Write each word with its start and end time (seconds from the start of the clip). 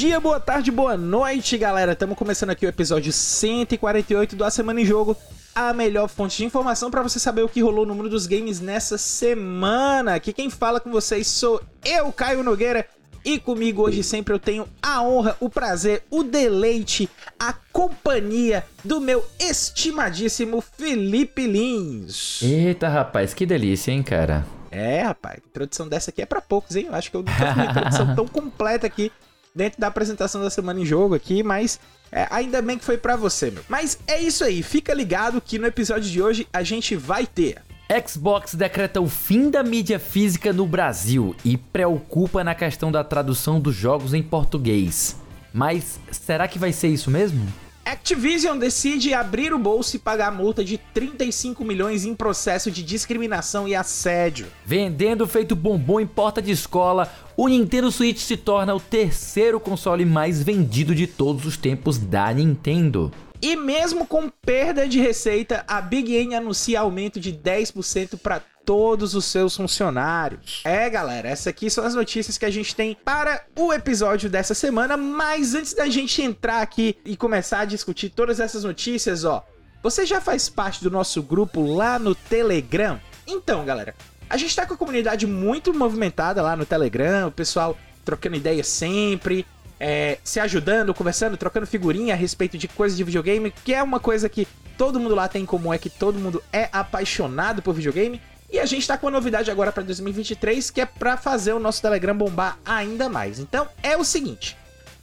Bom 0.00 0.06
dia, 0.06 0.18
boa 0.18 0.40
tarde, 0.40 0.70
boa 0.70 0.96
noite, 0.96 1.58
galera. 1.58 1.92
Estamos 1.92 2.16
começando 2.16 2.48
aqui 2.48 2.64
o 2.64 2.68
episódio 2.70 3.12
148 3.12 4.34
do 4.34 4.44
A 4.44 4.50
Semana 4.50 4.80
em 4.80 4.84
Jogo, 4.86 5.14
a 5.54 5.74
melhor 5.74 6.08
fonte 6.08 6.38
de 6.38 6.44
informação 6.46 6.90
para 6.90 7.02
você 7.02 7.18
saber 7.18 7.42
o 7.42 7.48
que 7.50 7.60
rolou 7.60 7.84
no 7.84 7.94
mundo 7.94 8.08
dos 8.08 8.26
games 8.26 8.60
nessa 8.60 8.96
semana. 8.96 10.14
Aqui 10.14 10.32
quem 10.32 10.48
fala 10.48 10.80
com 10.80 10.90
vocês 10.90 11.26
sou 11.26 11.60
eu, 11.84 12.10
Caio 12.12 12.42
Nogueira, 12.42 12.86
e 13.22 13.38
comigo 13.38 13.82
hoje 13.82 14.02
sempre 14.02 14.32
eu 14.32 14.38
tenho 14.38 14.66
a 14.82 15.02
honra, 15.02 15.36
o 15.38 15.50
prazer, 15.50 16.02
o 16.10 16.22
deleite, 16.22 17.06
a 17.38 17.52
companhia 17.70 18.64
do 18.82 19.02
meu 19.02 19.22
estimadíssimo 19.38 20.62
Felipe 20.62 21.46
Lins. 21.46 22.40
Eita, 22.40 22.88
rapaz, 22.88 23.34
que 23.34 23.44
delícia, 23.44 23.92
hein, 23.92 24.02
cara? 24.02 24.46
É, 24.70 25.02
rapaz, 25.02 25.40
a 25.44 25.46
introdução 25.46 25.86
dessa 25.86 26.08
aqui 26.08 26.22
é 26.22 26.26
para 26.26 26.40
poucos, 26.40 26.74
hein? 26.74 26.86
Eu 26.88 26.94
acho 26.94 27.10
que 27.10 27.18
eu 27.18 27.22
não 27.22 27.34
com 27.34 27.42
uma 27.42 27.66
introdução 27.66 28.14
tão 28.16 28.26
completa 28.26 28.86
aqui 28.86 29.12
dentro 29.54 29.80
da 29.80 29.86
apresentação 29.86 30.42
da 30.42 30.50
semana 30.50 30.80
em 30.80 30.86
jogo 30.86 31.14
aqui, 31.14 31.42
mas 31.42 31.80
é, 32.12 32.26
ainda 32.30 32.60
bem 32.60 32.78
que 32.78 32.84
foi 32.84 32.96
para 32.96 33.16
você, 33.16 33.50
meu. 33.50 33.62
Mas 33.68 33.98
é 34.06 34.20
isso 34.20 34.44
aí, 34.44 34.62
fica 34.62 34.94
ligado 34.94 35.40
que 35.40 35.58
no 35.58 35.66
episódio 35.66 36.10
de 36.10 36.22
hoje 36.22 36.46
a 36.52 36.62
gente 36.62 36.96
vai 36.96 37.26
ter 37.26 37.62
Xbox 38.06 38.54
decreta 38.54 39.00
o 39.00 39.08
fim 39.08 39.50
da 39.50 39.64
mídia 39.64 39.98
física 39.98 40.52
no 40.52 40.64
Brasil 40.64 41.34
e 41.44 41.56
preocupa 41.56 42.44
na 42.44 42.54
questão 42.54 42.92
da 42.92 43.02
tradução 43.02 43.58
dos 43.58 43.74
jogos 43.74 44.14
em 44.14 44.22
português. 44.22 45.16
Mas 45.52 45.98
será 46.12 46.46
que 46.46 46.58
vai 46.58 46.72
ser 46.72 46.88
isso 46.88 47.10
mesmo? 47.10 47.44
Activision 47.90 48.56
decide 48.56 49.12
abrir 49.12 49.52
o 49.52 49.58
bolso 49.58 49.96
e 49.96 49.98
pagar 49.98 50.30
multa 50.30 50.62
de 50.62 50.78
35 50.78 51.64
milhões 51.64 52.04
em 52.04 52.14
processo 52.14 52.70
de 52.70 52.84
discriminação 52.84 53.66
e 53.66 53.74
assédio. 53.74 54.46
Vendendo 54.64 55.26
feito 55.26 55.56
bombom 55.56 55.98
em 55.98 56.06
porta 56.06 56.40
de 56.40 56.52
escola, 56.52 57.12
o 57.36 57.48
Nintendo 57.48 57.90
Switch 57.90 58.18
se 58.18 58.36
torna 58.36 58.72
o 58.76 58.78
terceiro 58.78 59.58
console 59.58 60.04
mais 60.04 60.40
vendido 60.40 60.94
de 60.94 61.08
todos 61.08 61.44
os 61.44 61.56
tempos 61.56 61.98
da 61.98 62.32
Nintendo. 62.32 63.10
E 63.42 63.56
mesmo 63.56 64.06
com 64.06 64.28
perda 64.28 64.86
de 64.86 65.00
receita, 65.00 65.64
a 65.66 65.80
Big 65.80 66.14
N 66.14 66.36
anuncia 66.36 66.78
aumento 66.78 67.18
de 67.18 67.32
10% 67.32 68.20
para 68.22 68.40
todos 68.70 69.16
os 69.16 69.24
seus 69.24 69.56
funcionários. 69.56 70.60
É, 70.64 70.88
galera, 70.88 71.28
essas 71.28 71.48
aqui 71.48 71.68
são 71.68 71.84
as 71.84 71.92
notícias 71.92 72.38
que 72.38 72.44
a 72.44 72.50
gente 72.50 72.72
tem 72.72 72.96
para 73.04 73.42
o 73.58 73.72
episódio 73.72 74.30
dessa 74.30 74.54
semana, 74.54 74.96
mas 74.96 75.56
antes 75.56 75.74
da 75.74 75.88
gente 75.88 76.22
entrar 76.22 76.62
aqui 76.62 76.96
e 77.04 77.16
começar 77.16 77.62
a 77.62 77.64
discutir 77.64 78.10
todas 78.10 78.38
essas 78.38 78.62
notícias, 78.62 79.24
ó, 79.24 79.44
você 79.82 80.06
já 80.06 80.20
faz 80.20 80.48
parte 80.48 80.84
do 80.84 80.88
nosso 80.88 81.20
grupo 81.20 81.60
lá 81.62 81.98
no 81.98 82.14
Telegram? 82.14 83.00
Então, 83.26 83.64
galera, 83.64 83.92
a 84.28 84.36
gente 84.36 84.54
tá 84.54 84.64
com 84.64 84.74
a 84.74 84.76
comunidade 84.76 85.26
muito 85.26 85.74
movimentada 85.74 86.40
lá 86.40 86.54
no 86.54 86.64
Telegram, 86.64 87.26
o 87.26 87.32
pessoal 87.32 87.76
trocando 88.04 88.36
ideias 88.36 88.68
sempre, 88.68 89.44
é, 89.80 90.18
se 90.22 90.38
ajudando, 90.38 90.94
conversando, 90.94 91.36
trocando 91.36 91.66
figurinha 91.66 92.14
a 92.14 92.16
respeito 92.16 92.56
de 92.56 92.68
coisas 92.68 92.96
de 92.96 93.02
videogame, 93.02 93.52
que 93.64 93.74
é 93.74 93.82
uma 93.82 93.98
coisa 93.98 94.28
que 94.28 94.46
todo 94.78 95.00
mundo 95.00 95.16
lá 95.16 95.26
tem 95.26 95.42
em 95.42 95.46
comum, 95.46 95.74
é 95.74 95.78
que 95.78 95.90
todo 95.90 96.20
mundo 96.20 96.40
é 96.52 96.68
apaixonado 96.70 97.60
por 97.62 97.74
videogame. 97.74 98.20
E 98.52 98.58
a 98.58 98.66
gente 98.66 98.86
tá 98.86 98.98
com 98.98 99.06
uma 99.06 99.12
novidade 99.12 99.50
agora 99.50 99.70
para 99.70 99.84
2023, 99.84 100.70
que 100.70 100.80
é 100.80 100.86
para 100.86 101.16
fazer 101.16 101.52
o 101.52 101.60
nosso 101.60 101.80
Telegram 101.80 102.16
bombar 102.16 102.58
ainda 102.64 103.08
mais. 103.08 103.38
Então 103.38 103.68
é 103.80 103.96
o 103.96 104.04
seguinte, 104.04 104.56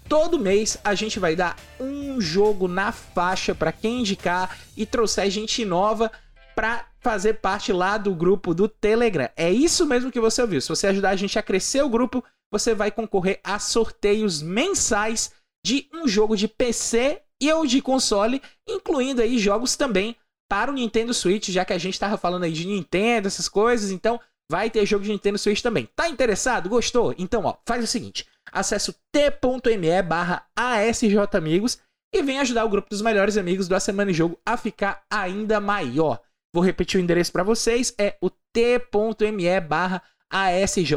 todo 0.09 0.37
mês 0.37 0.77
a 0.83 0.93
gente 0.93 1.17
vai 1.17 1.35
dar 1.35 1.55
um 1.79 2.19
jogo 2.19 2.67
na 2.67 2.91
faixa 2.91 3.55
para 3.55 3.71
quem 3.71 4.01
indicar 4.01 4.57
e 4.75 4.85
trouxer 4.85 5.29
gente 5.29 5.63
nova 5.63 6.11
para 6.53 6.85
fazer 6.99 7.35
parte 7.35 7.71
lá 7.71 7.97
do 7.97 8.13
grupo 8.13 8.53
do 8.53 8.67
Telegram. 8.67 9.29
É 9.37 9.49
isso 9.49 9.85
mesmo 9.85 10.11
que 10.11 10.19
você 10.19 10.41
ouviu. 10.41 10.59
Se 10.59 10.67
você 10.67 10.87
ajudar 10.87 11.11
a 11.11 11.15
gente 11.15 11.39
a 11.39 11.43
crescer 11.43 11.81
o 11.83 11.89
grupo, 11.89 12.21
você 12.51 12.73
vai 12.73 12.91
concorrer 12.91 13.39
a 13.43 13.59
sorteios 13.59 14.41
mensais 14.41 15.31
de 15.65 15.87
um 15.93 16.05
jogo 16.05 16.35
de 16.35 16.47
PC 16.49 17.21
e 17.39 17.51
ou 17.53 17.65
de 17.65 17.81
console, 17.81 18.41
incluindo 18.67 19.21
aí 19.21 19.37
jogos 19.37 19.77
também 19.77 20.17
para 20.49 20.71
o 20.71 20.73
Nintendo 20.73 21.13
Switch, 21.13 21.49
já 21.49 21.65
que 21.65 21.73
a 21.73 21.77
gente 21.77 21.93
estava 21.93 22.17
falando 22.17 22.43
aí 22.43 22.51
de 22.51 22.65
Nintendo, 22.65 23.27
essas 23.27 23.49
coisas, 23.49 23.91
então 23.91 24.19
vai 24.49 24.69
ter 24.69 24.85
jogo 24.85 25.03
de 25.03 25.11
Nintendo 25.11 25.37
Switch 25.37 25.61
também. 25.61 25.89
Tá 25.95 26.07
interessado? 26.09 26.69
Gostou? 26.69 27.13
Então, 27.17 27.45
ó, 27.45 27.55
faz 27.67 27.83
o 27.83 27.87
seguinte, 27.87 28.25
acesse 28.51 28.89
o 28.89 28.95
t.me 29.11 30.01
barra 30.01 30.47
asjamigos 30.55 31.79
e 32.13 32.21
vem 32.21 32.39
ajudar 32.39 32.65
o 32.65 32.69
grupo 32.69 32.89
dos 32.89 33.01
melhores 33.01 33.37
amigos 33.37 33.67
do 33.67 33.75
A 33.75 33.79
Semana 33.79 34.11
em 34.11 34.13
Jogo 34.13 34.39
a 34.45 34.55
ficar 34.55 35.03
ainda 35.09 35.59
maior. 35.59 36.21
Vou 36.53 36.63
repetir 36.63 36.99
o 36.99 37.03
endereço 37.03 37.31
para 37.31 37.43
vocês, 37.43 37.93
é 37.97 38.17
o 38.21 38.29
t.me 38.29 39.59
barra 39.61 40.01
ASJ 40.29 40.93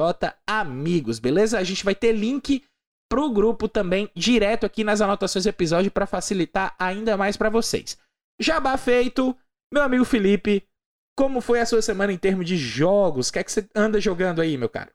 Amigos, 0.46 1.18
beleza? 1.18 1.58
A 1.58 1.64
gente 1.64 1.84
vai 1.84 1.94
ter 1.94 2.12
link 2.12 2.64
pro 3.10 3.30
grupo 3.30 3.68
também 3.68 4.08
direto 4.14 4.64
aqui 4.64 4.84
nas 4.84 5.00
anotações 5.00 5.44
do 5.44 5.48
episódio 5.48 5.90
para 5.90 6.06
facilitar 6.06 6.74
ainda 6.78 7.16
mais 7.16 7.36
para 7.36 7.50
vocês. 7.50 7.98
Jabá 8.40 8.76
feito, 8.78 9.36
meu 9.72 9.82
amigo 9.82 10.04
Felipe, 10.04 10.64
como 11.16 11.42
foi 11.42 11.60
a 11.60 11.66
sua 11.66 11.82
semana 11.82 12.12
em 12.12 12.16
termos 12.16 12.46
de 12.46 12.56
jogos? 12.56 13.28
O 13.28 13.32
que 13.32 13.38
é 13.38 13.44
que 13.44 13.52
você 13.52 13.68
anda 13.74 14.00
jogando 14.00 14.40
aí, 14.40 14.56
meu 14.56 14.68
cara? 14.68 14.90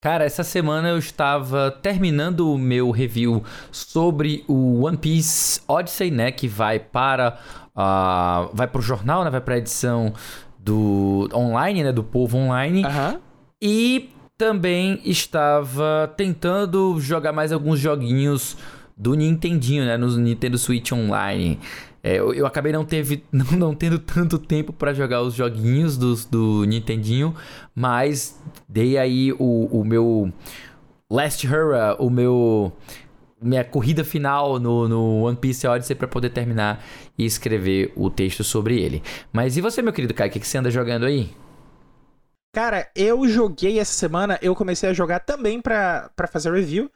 Cara, 0.00 0.24
essa 0.24 0.44
semana 0.44 0.90
eu 0.90 0.98
estava 0.98 1.70
terminando 1.70 2.52
o 2.52 2.56
meu 2.56 2.92
review 2.92 3.42
sobre 3.72 4.44
o 4.46 4.84
One 4.84 4.96
Piece 4.96 5.60
Odyssey, 5.66 6.12
né, 6.12 6.30
que 6.30 6.46
vai 6.46 6.78
para 6.78 7.40
uh, 7.74 8.54
vai 8.54 8.68
pro 8.68 8.80
jornal, 8.80 9.24
né, 9.24 9.30
vai 9.30 9.40
para 9.40 9.54
a 9.54 9.58
edição 9.58 10.14
do 10.58 11.28
online, 11.34 11.82
né, 11.82 11.92
do 11.92 12.04
povo 12.04 12.36
online. 12.36 12.82
E 13.60 14.10
também 14.38 15.00
estava 15.04 16.12
tentando 16.16 17.00
jogar 17.00 17.32
mais 17.32 17.50
alguns 17.50 17.80
joguinhos 17.80 18.56
do 18.96 19.14
Nintendinho, 19.14 19.84
né? 19.84 19.96
No 19.96 20.08
Nintendo 20.16 20.56
Switch 20.56 20.92
Online. 20.92 21.58
É, 22.06 22.20
eu, 22.20 22.32
eu, 22.32 22.46
acabei 22.46 22.70
não, 22.70 22.84
teve, 22.84 23.24
não, 23.32 23.44
não 23.58 23.74
tendo 23.74 23.98
tanto 23.98 24.38
tempo 24.38 24.72
para 24.72 24.94
jogar 24.94 25.22
os 25.22 25.34
joguinhos 25.34 25.96
do, 25.96 26.14
do 26.30 26.64
Nintendinho, 26.64 27.34
mas 27.74 28.40
dei 28.68 28.96
aí 28.96 29.32
o, 29.32 29.66
o 29.72 29.84
meu 29.84 30.32
Last 31.10 31.44
Hurrah, 31.44 31.96
o 31.98 32.08
meu 32.08 32.72
minha 33.42 33.64
corrida 33.64 34.04
final 34.04 34.60
no, 34.60 34.88
no 34.88 35.22
One 35.24 35.36
Piece 35.36 35.66
Odyssey 35.66 35.96
para 35.96 36.06
poder 36.06 36.30
terminar 36.30 36.82
e 37.18 37.24
escrever 37.24 37.92
o 37.96 38.08
texto 38.08 38.44
sobre 38.44 38.80
ele. 38.80 39.02
Mas 39.32 39.56
e 39.56 39.60
você, 39.60 39.82
meu 39.82 39.92
querido 39.92 40.14
Kai, 40.14 40.28
o 40.28 40.30
que, 40.30 40.38
que 40.38 40.46
você 40.46 40.58
anda 40.58 40.70
jogando 40.70 41.06
aí? 41.06 41.30
Cara, 42.54 42.88
eu 42.94 43.28
joguei 43.28 43.80
essa 43.80 43.92
semana, 43.92 44.38
eu 44.40 44.54
comecei 44.54 44.88
a 44.88 44.94
jogar 44.94 45.20
também 45.20 45.60
pra, 45.60 46.08
pra 46.14 46.28
fazer 46.28 46.52
review. 46.52 46.88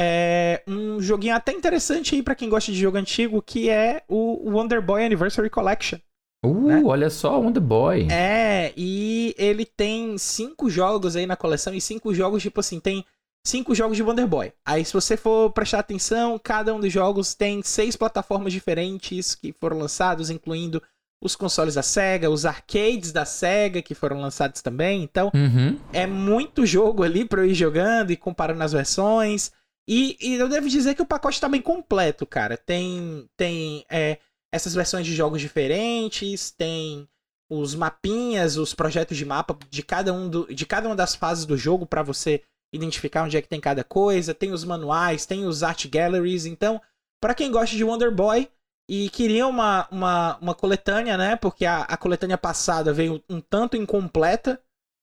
É 0.00 0.62
um 0.68 1.00
joguinho 1.00 1.34
até 1.34 1.52
interessante 1.52 2.14
aí 2.14 2.22
pra 2.22 2.36
quem 2.36 2.48
gosta 2.48 2.70
de 2.70 2.78
jogo 2.78 2.96
antigo, 2.96 3.42
que 3.42 3.68
é 3.68 4.04
o 4.08 4.48
Wonder 4.48 4.80
Boy 4.80 5.04
Anniversary 5.04 5.50
Collection. 5.50 5.98
Uh, 6.44 6.68
né? 6.68 6.82
olha 6.84 7.10
só, 7.10 7.40
Wonder 7.40 7.60
Boy. 7.60 8.06
É, 8.08 8.72
e 8.76 9.34
ele 9.36 9.64
tem 9.64 10.16
cinco 10.16 10.70
jogos 10.70 11.16
aí 11.16 11.26
na 11.26 11.34
coleção, 11.34 11.74
e 11.74 11.80
cinco 11.80 12.14
jogos, 12.14 12.42
tipo 12.42 12.60
assim, 12.60 12.78
tem 12.78 13.04
cinco 13.44 13.74
jogos 13.74 13.96
de 13.96 14.02
Wonder 14.04 14.26
Boy. 14.26 14.52
Aí, 14.64 14.84
se 14.84 14.92
você 14.92 15.16
for 15.16 15.50
prestar 15.50 15.80
atenção, 15.80 16.38
cada 16.38 16.72
um 16.72 16.78
dos 16.78 16.92
jogos 16.92 17.34
tem 17.34 17.60
seis 17.64 17.96
plataformas 17.96 18.52
diferentes 18.52 19.34
que 19.34 19.52
foram 19.58 19.78
lançados, 19.78 20.30
incluindo 20.30 20.80
os 21.20 21.34
consoles 21.34 21.74
da 21.74 21.82
Sega, 21.82 22.30
os 22.30 22.46
arcades 22.46 23.10
da 23.10 23.24
Sega 23.24 23.82
que 23.82 23.94
foram 23.94 24.20
lançados 24.20 24.62
também. 24.62 25.02
Então, 25.02 25.32
uhum. 25.34 25.76
é 25.92 26.06
muito 26.06 26.64
jogo 26.64 27.02
ali 27.02 27.24
para 27.24 27.40
eu 27.40 27.46
ir 27.46 27.54
jogando 27.54 28.12
e 28.12 28.16
comparando 28.16 28.62
as 28.62 28.72
versões. 28.72 29.50
E, 29.88 30.18
e, 30.20 30.34
eu 30.34 30.50
devo 30.50 30.68
dizer 30.68 30.94
que 30.94 31.00
o 31.00 31.06
pacote 31.06 31.40
tá 31.40 31.48
bem 31.48 31.62
completo, 31.62 32.26
cara. 32.26 32.58
Tem, 32.58 33.26
tem 33.36 33.86
é, 33.88 34.18
essas 34.52 34.74
versões 34.74 35.06
de 35.06 35.14
jogos 35.14 35.40
diferentes, 35.40 36.50
tem 36.50 37.08
os 37.50 37.74
mapinhas, 37.74 38.58
os 38.58 38.74
projetos 38.74 39.16
de 39.16 39.24
mapa 39.24 39.58
de 39.70 39.82
cada, 39.82 40.12
um 40.12 40.28
do, 40.28 40.54
de 40.54 40.66
cada 40.66 40.86
uma 40.86 40.94
das 40.94 41.14
fases 41.14 41.46
do 41.46 41.56
jogo 41.56 41.86
para 41.86 42.02
você 42.02 42.42
identificar 42.70 43.24
onde 43.24 43.38
é 43.38 43.42
que 43.42 43.48
tem 43.48 43.60
cada 43.60 43.82
coisa. 43.82 44.34
Tem 44.34 44.52
os 44.52 44.62
manuais, 44.62 45.24
tem 45.24 45.46
os 45.46 45.62
art 45.62 45.86
galleries. 45.86 46.44
Então, 46.44 46.80
para 47.18 47.34
quem 47.34 47.50
gosta 47.50 47.74
de 47.74 47.82
Wonder 47.82 48.14
Boy, 48.14 48.46
e 48.88 49.10
queria 49.10 49.46
uma, 49.46 49.86
uma, 49.90 50.38
uma 50.38 50.54
coletânea, 50.54 51.16
né? 51.16 51.36
Porque 51.36 51.66
a, 51.66 51.82
a 51.82 51.96
coletânea 51.96 52.38
passada 52.38 52.92
veio 52.92 53.22
um 53.28 53.40
tanto 53.40 53.76
incompleta. 53.76 54.60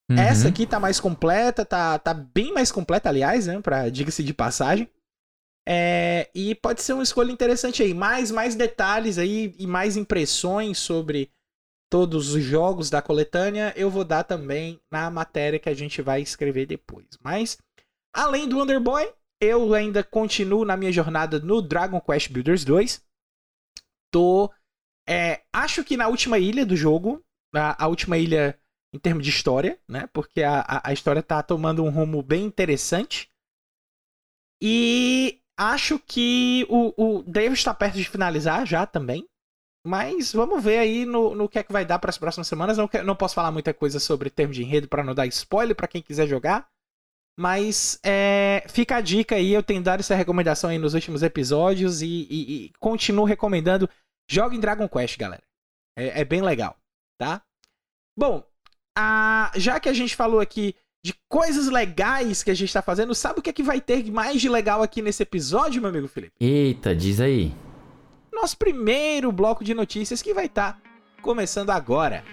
Uhum. 0.10 0.18
Essa 0.18 0.50
aqui 0.50 0.68
tá 0.68 0.80
mais 0.80 1.00
completa, 1.00 1.66
tá, 1.66 1.98
tá 1.98 2.14
bem 2.14 2.54
mais 2.54 2.72
completa, 2.72 3.10
aliás, 3.10 3.48
né? 3.48 3.60
Pra, 3.62 3.90
diga-se 3.90 4.24
de 4.24 4.34
passagem. 4.34 4.90
É, 5.68 6.30
e 6.36 6.54
pode 6.54 6.82
ser 6.84 6.94
uma 6.94 7.04
escolha 7.04 7.32
interessante 7.32 7.82
aí. 7.82 7.94
Mais, 7.94 8.30
mais 8.30 8.56
detalhes 8.56 9.18
aí 9.18 9.56
e 9.58 9.66
mais 9.66 9.98
impressões 9.98 10.78
sobre 10.78 11.32
todos 11.90 12.34
os 12.34 12.44
jogos 12.44 12.90
da 12.90 13.02
coletânea 13.02 13.74
eu 13.76 13.90
vou 13.90 14.04
dar 14.04 14.24
também 14.24 14.82
na 14.92 15.10
matéria 15.10 15.60
que 15.60 15.70
a 15.70 15.74
gente 15.74 16.02
vai 16.02 16.22
escrever 16.22 16.66
depois. 16.66 17.08
Mas, 17.22 17.58
além 18.14 18.48
do 18.48 18.62
Underboy, 18.62 19.12
eu 19.42 19.74
ainda 19.74 20.04
continuo 20.04 20.66
na 20.66 20.78
minha 20.78 20.92
jornada 20.92 21.40
no 21.40 21.62
Dragon 21.62 22.00
Quest 22.00 22.32
Builders 22.32 22.64
2 22.64 23.04
tô. 24.16 24.50
É, 25.08 25.44
acho 25.54 25.84
que 25.84 25.98
na 25.98 26.08
última 26.08 26.40
ilha 26.40 26.66
do 26.66 26.76
jogo, 26.76 27.24
a, 27.54 27.84
a, 27.84 27.88
última 27.88 28.18
ilha 28.18 28.58
em 28.96 29.00
termos 29.00 29.24
de 29.26 29.30
história, 29.30 29.78
né? 29.88 30.08
Porque 30.14 30.42
a, 30.42 30.82
a, 30.84 30.94
história 30.94 31.22
tá 31.22 31.44
tomando 31.44 31.84
um 31.84 31.90
rumo 31.90 32.24
bem 32.24 32.46
interessante. 32.46 33.30
E 34.62 35.42
acho 35.58 36.00
que 36.00 36.66
o, 36.70 36.94
o 37.20 37.24
David 37.24 37.60
está 37.60 37.74
perto 37.74 37.96
de 37.96 38.10
finalizar 38.10 38.66
já 38.66 38.86
também. 38.86 39.28
Mas 39.86 40.32
vamos 40.32 40.64
ver 40.64 40.80
aí 40.80 41.06
no, 41.06 41.36
no 41.36 41.50
que 41.50 41.60
é 41.60 41.64
que 41.64 41.74
vai 41.74 41.86
dar 41.86 42.00
para 42.00 42.10
as 42.10 42.18
próximas 42.18 42.48
semanas. 42.48 42.78
Não, 42.78 42.90
não 43.04 43.16
posso 43.16 43.36
falar 43.36 43.52
muita 43.52 43.74
coisa 43.74 44.00
sobre 44.00 44.30
termo 44.30 44.54
de 44.54 44.64
enredo 44.64 44.88
para 44.88 45.04
não 45.04 45.14
dar 45.14 45.28
spoiler 45.28 45.76
para 45.76 45.88
quem 45.88 46.02
quiser 46.02 46.26
jogar. 46.26 46.68
Mas 47.38 48.00
é, 48.02 48.66
fica 48.70 48.96
a 48.96 49.02
dica 49.02 49.36
aí, 49.36 49.52
eu 49.52 49.62
tenho 49.62 49.84
dado 49.84 50.00
essa 50.00 50.16
recomendação 50.16 50.70
aí 50.70 50.78
nos 50.78 50.94
últimos 50.94 51.22
episódios 51.22 52.02
e, 52.02 52.26
e, 52.30 52.66
e 52.66 52.70
continuo 52.80 53.26
recomendando. 53.26 53.90
Jogue 54.32 54.56
em 54.56 54.60
Dragon 54.60 54.88
Quest, 54.88 55.18
galera. 55.18 55.44
É, 55.98 56.22
é 56.22 56.26
bem 56.26 56.42
legal, 56.42 56.78
tá? 57.20 57.44
Bom, 58.18 58.42
a, 58.98 59.52
já 59.56 59.80
que 59.80 59.90
a 59.90 59.94
gente 59.94 60.16
falou 60.16 60.40
aqui 60.40 60.76
de 61.04 61.14
coisas 61.30 61.68
legais 61.68 62.42
que 62.42 62.50
a 62.50 62.54
gente 62.56 62.74
tá 62.74 62.82
fazendo, 62.82 63.14
sabe 63.14 63.40
o 63.40 63.42
que 63.42 63.50
é 63.50 63.54
que 63.54 63.62
vai 63.62 63.80
ter 63.80 64.10
mais 64.12 64.42
de 64.42 64.50
legal 64.50 64.82
aqui 64.82 65.02
nesse 65.02 65.22
episódio, 65.22 65.82
meu 65.82 65.90
amigo 65.90 66.08
Felipe? 66.08 66.34
Eita, 66.40 66.96
diz 66.96 67.20
aí. 67.20 67.54
Nosso 68.34 68.58
primeiro 68.58 69.32
bloco 69.32 69.64
de 69.64 69.74
notícias 69.74 70.22
que 70.22 70.34
vai 70.34 70.48
estar 70.48 70.74
tá 70.74 70.80
começando 71.22 71.70
agora. 71.70 72.24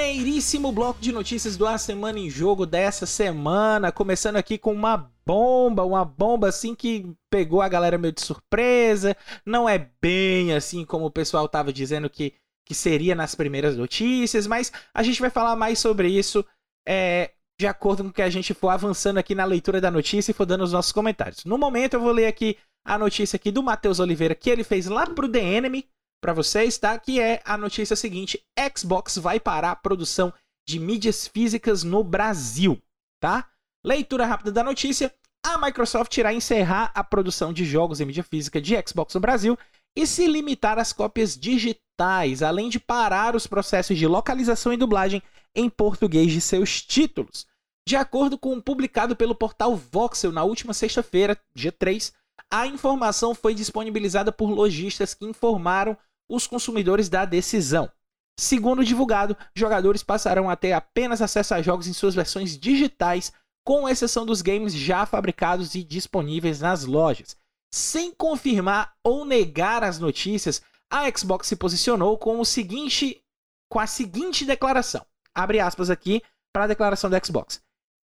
Primeiríssimo 0.00 0.72
bloco 0.72 0.98
de 0.98 1.12
notícias 1.12 1.58
do 1.58 1.66
A 1.66 1.76
Semana 1.76 2.18
em 2.18 2.30
Jogo 2.30 2.64
dessa 2.64 3.04
semana, 3.04 3.92
começando 3.92 4.36
aqui 4.36 4.56
com 4.56 4.72
uma 4.72 5.12
bomba, 5.26 5.84
uma 5.84 6.06
bomba 6.06 6.48
assim 6.48 6.74
que 6.74 7.14
pegou 7.28 7.60
a 7.60 7.68
galera 7.68 7.98
meio 7.98 8.14
de 8.14 8.22
surpresa. 8.22 9.14
Não 9.44 9.68
é 9.68 9.90
bem 10.00 10.54
assim 10.54 10.86
como 10.86 11.04
o 11.04 11.10
pessoal 11.10 11.46
tava 11.46 11.70
dizendo 11.70 12.08
que, 12.08 12.32
que 12.66 12.74
seria 12.74 13.14
nas 13.14 13.34
primeiras 13.34 13.76
notícias, 13.76 14.46
mas 14.46 14.72
a 14.94 15.02
gente 15.02 15.20
vai 15.20 15.28
falar 15.28 15.54
mais 15.54 15.78
sobre 15.78 16.08
isso 16.08 16.42
é, 16.88 17.32
de 17.60 17.66
acordo 17.66 18.02
com 18.02 18.08
o 18.08 18.12
que 18.12 18.22
a 18.22 18.30
gente 18.30 18.54
for 18.54 18.70
avançando 18.70 19.18
aqui 19.18 19.34
na 19.34 19.44
leitura 19.44 19.82
da 19.82 19.90
notícia 19.90 20.30
e 20.30 20.34
for 20.34 20.46
dando 20.46 20.64
os 20.64 20.72
nossos 20.72 20.92
comentários. 20.92 21.44
No 21.44 21.58
momento 21.58 21.94
eu 21.94 22.00
vou 22.00 22.10
ler 22.10 22.26
aqui 22.26 22.56
a 22.86 22.96
notícia 22.96 23.36
aqui 23.36 23.50
do 23.50 23.62
Matheus 23.62 24.00
Oliveira 24.00 24.34
que 24.34 24.48
ele 24.48 24.64
fez 24.64 24.86
lá 24.86 25.06
pro 25.06 25.28
The 25.28 25.40
Enemy, 25.40 25.86
para 26.20 26.32
vocês, 26.32 26.76
tá? 26.78 26.98
Que 26.98 27.20
é 27.20 27.40
a 27.44 27.56
notícia 27.56 27.96
seguinte: 27.96 28.44
Xbox 28.76 29.16
vai 29.16 29.40
parar 29.40 29.72
a 29.72 29.76
produção 29.76 30.32
de 30.68 30.78
mídias 30.78 31.26
físicas 31.26 31.82
no 31.82 32.04
Brasil, 32.04 32.80
tá? 33.20 33.48
Leitura 33.84 34.26
rápida 34.26 34.52
da 34.52 34.62
notícia: 34.62 35.12
a 35.44 35.58
Microsoft 35.58 36.16
irá 36.16 36.32
encerrar 36.34 36.92
a 36.94 37.02
produção 37.02 37.52
de 37.52 37.64
jogos 37.64 38.00
em 38.00 38.04
mídia 38.04 38.22
física 38.22 38.60
de 38.60 38.74
Xbox 38.86 39.14
no 39.14 39.20
Brasil 39.20 39.58
e 39.96 40.06
se 40.06 40.26
limitar 40.26 40.78
às 40.78 40.92
cópias 40.92 41.36
digitais, 41.36 42.42
além 42.42 42.68
de 42.68 42.78
parar 42.78 43.34
os 43.34 43.46
processos 43.46 43.98
de 43.98 44.06
localização 44.06 44.72
e 44.72 44.76
dublagem 44.76 45.22
em 45.54 45.68
português 45.68 46.30
de 46.30 46.40
seus 46.40 46.82
títulos. 46.82 47.46
De 47.88 47.96
acordo 47.96 48.38
com 48.38 48.52
um 48.52 48.60
publicado 48.60 49.16
pelo 49.16 49.34
portal 49.34 49.74
Voxel 49.74 50.30
na 50.30 50.44
última 50.44 50.72
sexta-feira, 50.72 51.36
dia 51.54 51.72
3, 51.72 52.12
a 52.50 52.66
informação 52.66 53.34
foi 53.34 53.54
disponibilizada 53.54 54.30
por 54.30 54.50
lojistas 54.50 55.14
que 55.14 55.24
informaram 55.24 55.96
os 56.30 56.46
consumidores 56.46 57.08
da 57.08 57.24
decisão. 57.24 57.90
Segundo 58.38 58.84
divulgado, 58.84 59.36
jogadores 59.54 60.02
passarão 60.02 60.48
a 60.48 60.56
ter 60.56 60.72
apenas 60.72 61.20
acesso 61.20 61.52
a 61.52 61.60
jogos 61.60 61.86
em 61.86 61.92
suas 61.92 62.14
versões 62.14 62.56
digitais, 62.56 63.32
com 63.66 63.88
exceção 63.88 64.24
dos 64.24 64.40
games 64.40 64.72
já 64.72 65.04
fabricados 65.04 65.74
e 65.74 65.82
disponíveis 65.82 66.60
nas 66.60 66.84
lojas. 66.84 67.36
Sem 67.72 68.14
confirmar 68.14 68.94
ou 69.04 69.24
negar 69.24 69.84
as 69.84 69.98
notícias, 69.98 70.62
a 70.90 71.04
Xbox 71.14 71.46
se 71.46 71.56
posicionou 71.56 72.16
com 72.16 72.40
o 72.40 72.44
seguinte 72.44 73.22
com 73.70 73.78
a 73.78 73.86
seguinte 73.86 74.44
declaração. 74.44 75.04
Abre 75.34 75.60
aspas 75.60 75.90
aqui 75.90 76.22
para 76.52 76.64
a 76.64 76.66
declaração 76.66 77.08
da 77.08 77.22
Xbox. 77.22 77.62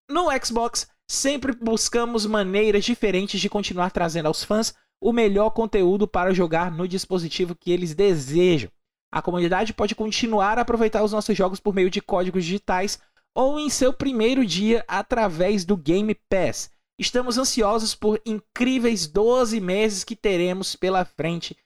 No 0.09 0.27
Xbox, 0.43 0.87
sempre 1.09 1.53
buscamos 1.53 2.25
maneiras 2.25 2.85
diferentes 2.85 3.39
de 3.39 3.49
continuar 3.49 3.89
trazendo 3.89 4.27
aos 4.27 4.43
fãs 4.43 4.75
o 5.01 5.13
melhor 5.13 5.51
conteúdo 5.51 6.07
para 6.07 6.33
jogar 6.33 6.71
no 6.71 6.87
dispositivo 6.87 7.55
que 7.55 7.71
eles 7.71 7.93
desejam. 7.93 8.71
A 9.11 9.21
comunidade 9.21 9.73
pode 9.73 9.95
continuar 9.95 10.57
a 10.57 10.61
aproveitar 10.61 11.03
os 11.03 11.11
nossos 11.11 11.37
jogos 11.37 11.59
por 11.59 11.73
meio 11.73 11.89
de 11.89 12.01
códigos 12.01 12.43
digitais 12.43 12.99
ou 13.33 13.59
em 13.59 13.69
seu 13.69 13.93
primeiro 13.93 14.45
dia 14.45 14.83
através 14.87 15.65
do 15.65 15.75
Game 15.77 16.15
Pass. 16.29 16.69
Estamos 16.97 17.37
ansiosos 17.37 17.93
por 17.93 18.21
incríveis 18.25 19.07
12 19.07 19.59
meses 19.59 20.03
que 20.03 20.15
teremos 20.15 20.75
pela 20.75 21.03
frente. 21.03 21.57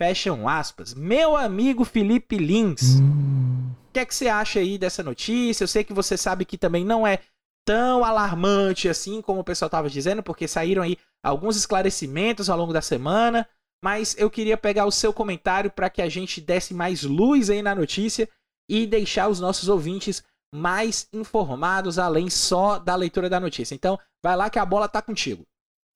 Fecham 0.00 0.48
aspas. 0.48 0.94
Meu 0.94 1.36
amigo 1.36 1.84
Felipe 1.84 2.38
Lins, 2.38 3.00
o 3.00 3.92
que 3.92 4.00
é 4.00 4.06
que 4.06 4.14
você 4.14 4.28
acha 4.28 4.60
aí 4.60 4.78
dessa 4.78 5.02
notícia? 5.02 5.64
Eu 5.64 5.68
sei 5.68 5.84
que 5.84 5.92
você 5.92 6.16
sabe 6.16 6.44
que 6.44 6.56
também 6.56 6.84
não 6.84 7.06
é 7.06 7.20
tão 7.66 8.02
alarmante 8.02 8.88
assim 8.88 9.20
como 9.20 9.40
o 9.40 9.44
pessoal 9.44 9.66
estava 9.66 9.90
dizendo, 9.90 10.22
porque 10.22 10.48
saíram 10.48 10.82
aí 10.82 10.96
alguns 11.24 11.56
esclarecimentos 11.56 12.48
ao 12.48 12.58
longo 12.58 12.72
da 12.72 12.82
semana, 12.82 13.46
mas 13.82 14.16
eu 14.18 14.30
queria 14.30 14.56
pegar 14.56 14.86
o 14.86 14.90
seu 14.90 15.12
comentário 15.12 15.70
para 15.70 15.90
que 15.90 16.02
a 16.02 16.08
gente 16.08 16.40
desse 16.40 16.74
mais 16.74 17.02
luz 17.02 17.50
aí 17.50 17.62
na 17.62 17.74
notícia 17.74 18.28
e 18.68 18.86
deixar 18.86 19.28
os 19.28 19.40
nossos 19.40 19.68
ouvintes 19.68 20.22
mais 20.54 21.08
informados 21.12 21.98
além 21.98 22.30
só 22.30 22.78
da 22.78 22.94
leitura 22.94 23.28
da 23.28 23.38
notícia. 23.38 23.74
Então, 23.74 23.98
vai 24.22 24.36
lá 24.36 24.50
que 24.50 24.58
a 24.58 24.64
bola 24.64 24.88
tá 24.88 25.00
contigo. 25.00 25.44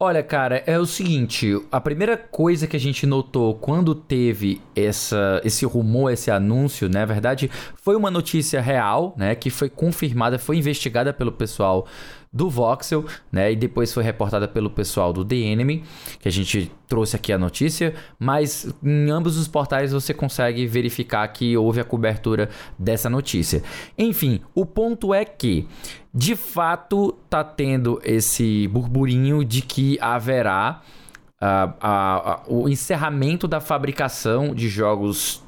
Olha, 0.01 0.21
cara, 0.21 0.65
é 0.67 0.77
o 0.81 0.85
seguinte, 0.85 1.49
a 1.71 1.81
primeira 1.81 2.17
coisa 2.17 2.67
que 2.67 2.77
a 2.77 2.81
gente 2.81 3.07
notou 3.07 3.55
quando 3.55 3.95
teve 3.95 4.61
essa, 4.75 5.41
esse 5.45 5.65
rumor, 5.65 6.11
esse 6.11 6.29
anúncio, 6.29 6.89
né, 6.89 7.01
na 7.01 7.07
verdade, 7.07 7.49
foi 7.77 7.95
uma 7.95 8.11
notícia 8.11 8.61
real, 8.61 9.15
né, 9.17 9.37
que 9.37 9.49
foi 9.49 9.71
confirmada, 9.71 10.41
foi 10.41 10.57
investigada 10.57 11.13
pelo 11.13 11.31
pessoal 11.31 11.87
do 12.33 12.49
Voxel, 12.49 13.05
né? 13.31 13.53
E 13.53 13.57
depois 13.57 13.93
foi 13.93 14.03
reportada 14.03 14.49
pelo 14.49 14.71
pessoal 14.71 15.13
do 15.13 15.25
The 15.25 15.37
Enemy, 15.37 15.85
que 16.19 16.29
a 16.29 16.33
gente 16.33 16.73
trouxe 16.89 17.15
aqui 17.15 17.33
a 17.33 17.39
notícia, 17.39 17.95
mas 18.19 18.73
em 18.83 19.11
ambos 19.11 19.37
os 19.37 19.47
portais 19.47 19.93
você 19.93 20.15
consegue 20.15 20.67
verificar 20.67 21.29
que 21.29 21.57
houve 21.57 21.81
a 21.81 21.85
cobertura 21.85 22.49
dessa 22.79 23.11
notícia. 23.11 23.63
Enfim, 23.99 24.41
o 24.55 24.65
ponto 24.65 25.13
é 25.13 25.25
que 25.25 25.69
de 26.15 26.35
fato 26.35 27.15
tá 27.29 27.45
tendo 27.45 28.01
esse 28.03 28.67
burburinho 28.69 29.45
de 29.45 29.61
que 29.61 29.99
haverá 30.01 30.81
uh, 31.41 31.87
uh, 31.87 32.55
uh, 32.55 32.63
o 32.65 32.69
encerramento 32.69 33.47
da 33.47 33.61
fabricação 33.61 34.55
de 34.55 34.69
jogos 34.69 35.42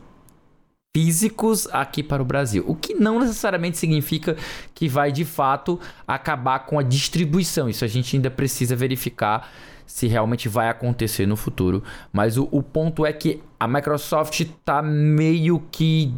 físicos 0.94 1.68
aqui 1.72 2.04
para 2.04 2.22
o 2.22 2.24
Brasil. 2.24 2.64
O 2.68 2.76
que 2.76 2.94
não 2.94 3.18
necessariamente 3.18 3.76
significa 3.76 4.36
que 4.72 4.88
vai 4.88 5.10
de 5.10 5.24
fato 5.24 5.80
acabar 6.06 6.60
com 6.60 6.78
a 6.78 6.82
distribuição. 6.84 7.68
Isso 7.68 7.84
a 7.84 7.88
gente 7.88 8.14
ainda 8.14 8.30
precisa 8.30 8.76
verificar 8.76 9.50
se 9.84 10.06
realmente 10.06 10.48
vai 10.48 10.68
acontecer 10.68 11.26
no 11.26 11.36
futuro. 11.36 11.82
Mas 12.12 12.38
o, 12.38 12.48
o 12.52 12.62
ponto 12.62 13.04
é 13.04 13.12
que 13.12 13.42
a 13.58 13.66
Microsoft 13.66 14.38
está 14.40 14.80
meio 14.80 15.60
que 15.72 16.14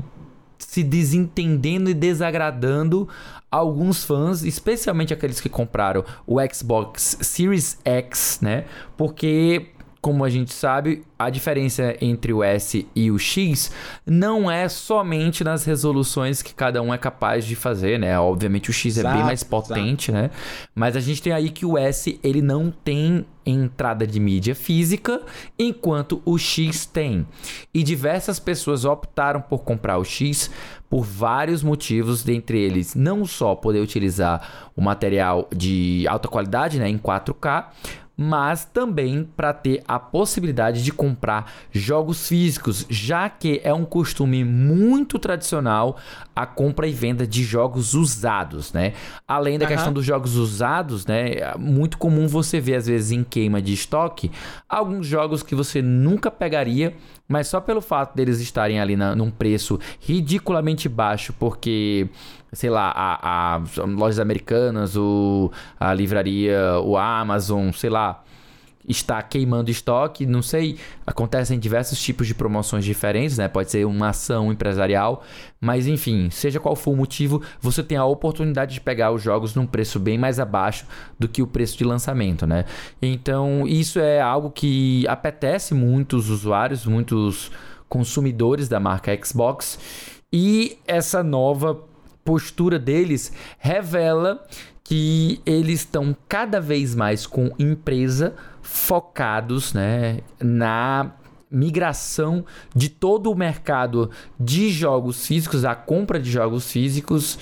se 0.59 0.83
desentendendo 0.83 1.88
e 1.88 1.95
desagradando 1.95 3.09
alguns 3.50 4.04
fãs, 4.04 4.42
especialmente 4.42 5.14
aqueles 5.14 5.40
que 5.40 5.49
compraram 5.49 6.04
o 6.26 6.37
Xbox 6.52 7.18
Series 7.23 7.78
X, 7.83 8.40
né? 8.42 8.66
Porque 8.97 9.71
como 10.00 10.25
a 10.25 10.31
gente 10.31 10.53
sabe, 10.53 11.03
a 11.19 11.31
diferença 11.31 11.97
entre 12.00 12.33
o 12.33 12.43
S 12.43 12.87
e 12.95 13.11
o 13.11 13.19
X 13.19 13.73
não 14.05 14.50
é 14.50 14.69
somente 14.69 15.43
nas 15.43 15.65
resoluções 15.65 16.43
que 16.43 16.55
cada 16.55 16.81
um 16.83 16.93
é 16.93 16.99
capaz 16.99 17.45
de 17.45 17.57
fazer, 17.57 17.99
né? 17.99 18.19
Obviamente 18.19 18.71
o 18.71 18.73
X 18.73 18.99
exato, 18.99 19.15
é 19.15 19.19
bem 19.19 19.25
mais 19.25 19.43
potente, 19.43 20.11
exato. 20.11 20.25
né? 20.25 20.31
Mas 20.75 20.97
a 20.97 21.00
gente 21.00 21.21
tem 21.23 21.33
aí 21.33 21.50
que 21.50 21.67
o 21.67 21.76
S 21.76 22.21
ele 22.23 22.41
não 22.41 22.71
tem 22.71 23.26
entrada 23.45 24.07
de 24.07 24.19
mídia 24.19 24.55
física, 24.55 25.23
enquanto 25.59 26.21
o 26.25 26.37
X 26.37 26.85
tem. 26.85 27.26
E 27.73 27.83
diversas 27.83 28.41
pessoas 28.41 28.85
optaram 28.85 29.41
por 29.41 29.61
comprar 29.61 29.99
o 29.99 30.05
X 30.05 30.50
por 30.91 31.05
vários 31.05 31.62
motivos, 31.62 32.23
dentre 32.23 32.59
eles 32.61 32.95
não 32.95 33.25
só 33.25 33.55
poder 33.55 33.81
utilizar 33.81 34.71
o 34.76 34.81
material 34.81 35.49
de 35.55 36.07
alta 36.09 36.29
qualidade, 36.29 36.79
né, 36.79 36.88
em 36.88 36.99
4K, 36.99 37.67
mas 38.16 38.64
também 38.64 39.28
para 39.37 39.52
ter 39.52 39.82
a 39.87 39.99
possibilidade 39.99 40.82
de 40.82 40.90
comprar 40.92 41.52
jogos 41.70 42.26
físicos, 42.26 42.87
já 42.88 43.28
que 43.28 43.61
é 43.62 43.75
um 43.75 43.85
costume 43.85 44.42
muito 44.44 45.18
tradicional 45.18 45.99
a 46.35 46.46
compra 46.46 46.87
e 46.87 46.92
venda 46.92 47.26
de 47.26 47.44
jogos 47.44 47.94
usados, 47.94 48.73
né? 48.73 48.94
Além 49.28 49.58
da 49.58 49.66
uhum. 49.66 49.73
questão 49.73 49.92
dos 49.92 50.04
jogos 50.04 50.37
usados, 50.37 51.04
né? 51.06 51.32
É 51.35 51.58
muito 51.58 51.99
comum 51.99 52.26
você 52.26 52.61
ver 52.61 52.76
às 52.76 52.87
vezes 52.87 53.11
em 53.11 53.23
queima 53.23 53.61
de 53.61 53.75
estoque 53.75 54.30
alguns 54.68 55.06
jogos 55.06 55.42
que 55.42 55.54
você 55.54 55.82
nunca 55.82 56.30
pegaria 56.30 56.94
mas 57.28 57.49
só 57.49 57.61
pelo 57.61 57.80
fato 57.80 58.14
deles 58.14 58.40
estarem 58.40 58.80
ali 58.80 58.96
na, 58.96 59.14
num 59.14 59.30
preço 59.30 59.78
ridiculamente 60.00 60.88
baixo, 60.88 61.32
porque 61.38 62.08
sei 62.56 62.70
lá, 62.70 62.90
a, 62.90 63.56
a, 63.56 63.60
lojas 63.84 64.18
americanas, 64.18 64.96
o, 64.96 65.52
a 65.78 65.92
livraria, 65.92 66.80
o 66.82 66.96
Amazon, 66.96 67.70
sei 67.70 67.90
lá, 67.90 68.25
está 68.88 69.22
queimando 69.22 69.70
estoque, 69.70 70.25
não 70.25 70.40
sei, 70.40 70.78
acontecem 71.06 71.58
diversos 71.58 72.00
tipos 72.00 72.26
de 72.26 72.34
promoções 72.34 72.82
diferentes, 72.82 73.36
né? 73.36 73.46
Pode 73.46 73.70
ser 73.70 73.84
uma 73.84 74.08
ação 74.08 74.50
empresarial, 74.50 75.22
mas 75.60 75.86
enfim, 75.86 76.30
seja 76.30 76.58
qual 76.58 76.75
for 76.75 76.92
o 76.92 76.96
motivo, 76.96 77.42
você 77.60 77.82
tem 77.82 77.98
a 77.98 78.06
oportunidade 78.06 78.72
de 78.72 78.80
pegar 78.80 79.12
os 79.12 79.22
jogos 79.22 79.54
num 79.54 79.66
preço 79.66 80.00
bem 80.00 80.16
mais 80.16 80.40
abaixo 80.40 80.86
do 81.18 81.28
que 81.28 81.42
o 81.42 81.46
preço 81.46 81.76
de 81.76 81.84
lançamento, 81.84 82.46
né? 82.46 82.64
Então, 83.02 83.66
isso 83.66 83.98
é 83.98 84.18
algo 84.18 84.50
que 84.50 85.06
apetece 85.08 85.75
muitos 85.75 86.30
usuários, 86.30 86.86
muitos 86.86 87.50
consumidores 87.86 88.66
da 88.66 88.80
marca 88.80 89.14
Xbox, 89.22 89.78
e 90.32 90.78
essa 90.86 91.22
nova 91.22 91.78
postura 92.26 92.78
deles 92.78 93.33
revela 93.59 94.45
que 94.83 95.40
eles 95.47 95.80
estão 95.80 96.14
cada 96.28 96.61
vez 96.61 96.95
mais 96.95 97.26
com 97.26 97.50
empresa 97.59 98.35
focados 98.61 99.73
né, 99.73 100.18
na 100.40 101.12
migração 101.50 102.45
de 102.75 102.88
todo 102.88 103.30
o 103.30 103.35
mercado 103.35 104.11
de 104.38 104.71
jogos 104.71 105.25
físicos, 105.25 105.64
a 105.64 105.75
compra 105.75 106.18
de 106.18 106.30
jogos 106.30 106.71
físicos 106.71 107.38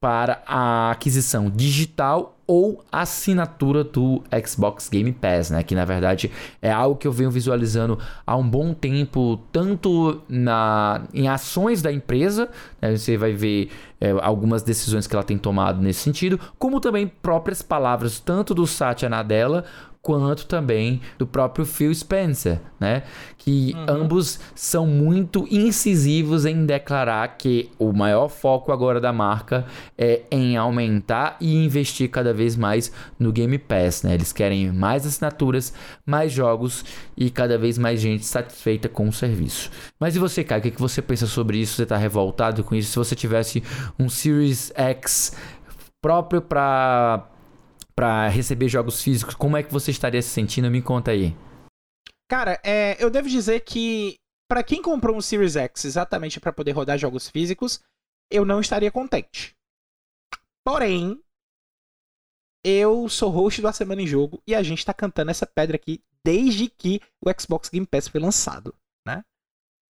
para 0.00 0.42
a 0.46 0.92
aquisição 0.92 1.50
digital 1.50 2.37
ou 2.48 2.82
assinatura 2.90 3.84
do 3.84 4.24
Xbox 4.46 4.88
Game 4.88 5.12
Pass, 5.12 5.50
né? 5.50 5.62
Que 5.62 5.74
na 5.74 5.84
verdade 5.84 6.30
é 6.62 6.72
algo 6.72 6.96
que 6.96 7.06
eu 7.06 7.12
venho 7.12 7.30
visualizando 7.30 7.98
há 8.26 8.34
um 8.34 8.48
bom 8.48 8.72
tempo, 8.72 9.38
tanto 9.52 10.22
na, 10.26 11.02
em 11.12 11.28
ações 11.28 11.82
da 11.82 11.92
empresa, 11.92 12.48
né? 12.80 12.96
você 12.96 13.18
vai 13.18 13.34
ver 13.34 13.70
é, 14.00 14.12
algumas 14.22 14.62
decisões 14.62 15.06
que 15.06 15.14
ela 15.14 15.22
tem 15.22 15.36
tomado 15.36 15.82
nesse 15.82 16.00
sentido, 16.00 16.40
como 16.58 16.80
também 16.80 17.06
próprias 17.06 17.60
palavras, 17.60 18.18
tanto 18.18 18.54
do 18.54 18.66
Satya 18.66 19.10
Nadella 19.10 19.66
quanto 20.00 20.46
também 20.46 21.00
do 21.18 21.26
próprio 21.26 21.66
Phil 21.66 21.94
Spencer, 21.94 22.60
né? 22.78 23.02
Que 23.36 23.74
uhum. 23.74 24.02
ambos 24.02 24.40
são 24.54 24.86
muito 24.86 25.46
incisivos 25.50 26.46
em 26.46 26.64
declarar 26.64 27.36
que 27.36 27.70
o 27.78 27.92
maior 27.92 28.28
foco 28.28 28.72
agora 28.72 29.00
da 29.00 29.12
marca 29.12 29.66
é 29.96 30.22
em 30.30 30.56
aumentar 30.56 31.36
e 31.40 31.56
investir 31.56 32.10
cada 32.10 32.32
vez 32.32 32.56
mais 32.56 32.92
no 33.18 33.32
Game 33.32 33.58
Pass, 33.58 34.02
né? 34.02 34.14
Eles 34.14 34.32
querem 34.32 34.72
mais 34.72 35.06
assinaturas, 35.06 35.72
mais 36.06 36.32
jogos 36.32 36.84
e 37.16 37.30
cada 37.30 37.58
vez 37.58 37.76
mais 37.76 38.00
gente 38.00 38.24
satisfeita 38.24 38.88
com 38.88 39.08
o 39.08 39.12
serviço. 39.12 39.70
Mas 39.98 40.16
e 40.16 40.18
você, 40.18 40.44
Caio? 40.44 40.60
O 40.60 40.70
que 40.70 40.80
você 40.80 41.02
pensa 41.02 41.26
sobre 41.26 41.58
isso? 41.58 41.74
Você 41.74 41.82
está 41.82 41.96
revoltado 41.96 42.62
com 42.64 42.74
isso? 42.74 42.90
Se 42.92 42.96
você 42.96 43.14
tivesse 43.14 43.62
um 43.98 44.08
Series 44.08 44.72
X 44.74 45.36
próprio 46.00 46.40
para 46.40 47.28
para 47.98 48.28
receber 48.28 48.68
jogos 48.68 49.02
físicos, 49.02 49.34
como 49.34 49.56
é 49.56 49.62
que 49.64 49.72
você 49.72 49.90
estaria 49.90 50.22
se 50.22 50.28
sentindo? 50.28 50.70
Me 50.70 50.80
conta 50.80 51.10
aí. 51.10 51.36
Cara, 52.30 52.60
é, 52.64 52.96
eu 53.02 53.10
devo 53.10 53.28
dizer 53.28 53.58
que 53.62 54.14
para 54.48 54.62
quem 54.62 54.80
comprou 54.80 55.16
um 55.16 55.20
Series 55.20 55.56
X 55.56 55.84
exatamente 55.84 56.38
para 56.38 56.52
poder 56.52 56.70
rodar 56.70 56.96
jogos 56.96 57.28
físicos, 57.28 57.82
eu 58.30 58.44
não 58.44 58.60
estaria 58.60 58.92
contente. 58.92 59.56
Porém, 60.64 61.20
eu 62.64 63.08
sou 63.08 63.30
host 63.30 63.60
do 63.60 63.66
A 63.66 63.72
Semana 63.72 64.00
em 64.00 64.06
Jogo 64.06 64.40
e 64.46 64.54
a 64.54 64.62
gente 64.62 64.86
tá 64.86 64.94
cantando 64.94 65.32
essa 65.32 65.44
pedra 65.44 65.74
aqui 65.74 66.00
desde 66.24 66.68
que 66.68 67.00
o 67.20 67.28
Xbox 67.36 67.68
Game 67.68 67.84
Pass 67.84 68.06
foi 68.06 68.20
lançado, 68.20 68.72
né? 69.04 69.24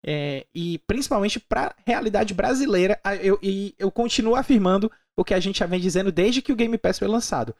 É, 0.06 0.48
e 0.56 0.80
principalmente 0.88 1.42
para 1.42 1.76
realidade 1.86 2.34
brasileira, 2.34 3.02
eu, 3.22 3.38
e 3.44 3.76
eu 3.78 3.92
continuo 3.92 4.38
afirmando 4.38 4.90
o 5.18 5.26
que 5.26 5.34
a 5.34 5.42
gente 5.42 5.60
já 5.60 5.66
vem 5.66 5.82
dizendo 5.82 6.10
desde 6.10 6.42
que 6.42 6.54
o 6.54 6.56
Game 6.56 6.78
Pass 6.78 7.00
foi 7.00 7.10
lançado 7.10 7.54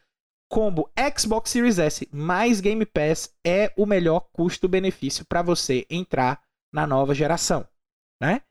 combo 0.50 0.89
Xbox 1.18 1.50
Series 1.50 1.80
S 1.80 2.08
mais 2.12 2.60
Game 2.60 2.86
Pass 2.86 3.36
é 3.46 3.72
o 3.75 3.86
melhor 3.86 4.22
custo-benefício 4.32 5.25
para 5.25 5.42
você 5.42 5.86
entrar 5.89 6.42
na 6.74 6.88
nova 6.88 7.13
geração, 7.13 7.68
né? 8.22 8.42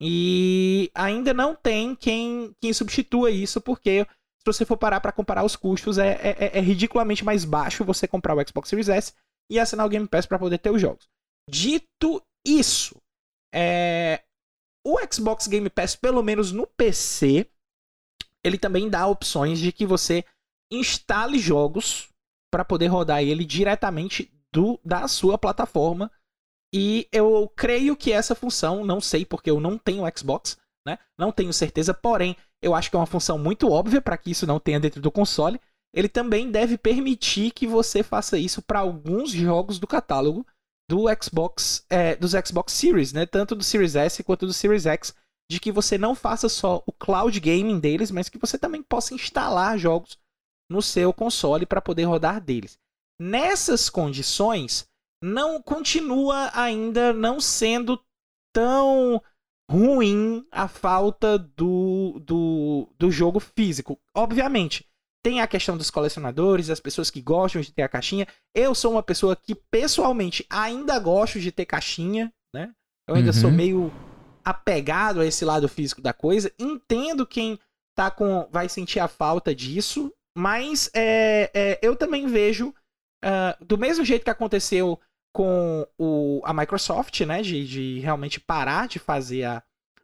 E 0.00 0.90
ainda 0.94 1.32
não 1.32 1.54
tem 1.54 1.94
quem, 1.94 2.54
quem 2.60 2.72
substitua 2.72 3.30
isso, 3.30 3.60
porque 3.60 4.04
se 4.04 4.44
você 4.44 4.64
for 4.64 4.76
parar 4.76 5.00
para 5.00 5.12
comparar 5.12 5.44
os 5.44 5.56
custos, 5.56 5.98
é, 5.98 6.12
é, 6.12 6.36
é, 6.38 6.58
é, 6.58 6.60
ridiculamente 6.60 7.24
mais 7.24 7.44
baixo 7.44 7.84
você 7.84 8.06
comprar 8.06 8.36
o 8.36 8.46
Xbox 8.46 8.68
Series 8.68 8.88
S 8.88 9.14
e 9.50 9.58
assinar 9.58 9.86
o 9.86 9.88
Game 9.88 10.06
Pass 10.06 10.26
para 10.26 10.38
poder 10.38 10.58
ter 10.58 10.70
os 10.70 10.80
jogos. 10.80 11.08
Dito 11.48 12.22
isso, 12.46 13.00
é, 13.54 14.22
o 14.86 14.98
Xbox 15.10 15.46
Game 15.46 15.70
Pass, 15.70 15.96
pelo 15.96 16.22
menos 16.22 16.52
no 16.52 16.66
PC, 16.66 17.48
ele 18.42 18.58
também 18.58 18.90
dá 18.90 19.06
opções 19.06 19.58
de 19.58 19.72
que 19.72 19.86
você 19.86 20.24
instale 20.70 21.38
jogos 21.38 22.08
para 22.52 22.64
poder 22.64 22.86
rodar 22.86 23.22
ele 23.22 23.44
diretamente 23.44 24.32
do, 24.52 24.78
da 24.84 25.08
sua 25.08 25.36
plataforma. 25.36 26.10
E 26.72 27.08
eu 27.12 27.50
creio 27.56 27.96
que 27.96 28.12
essa 28.12 28.34
função, 28.34 28.84
não 28.84 29.00
sei 29.00 29.24
porque 29.24 29.50
eu 29.50 29.60
não 29.60 29.78
tenho 29.78 30.04
Xbox, 30.16 30.56
né? 30.86 30.98
Não 31.18 31.32
tenho 31.32 31.52
certeza, 31.52 31.94
porém, 31.94 32.36
eu 32.62 32.74
acho 32.74 32.90
que 32.90 32.96
é 32.96 32.98
uma 32.98 33.06
função 33.06 33.38
muito 33.38 33.70
óbvia 33.70 34.00
para 34.00 34.16
que 34.16 34.30
isso 34.30 34.46
não 34.46 34.58
tenha 34.58 34.80
dentro 34.80 35.00
do 35.00 35.10
console. 35.10 35.60
Ele 35.94 36.08
também 36.08 36.50
deve 36.50 36.76
permitir 36.76 37.52
que 37.52 37.66
você 37.66 38.02
faça 38.02 38.38
isso 38.38 38.60
para 38.60 38.80
alguns 38.80 39.30
jogos 39.30 39.78
do 39.78 39.86
catálogo 39.86 40.44
do 40.88 41.04
Xbox, 41.22 41.84
é, 41.88 42.16
dos 42.16 42.32
Xbox 42.32 42.72
Series, 42.72 43.12
né? 43.12 43.26
Tanto 43.26 43.54
do 43.54 43.64
Series 43.64 43.94
S 43.96 44.22
quanto 44.22 44.46
do 44.46 44.52
Series 44.52 44.86
X, 44.86 45.14
de 45.50 45.60
que 45.60 45.72
você 45.72 45.96
não 45.96 46.14
faça 46.14 46.48
só 46.48 46.82
o 46.86 46.92
cloud 46.92 47.38
gaming 47.40 47.78
deles, 47.78 48.10
mas 48.10 48.28
que 48.28 48.38
você 48.38 48.58
também 48.58 48.82
possa 48.82 49.14
instalar 49.14 49.78
jogos 49.78 50.18
no 50.70 50.82
seu 50.82 51.12
console 51.12 51.66
para 51.66 51.82
poder 51.82 52.04
rodar 52.04 52.40
deles. 52.40 52.78
Nessas 53.18 53.88
condições, 53.88 54.88
não 55.22 55.62
continua 55.62 56.50
ainda 56.52 57.12
não 57.12 57.40
sendo 57.40 57.98
tão 58.52 59.22
ruim 59.70 60.46
a 60.50 60.68
falta 60.68 61.38
do, 61.38 62.20
do, 62.20 62.88
do 62.98 63.10
jogo 63.10 63.40
físico. 63.40 63.98
Obviamente, 64.14 64.86
tem 65.24 65.40
a 65.40 65.46
questão 65.46 65.76
dos 65.76 65.90
colecionadores, 65.90 66.68
as 66.68 66.80
pessoas 66.80 67.10
que 67.10 67.22
gostam 67.22 67.62
de 67.62 67.72
ter 67.72 67.82
a 67.82 67.88
caixinha. 67.88 68.28
Eu 68.54 68.74
sou 68.74 68.92
uma 68.92 69.02
pessoa 69.02 69.34
que, 69.34 69.54
pessoalmente, 69.54 70.44
ainda 70.50 70.98
gosto 70.98 71.40
de 71.40 71.50
ter 71.50 71.64
caixinha, 71.64 72.30
né? 72.54 72.74
Eu 73.08 73.14
ainda 73.14 73.30
uhum. 73.30 73.40
sou 73.40 73.50
meio 73.50 73.92
apegado 74.44 75.20
a 75.20 75.26
esse 75.26 75.44
lado 75.44 75.66
físico 75.68 76.02
da 76.02 76.12
coisa. 76.12 76.52
Entendo 76.58 77.26
quem 77.26 77.58
tá 77.96 78.10
com 78.10 78.46
vai 78.52 78.68
sentir 78.68 79.00
a 79.00 79.08
falta 79.08 79.54
disso. 79.54 80.12
Mas 80.36 80.90
é, 80.92 81.50
é, 81.54 81.78
eu 81.80 81.94
também 81.94 82.26
vejo, 82.26 82.74
uh, 83.24 83.64
do 83.64 83.78
mesmo 83.78 84.04
jeito 84.04 84.24
que 84.24 84.30
aconteceu 84.30 85.00
com 85.32 85.86
o, 85.98 86.40
a 86.44 86.52
Microsoft, 86.52 87.20
né? 87.20 87.42
De, 87.42 87.66
de 87.66 87.98
realmente 88.00 88.40
parar 88.40 88.88
de 88.88 88.98
fazer 88.98 89.44
a, 89.44 89.62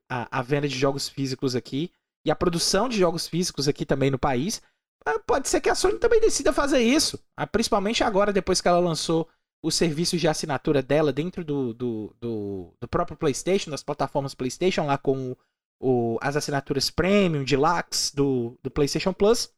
a, 0.09 0.39
a, 0.39 0.43
venda 0.43 0.69
de 0.69 0.77
jogos 0.77 1.09
físicos 1.09 1.55
aqui 1.55 1.91
e 2.25 2.31
a 2.31 2.37
produção 2.37 2.89
de 2.89 2.99
jogos 2.99 3.27
físicos 3.27 3.69
aqui 3.69 3.87
também 3.87 4.11
no 4.11 4.19
país. 4.19 4.63
Uh, 5.09 5.19
pode 5.27 5.49
ser 5.49 5.61
que 5.61 5.69
a 5.69 5.75
Sony 5.75 5.99
também 5.99 6.21
decida 6.21 6.53
fazer 6.53 6.81
isso. 6.81 7.17
Uh, 7.41 7.47
principalmente 7.51 8.05
agora, 8.05 8.33
depois 8.33 8.61
que 8.61 8.69
ela 8.69 8.81
lançou 8.81 9.29
os 9.63 9.75
serviços 9.75 10.21
de 10.21 10.29
assinatura 10.29 10.83
dela 10.83 11.13
dentro 11.13 11.45
do, 11.45 11.75
do, 11.75 12.15
do, 12.21 12.75
do 12.81 12.89
próprio 12.89 13.17
PlayStation, 13.17 13.71
das 13.71 13.83
plataformas 13.83 14.35
PlayStation, 14.35 14.87
lá 14.87 14.97
com 14.97 15.37
o, 15.81 16.19
as 16.21 16.37
assinaturas 16.37 16.91
Premium, 16.91 17.45
Deluxe 17.45 18.15
do, 18.15 18.59
do 18.63 18.71
PlayStation 18.71 19.13
Plus. 19.13 19.51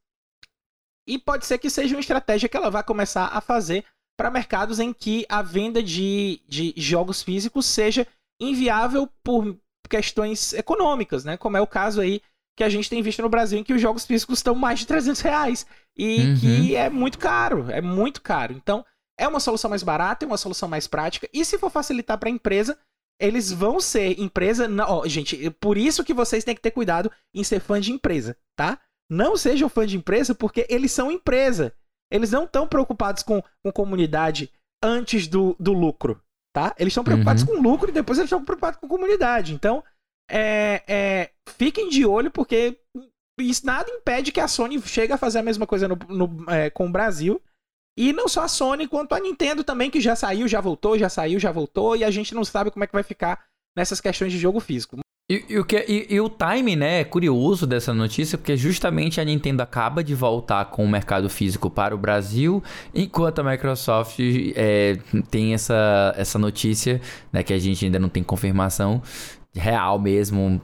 E 1.07 1.19
pode 1.19 1.47
ser 1.47 1.59
que 1.59 1.71
seja 1.71 1.95
uma 1.95 2.01
estratégia 2.01 2.49
que 2.49 2.57
ela 2.57 2.71
vai 2.71 2.83
começar 2.83 3.27
a 3.27 3.41
fazer 3.41 3.85
para 4.17 4.31
mercados 4.31 4.79
em 4.79 4.93
que 4.93 5.27
a 5.29 5.43
venda 5.43 5.83
de, 5.83 6.41
de 6.47 6.75
jogos 6.77 7.23
físicos 7.23 7.67
seja 7.67 8.07
inviável 8.41 9.09
por 9.23 9.57
questões 9.89 10.53
econômicas, 10.53 11.25
né? 11.25 11.37
Como 11.37 11.57
é 11.57 11.61
o 11.61 11.67
caso 11.67 12.01
aí 12.01 12.23
que 12.57 12.63
a 12.63 12.69
gente 12.69 12.89
tem 12.89 13.03
visto 13.03 13.23
no 13.23 13.29
Brasil, 13.29 13.59
em 13.59 13.65
que 13.65 13.73
os 13.73 13.81
jogos 13.81 14.05
físicos 14.05 14.39
estão 14.39 14.55
mais 14.55 14.81
de 14.81 14.87
300 14.87 15.21
reais. 15.23 15.67
E 15.97 16.19
uhum. 16.19 16.37
que 16.39 16.77
é 16.77 16.91
muito 16.91 17.19
caro, 17.19 17.71
é 17.71 17.81
muito 17.81 18.21
caro. 18.21 18.53
Então, 18.53 18.85
é 19.19 19.27
uma 19.27 19.41
solução 19.41 19.71
mais 19.71 19.83
barata, 19.83 20.25
é 20.25 20.27
uma 20.27 20.37
solução 20.37 20.69
mais 20.69 20.87
prática. 20.87 21.29
E 21.33 21.45
se 21.45 21.59
for 21.59 21.71
facilitar 21.71 22.19
para 22.19 22.29
a 22.29 22.33
empresa, 22.33 22.79
eles 23.21 23.51
vão 23.51 23.81
ser 23.81 24.21
empresa. 24.21 24.69
Ó, 24.87 25.01
oh, 25.01 25.09
gente, 25.09 25.51
por 25.53 25.79
isso 25.79 26.05
que 26.05 26.15
vocês 26.15 26.45
têm 26.45 26.55
que 26.55 26.61
ter 26.61 26.73
cuidado 26.73 27.11
em 27.35 27.45
ser 27.45 27.61
fã 27.61 27.81
de 27.81 27.93
empresa, 27.93 28.37
tá? 28.57 28.79
Não 29.12 29.37
sejam 29.37 29.69
fã 29.69 29.87
de 29.87 29.97
empresa 29.97 30.35
porque 30.35 30.66
eles 30.71 30.90
são 30.90 31.12
empresa. 31.12 31.75
Eles 32.11 32.31
não 32.31 32.45
estão 32.45 32.66
preocupados 32.66 33.23
com, 33.23 33.42
com 33.62 33.73
comunidade 33.73 34.50
antes 34.83 35.28
do, 35.28 35.54
do 35.61 35.73
lucro, 35.73 36.21
tá? 36.54 36.75
Eles 36.78 36.92
estão 36.92 37.04
preocupados 37.04 37.42
uhum. 37.42 37.57
com 37.57 37.62
lucro 37.62 37.90
e 37.90 37.92
depois 37.92 38.19
eles 38.19 38.28
estão 38.28 38.45
preocupados 38.45 38.81
com 38.81 38.88
comunidade. 38.88 39.54
Então, 39.54 39.85
é, 40.31 40.83
é, 40.88 41.31
fiquem 41.59 41.90
de 41.90 42.07
olho 42.07 42.31
porque 42.31 42.78
isso 43.38 43.66
nada 43.66 43.90
impede 43.90 44.33
que 44.33 44.40
a 44.40 44.49
Sony 44.49 44.81
chegue 44.81 45.12
a 45.12 45.19
fazer 45.19 45.40
a 45.40 45.42
mesma 45.42 45.66
coisa 45.66 45.87
no, 45.88 45.99
no, 46.09 46.50
é, 46.50 46.71
com 46.71 46.87
o 46.87 46.92
Brasil. 46.92 47.40
E 47.99 48.14
não 48.14 48.26
só 48.26 48.45
a 48.45 48.49
Sony, 48.49 48.88
quanto 48.88 49.14
a 49.14 49.21
Nintendo 49.21 49.62
também, 49.62 49.90
que 49.90 50.00
já 50.00 50.16
saiu, 50.16 50.49
já 50.49 50.61
voltou, 50.61 50.99
já 50.99 51.11
saiu, 51.11 51.38
já 51.38 51.52
voltou, 51.52 51.95
e 51.95 52.02
a 52.02 52.11
gente 52.11 52.35
não 52.35 52.45
sabe 52.45 52.71
como 52.71 52.83
é 52.83 52.87
que 52.87 52.95
vai 52.95 53.02
ficar 53.02 53.45
nessas 53.76 54.00
questões 54.00 54.33
de 54.33 54.38
jogo 54.38 54.59
físico. 54.61 55.02
E, 55.33 55.45
e, 55.49 55.59
o 55.59 55.65
que, 55.65 55.83
e, 55.89 56.15
e, 56.15 56.21
o 56.21 56.29
time, 56.29 56.77
né, 56.77 57.01
é 57.01 57.05
curioso 57.05 57.67
dessa 57.67 57.95
notícia, 57.95 58.37
porque 58.37 58.55
justamente 58.55 59.19
a 59.19 59.25
Nintendo 59.25 59.62
acaba 59.62 60.05
de 60.05 60.15
voltar 60.15 60.67
com 60.67 60.85
o 60.85 60.89
mercado 60.89 61.31
físico 61.31 61.71
para 61.71 61.95
o 61.95 61.99
Brasil, 61.99 62.62
enquanto 62.95 63.39
a 63.39 63.43
Microsoft 63.43 64.19
é, 64.55 64.99
tem 65.31 65.55
essa, 65.55 66.12
essa 66.19 66.39
notícia, 66.39 67.01
né, 67.33 67.43
que 67.43 67.55
a 67.55 67.59
gente 67.59 67.83
ainda 67.83 67.99
não 67.99 68.11
tem 68.11 68.23
confirmação 68.23 69.03
real 69.55 69.99
mesmo, 69.99 70.61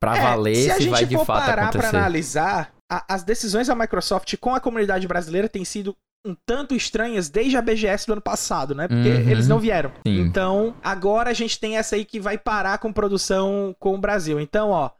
para 0.00 0.16
é, 0.16 0.22
valer 0.22 0.56
se, 0.56 0.84
se 0.84 0.88
vai 0.88 0.88
de 0.88 0.88
fato 0.88 0.88
acontecer. 0.88 0.88
Se 0.88 0.96
a 0.96 1.02
gente 1.02 1.16
for 1.18 1.26
parar 1.26 1.70
para 1.70 1.88
analisar, 1.90 2.74
a, 2.90 3.14
as 3.14 3.22
decisões 3.22 3.66
da 3.66 3.74
Microsoft 3.74 4.34
com 4.40 4.54
a 4.54 4.60
comunidade 4.60 5.06
brasileira 5.06 5.50
têm 5.50 5.66
sido 5.66 5.94
um 6.24 6.36
tanto 6.46 6.74
estranhas 6.74 7.28
desde 7.28 7.56
a 7.56 7.62
BGS 7.62 8.06
do 8.06 8.12
ano 8.12 8.22
passado, 8.22 8.74
né? 8.74 8.86
Porque 8.86 9.08
uhum. 9.08 9.30
eles 9.30 9.48
não 9.48 9.58
vieram. 9.58 9.92
Sim. 10.06 10.20
Então, 10.20 10.76
agora 10.82 11.30
a 11.30 11.34
gente 11.34 11.58
tem 11.58 11.76
essa 11.76 11.96
aí 11.96 12.04
que 12.04 12.20
vai 12.20 12.38
parar 12.38 12.78
com 12.78 12.92
produção 12.92 13.74
com 13.78 13.94
o 13.94 13.98
Brasil. 13.98 14.38
Então, 14.38 14.70
ó, 14.70 14.90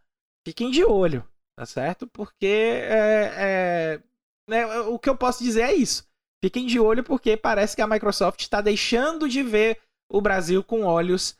fiquem 0.46 0.70
de 0.70 0.84
olho, 0.84 1.24
tá 1.56 1.64
certo? 1.64 2.06
Porque 2.08 2.46
é, 2.46 3.34
é, 3.36 4.00
né, 4.48 4.66
o 4.80 4.98
que 4.98 5.08
eu 5.08 5.16
posso 5.16 5.44
dizer 5.44 5.62
é 5.62 5.74
isso. 5.74 6.04
Fiquem 6.44 6.66
de 6.66 6.80
olho 6.80 7.04
porque 7.04 7.36
parece 7.36 7.76
que 7.76 7.82
a 7.82 7.86
Microsoft 7.86 8.40
está 8.40 8.60
deixando 8.60 9.28
de 9.28 9.44
ver 9.44 9.78
o 10.10 10.20
Brasil 10.20 10.62
com 10.64 10.82
olhos 10.82 11.36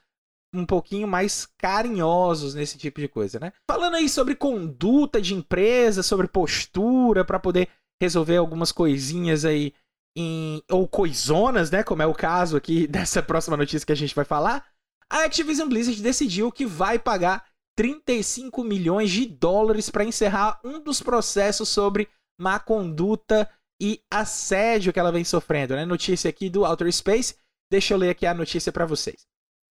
um 0.55 0.67
pouquinho 0.67 1.09
mais 1.09 1.47
carinhosos 1.59 2.55
nesse 2.55 2.77
tipo 2.77 3.01
de 3.01 3.09
coisa, 3.09 3.41
né? 3.41 3.53
Falando 3.69 3.97
aí 3.97 4.09
sobre 4.09 4.37
conduta 4.37 5.21
de 5.21 5.35
empresa, 5.35 6.03
sobre 6.03 6.29
postura 6.29 7.25
para 7.25 7.41
poder 7.41 7.69
resolver 8.03 8.37
algumas 8.37 8.73
coisinhas 8.73 9.45
aí 9.45 9.73
em, 10.17 10.61
ou 10.69 10.89
coisonas, 10.89 11.71
né, 11.71 11.85
como 11.85 12.03
é 12.03 12.07
o 12.07 12.15
caso 12.15 12.57
aqui 12.57 12.87
dessa 12.89 13.23
próxima 13.23 13.57
notícia 13.57 13.87
que 13.87 13.93
a 13.93 13.97
gente 13.97 14.15
vai 14.15 14.25
falar, 14.25 14.67
a 15.09 15.25
Activision 15.25 15.69
Blizzard 15.69 16.03
decidiu 16.03 16.51
que 16.51 16.67
vai 16.67 16.99
pagar 16.99 17.45
35 17.77 18.65
milhões 18.65 19.11
de 19.11 19.25
dólares 19.27 19.89
para 19.89 20.05
encerrar 20.05 20.61
um 20.65 20.81
dos 20.81 21.01
processos 21.01 21.69
sobre 21.69 22.09
má 22.41 22.59
conduta 22.59 23.49
e 23.81 24.03
assédio 24.11 24.93
que 24.93 24.99
ela 24.99 25.13
vem 25.13 25.25
sofrendo, 25.25 25.75
né? 25.75 25.85
Notícia 25.85 26.29
aqui 26.29 26.51
do 26.51 26.65
Outer 26.65 26.93
Space. 26.93 27.37
Deixa 27.71 27.95
eu 27.95 27.99
ler 27.99 28.11
aqui 28.11 28.27
a 28.27 28.35
notícia 28.35 28.73
para 28.73 28.85
vocês. 28.85 29.27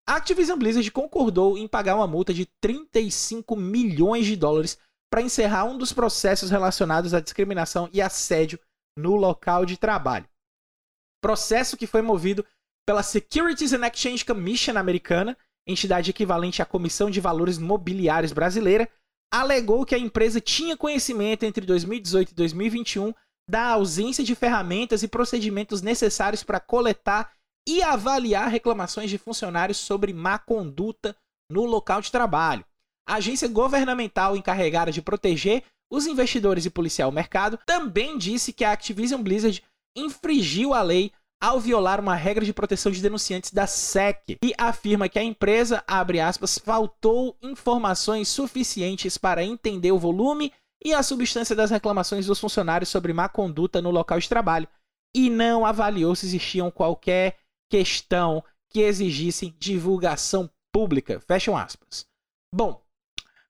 A 0.07 0.15
Activision 0.15 0.57
Blizzard 0.57 0.89
concordou 0.91 1.57
em 1.57 1.67
pagar 1.67 1.95
uma 1.95 2.07
multa 2.07 2.33
de 2.33 2.47
35 2.59 3.55
milhões 3.55 4.25
de 4.25 4.35
dólares 4.35 4.77
para 5.11 5.21
encerrar 5.21 5.65
um 5.65 5.77
dos 5.77 5.91
processos 5.91 6.49
relacionados 6.49 7.13
à 7.13 7.19
discriminação 7.19 7.89
e 7.91 8.01
assédio 8.01 8.57
no 8.97 9.15
local 9.15 9.65
de 9.65 9.77
trabalho. 9.77 10.27
Processo 11.21 11.75
que 11.75 11.85
foi 11.85 12.01
movido 12.01 12.45
pela 12.87 13.03
Securities 13.03 13.73
and 13.73 13.85
Exchange 13.85 14.23
Commission 14.25 14.77
americana, 14.77 15.37
entidade 15.67 16.09
equivalente 16.09 16.61
à 16.61 16.65
Comissão 16.65 17.09
de 17.09 17.19
Valores 17.19 17.57
Mobiliários 17.57 18.31
brasileira, 18.31 18.89
alegou 19.31 19.85
que 19.85 19.95
a 19.95 19.99
empresa 19.99 20.41
tinha 20.41 20.77
conhecimento 20.77 21.43
entre 21.43 21.65
2018 21.65 22.31
e 22.31 22.35
2021 22.35 23.13
da 23.49 23.67
ausência 23.67 24.23
de 24.23 24.33
ferramentas 24.33 25.03
e 25.03 25.07
procedimentos 25.07 25.81
necessários 25.81 26.43
para 26.43 26.59
coletar 26.59 27.33
e 27.67 27.83
avaliar 27.83 28.49
reclamações 28.49 29.09
de 29.09 29.17
funcionários 29.17 29.77
sobre 29.77 30.13
má 30.13 30.39
conduta 30.39 31.15
no 31.49 31.65
local 31.65 32.01
de 32.01 32.11
trabalho. 32.11 32.65
A 33.07 33.15
agência 33.15 33.47
governamental 33.47 34.35
encarregada 34.35 34.91
de 34.91 35.01
proteger 35.01 35.63
os 35.91 36.05
investidores 36.05 36.65
e 36.65 36.69
policiar 36.69 37.09
o 37.09 37.11
mercado 37.11 37.59
também 37.65 38.17
disse 38.17 38.53
que 38.53 38.63
a 38.63 38.71
Activision 38.71 39.21
Blizzard 39.21 39.61
infringiu 39.95 40.73
a 40.73 40.81
lei 40.81 41.11
ao 41.41 41.59
violar 41.59 41.99
uma 41.99 42.15
regra 42.15 42.45
de 42.45 42.53
proteção 42.53 42.91
de 42.91 43.01
denunciantes 43.01 43.51
da 43.51 43.65
SEC 43.65 44.37
e 44.43 44.53
afirma 44.57 45.09
que 45.09 45.17
a 45.17 45.23
empresa, 45.23 45.83
abre 45.87 46.19
aspas, 46.19 46.59
faltou 46.59 47.35
informações 47.41 48.29
suficientes 48.29 49.17
para 49.17 49.43
entender 49.43 49.91
o 49.91 49.99
volume 49.99 50.53
e 50.83 50.93
a 50.93 51.01
substância 51.01 51.55
das 51.55 51.71
reclamações 51.71 52.27
dos 52.27 52.39
funcionários 52.39 52.89
sobre 52.89 53.11
má 53.11 53.27
conduta 53.27 53.81
no 53.81 53.91
local 53.91 54.19
de 54.19 54.29
trabalho 54.29 54.67
e 55.15 55.29
não 55.29 55.65
avaliou 55.65 56.15
se 56.15 56.25
existiam 56.25 56.71
qualquer 56.71 57.37
questão 57.69 58.43
que 58.69 58.81
exigissem 58.81 59.55
divulgação 59.59 60.49
pública. 60.71 61.19
Fecham 61.19 61.57
aspas. 61.57 62.05
Bom, 62.53 62.80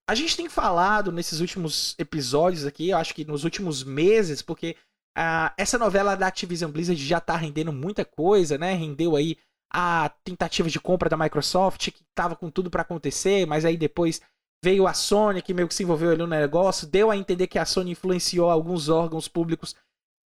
a 0.09 0.15
gente 0.15 0.35
tem 0.35 0.49
falado 0.49 1.11
nesses 1.11 1.39
últimos 1.39 1.95
episódios 1.97 2.65
aqui, 2.65 2.89
eu 2.89 2.97
acho 2.97 3.13
que 3.13 3.25
nos 3.25 3.43
últimos 3.43 3.83
meses, 3.83 4.41
porque 4.41 4.75
uh, 5.17 5.53
essa 5.57 5.77
novela 5.77 6.15
da 6.15 6.27
Activision 6.27 6.71
Blizzard 6.71 7.03
já 7.03 7.19
tá 7.19 7.35
rendendo 7.35 7.71
muita 7.71 8.03
coisa, 8.03 8.57
né? 8.57 8.73
Rendeu 8.73 9.15
aí 9.15 9.37
a 9.73 10.09
tentativa 10.23 10.69
de 10.69 10.79
compra 10.79 11.09
da 11.09 11.15
Microsoft, 11.15 11.91
que 11.91 12.03
tava 12.13 12.35
com 12.35 12.49
tudo 12.49 12.69
para 12.69 12.81
acontecer, 12.81 13.47
mas 13.47 13.63
aí 13.63 13.77
depois 13.77 14.21
veio 14.63 14.85
a 14.85 14.93
Sony, 14.93 15.41
que 15.41 15.53
meio 15.53 15.67
que 15.67 15.73
se 15.73 15.83
envolveu 15.83 16.09
ali 16.09 16.19
no 16.19 16.27
negócio, 16.27 16.85
deu 16.87 17.09
a 17.09 17.17
entender 17.17 17.47
que 17.47 17.57
a 17.57 17.65
Sony 17.65 17.91
influenciou 17.91 18.49
alguns 18.49 18.89
órgãos 18.89 19.27
públicos 19.27 19.75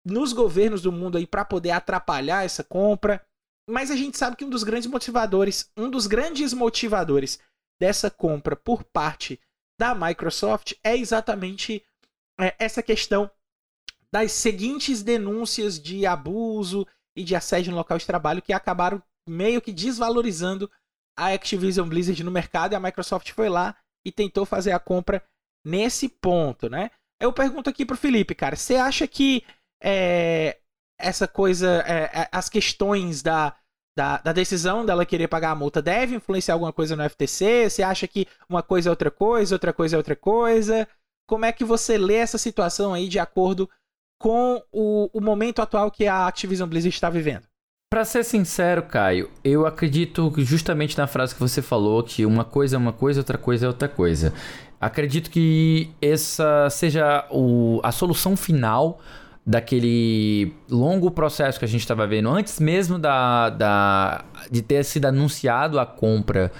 nos 0.06 0.34
governos 0.34 0.82
do 0.82 0.91
mundo 0.91 1.17
aí 1.17 1.27
para 1.27 1.45
poder 1.45 1.71
atrapalhar 1.71 2.43
essa 2.43 2.63
compra. 2.63 3.23
Mas 3.69 3.91
a 3.91 3.95
gente 3.95 4.17
sabe 4.17 4.36
que 4.36 4.45
um 4.45 4.49
dos 4.49 4.63
grandes 4.63 4.89
motivadores, 4.89 5.69
um 5.77 5.89
dos 5.89 6.08
grandes 6.08 6.53
motivadores 6.53 7.39
dessa 7.80 8.10
compra 8.10 8.56
por 8.56 8.84
parte 8.84 9.39
da 9.77 9.93
Microsoft 9.93 10.73
é 10.83 10.95
exatamente 10.95 11.83
é, 12.39 12.55
essa 12.59 12.81
questão 12.81 13.29
das 14.11 14.31
seguintes 14.31 15.03
denúncias 15.03 15.79
de 15.79 16.05
abuso 16.05 16.87
e 17.15 17.23
de 17.23 17.35
assédio 17.35 17.71
no 17.71 17.77
local 17.77 17.97
de 17.97 18.05
trabalho 18.05 18.41
que 18.41 18.53
acabaram 18.53 19.01
meio 19.27 19.61
que 19.61 19.73
desvalorizando 19.73 20.71
a 21.17 21.33
Activision 21.33 21.87
Blizzard 21.87 22.23
no 22.23 22.31
mercado 22.31 22.73
e 22.73 22.75
a 22.75 22.79
Microsoft 22.79 23.31
foi 23.31 23.49
lá 23.49 23.75
e 24.05 24.11
tentou 24.11 24.45
fazer 24.45 24.71
a 24.71 24.79
compra 24.79 25.23
nesse 25.65 26.07
ponto, 26.07 26.69
né? 26.69 26.91
Eu 27.19 27.33
pergunto 27.33 27.69
aqui 27.69 27.85
pro 27.85 27.97
Felipe, 27.97 28.35
cara, 28.35 28.55
você 28.55 28.75
acha 28.75 29.07
que 29.07 29.43
é, 29.83 30.59
essa 30.99 31.27
coisa, 31.27 31.83
é, 31.85 32.21
é 32.21 32.29
as 32.31 32.47
questões 32.47 33.21
da, 33.21 33.55
da, 33.97 34.19
da, 34.19 34.31
decisão 34.31 34.86
dela 34.86 35.07
querer 35.07 35.27
pagar 35.27 35.49
a 35.49 35.55
multa 35.55 35.81
deve 35.81 36.15
influenciar 36.15 36.53
alguma 36.53 36.71
coisa 36.71 36.95
no 36.95 37.10
FTC? 37.10 37.67
Você 37.67 37.81
acha 37.81 38.07
que 38.07 38.27
uma 38.47 38.62
coisa 38.62 38.89
é 38.89 38.91
outra 38.91 39.10
coisa, 39.10 39.55
outra 39.55 39.73
coisa 39.73 39.95
é 39.95 39.97
outra 39.97 40.15
coisa? 40.15 40.88
Como 41.27 41.43
é 41.43 41.51
que 41.51 41.65
você 41.65 41.97
lê 41.97 42.13
essa 42.13 42.38
situação 42.38 42.93
aí 42.93 43.10
de 43.10 43.17
acordo 43.17 43.67
com 44.21 44.62
o, 44.71 45.10
o 45.12 45.19
momento 45.19 45.63
atual 45.63 45.89
que 45.89 46.05
a 46.05 46.27
Activision 46.27 46.69
Blizzard 46.69 46.95
está 46.95 47.10
vivendo? 47.10 47.47
Para 47.89 48.05
ser 48.05 48.23
sincero, 48.23 48.83
Caio, 48.83 49.31
eu 49.43 49.65
acredito 49.65 50.31
justamente 50.38 50.95
na 50.95 51.07
frase 51.07 51.33
que 51.33 51.41
você 51.41 51.63
falou 51.63 52.03
que 52.03 52.23
uma 52.23 52.45
coisa 52.45 52.75
é 52.75 52.77
uma 52.77 52.93
coisa, 52.93 53.21
outra 53.21 53.38
coisa 53.38 53.65
é 53.65 53.67
outra 53.67 53.88
coisa. 53.88 54.31
Acredito 54.79 55.31
que 55.31 55.89
essa 55.99 56.69
seja 56.69 57.25
o, 57.31 57.79
a 57.81 57.91
solução 57.91 58.38
final 58.38 58.99
daquele 59.47 60.53
longo 60.69 61.10
processo 61.10 61.57
que 61.57 61.63
a 61.63 61.67
gente 61.67 61.79
estava 61.79 62.05
vendo 62.05 62.29
antes 62.29 62.60
mesmo 62.60 62.99
da, 62.99 63.49
da, 63.49 64.25
de 64.51 64.62
ter 64.62 64.83
sido 64.83 65.05
anunciado 65.05 65.79
a 65.79 65.86
compra 65.86 66.51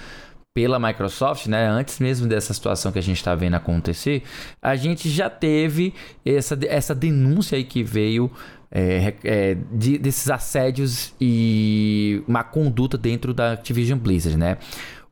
pela 0.54 0.78
Microsoft, 0.78 1.46
né? 1.46 1.68
Antes 1.68 1.98
mesmo 2.00 2.26
dessa 2.26 2.54
situação 2.54 2.90
que 2.90 2.98
a 2.98 3.02
gente 3.02 3.18
está 3.18 3.34
vendo 3.34 3.54
acontecer, 3.54 4.22
a 4.62 4.74
gente 4.74 5.10
já 5.10 5.28
teve 5.28 5.92
essa, 6.24 6.58
essa 6.66 6.94
denúncia 6.94 7.56
aí 7.56 7.62
que 7.62 7.82
veio 7.82 8.30
é, 8.70 9.14
é, 9.22 9.56
de, 9.70 9.98
desses 9.98 10.30
assédios 10.30 11.14
e 11.20 12.22
má 12.26 12.42
conduta 12.42 12.96
dentro 12.96 13.34
da 13.34 13.52
Activision 13.52 13.98
Blizzard, 13.98 14.38
né? 14.38 14.56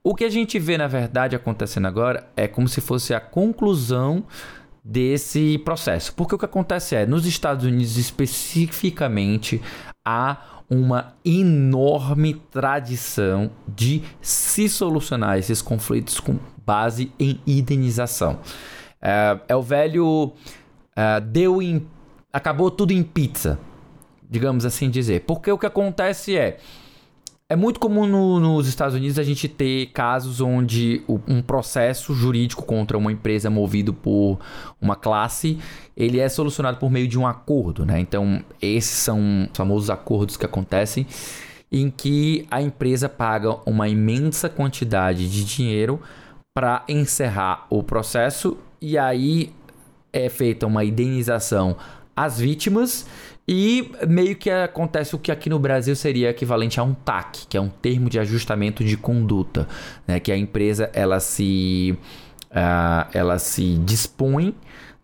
O 0.03 0.15
que 0.15 0.25
a 0.25 0.31
gente 0.31 0.59
vê, 0.59 0.79
na 0.79 0.87
verdade, 0.87 1.37
acontecendo 1.37 1.87
agora 1.87 2.27
é 2.37 2.49
como 2.49 2.69
se 2.69 2.81
fosse 2.81 3.13
a 3.13 3.21
conclusão 3.21 4.25
desse 4.87 5.59
processo. 5.59 6.15
Porque 6.15 6.35
o 6.35 6.39
que 6.39 6.45
acontece 6.45 6.95
é, 6.95 7.05
nos 7.05 7.27
Estados 7.27 7.65
Unidos 7.65 7.97
especificamente, 7.97 9.61
há 10.05 10.63
uma 10.71 11.15
enorme 11.25 12.35
tradição 12.51 13.51
de 13.67 14.03
se 14.21 14.69
solucionar 14.69 15.39
esses 15.39 15.61
conflitos 15.61 16.21
com 16.21 16.39
base 16.65 17.13
em 17.19 17.41
indenização. 17.47 18.39
É, 19.03 19.39
é 19.49 19.57
o 19.57 19.63
velho 19.63 20.33
é, 20.95 21.21
deu 21.21 21.61
em, 21.61 21.85
acabou 22.33 22.71
tudo 22.71 22.93
em 22.93 23.03
pizza, 23.03 23.59
digamos 24.29 24.65
assim 24.65 24.89
dizer. 24.89 25.23
Porque 25.23 25.51
o 25.51 25.59
que 25.59 25.67
acontece 25.67 26.37
é 26.37 26.59
é 27.49 27.55
muito 27.55 27.79
comum 27.79 28.07
no, 28.07 28.41
nos 28.41 28.67
Estados 28.67 28.95
Unidos 28.95 29.19
a 29.19 29.23
gente 29.23 29.49
ter 29.49 29.87
casos 29.87 30.41
onde 30.41 31.03
o, 31.07 31.21
um 31.29 31.41
processo 31.41 32.13
jurídico 32.13 32.65
contra 32.65 32.99
uma 32.99 33.13
empresa 33.13 33.49
movido 33.49 33.95
por 33.95 34.39
uma 34.81 34.97
classe, 34.97 35.59
ele 35.97 36.19
é 36.19 36.29
solucionado 36.29 36.79
por 36.79 36.91
meio 36.91 37.07
de 37.07 37.17
um 37.17 37.27
acordo, 37.27 37.87
né? 37.87 38.01
Então, 38.01 38.45
esses 38.61 38.99
são 38.99 39.45
os 39.45 39.57
famosos 39.57 39.91
acordos 39.91 40.37
que 40.37 40.45
acontecem 40.45 41.07
em 41.71 41.89
que 41.89 42.47
a 42.51 42.61
empresa 42.61 43.09
paga 43.09 43.59
uma 43.65 43.89
imensa 43.89 44.49
quantidade 44.49 45.29
de 45.29 45.45
dinheiro 45.45 46.01
para 46.53 46.85
encerrar 46.89 47.67
o 47.71 47.83
processo 47.83 48.57
e 48.81 48.99
aí 48.99 49.53
é 50.13 50.29
feita 50.29 50.67
uma 50.67 50.85
indenização 50.85 51.77
às 52.15 52.41
vítimas 52.41 53.07
E 53.49 53.93
meio 54.09 54.35
que 54.35 54.51
acontece 54.51 55.15
o 55.15 55.19
que 55.19 55.31
aqui 55.31 55.49
no 55.49 55.59
Brasil 55.59 55.95
seria 55.95 56.31
equivalente 56.31 56.81
a 56.81 56.83
um 56.83 56.95
TAC, 56.95 57.47
que 57.49 57.57
é 57.57 57.61
um 57.61 57.69
termo 57.69 58.11
de 58.11 58.19
ajustamento 58.19 58.83
de 58.83 58.97
conduta, 58.97 59.69
né? 60.07 60.19
Que 60.19 60.33
a 60.33 60.37
empresa 60.37 60.91
ela 60.93 61.21
se, 61.21 61.97
uh, 62.51 63.09
ela 63.13 63.39
se 63.39 63.77
dispõe 63.79 64.55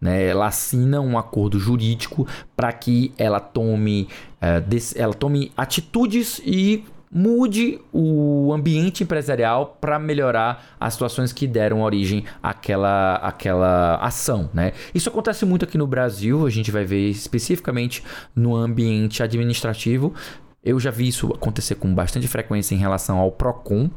né, 0.03 0.27
ela 0.27 0.49
assina 0.49 1.01
um 1.01 1.17
acordo 1.17 1.61
jurídico 1.61 2.27
para 2.57 2.73
que 2.73 3.13
ela 3.17 3.39
tome, 3.39 4.09
uh, 4.43 4.97
ela 4.97 5.15
tome 5.15 5.53
atitudes 5.57 6.43
e 6.45 6.85
mude 7.13 7.79
o 7.93 8.53
ambiente 8.55 9.03
empresarial 9.03 9.77
para 9.81 9.99
melhorar 9.99 10.77
as 10.81 10.95
situações 10.95 11.33
que 11.33 11.47
deram 11.47 11.83
origem 11.83 12.25
àquela, 12.43 13.17
àquela 13.17 13.97
ação. 13.97 14.49
Né? 14.55 14.73
Isso 14.95 15.11
acontece 15.11 15.45
muito 15.45 15.65
aqui 15.67 15.77
no 15.77 15.87
Brasil, 15.87 16.47
a 16.47 16.51
gente 16.51 16.71
vai 16.71 16.85
ver 16.85 17.11
especificamente 17.11 18.03
no 18.35 18.57
ambiente 18.57 19.23
administrativo. 19.23 20.15
Eu 20.65 20.79
já 20.79 20.93
vi 20.93 21.09
isso 21.09 21.27
acontecer 21.35 21.75
com 21.75 21.93
bastante 21.93 22.29
frequência 22.29 22.75
em 22.75 22.79
relação 22.79 23.19
ao 23.19 23.33
PROCON, 23.33 23.91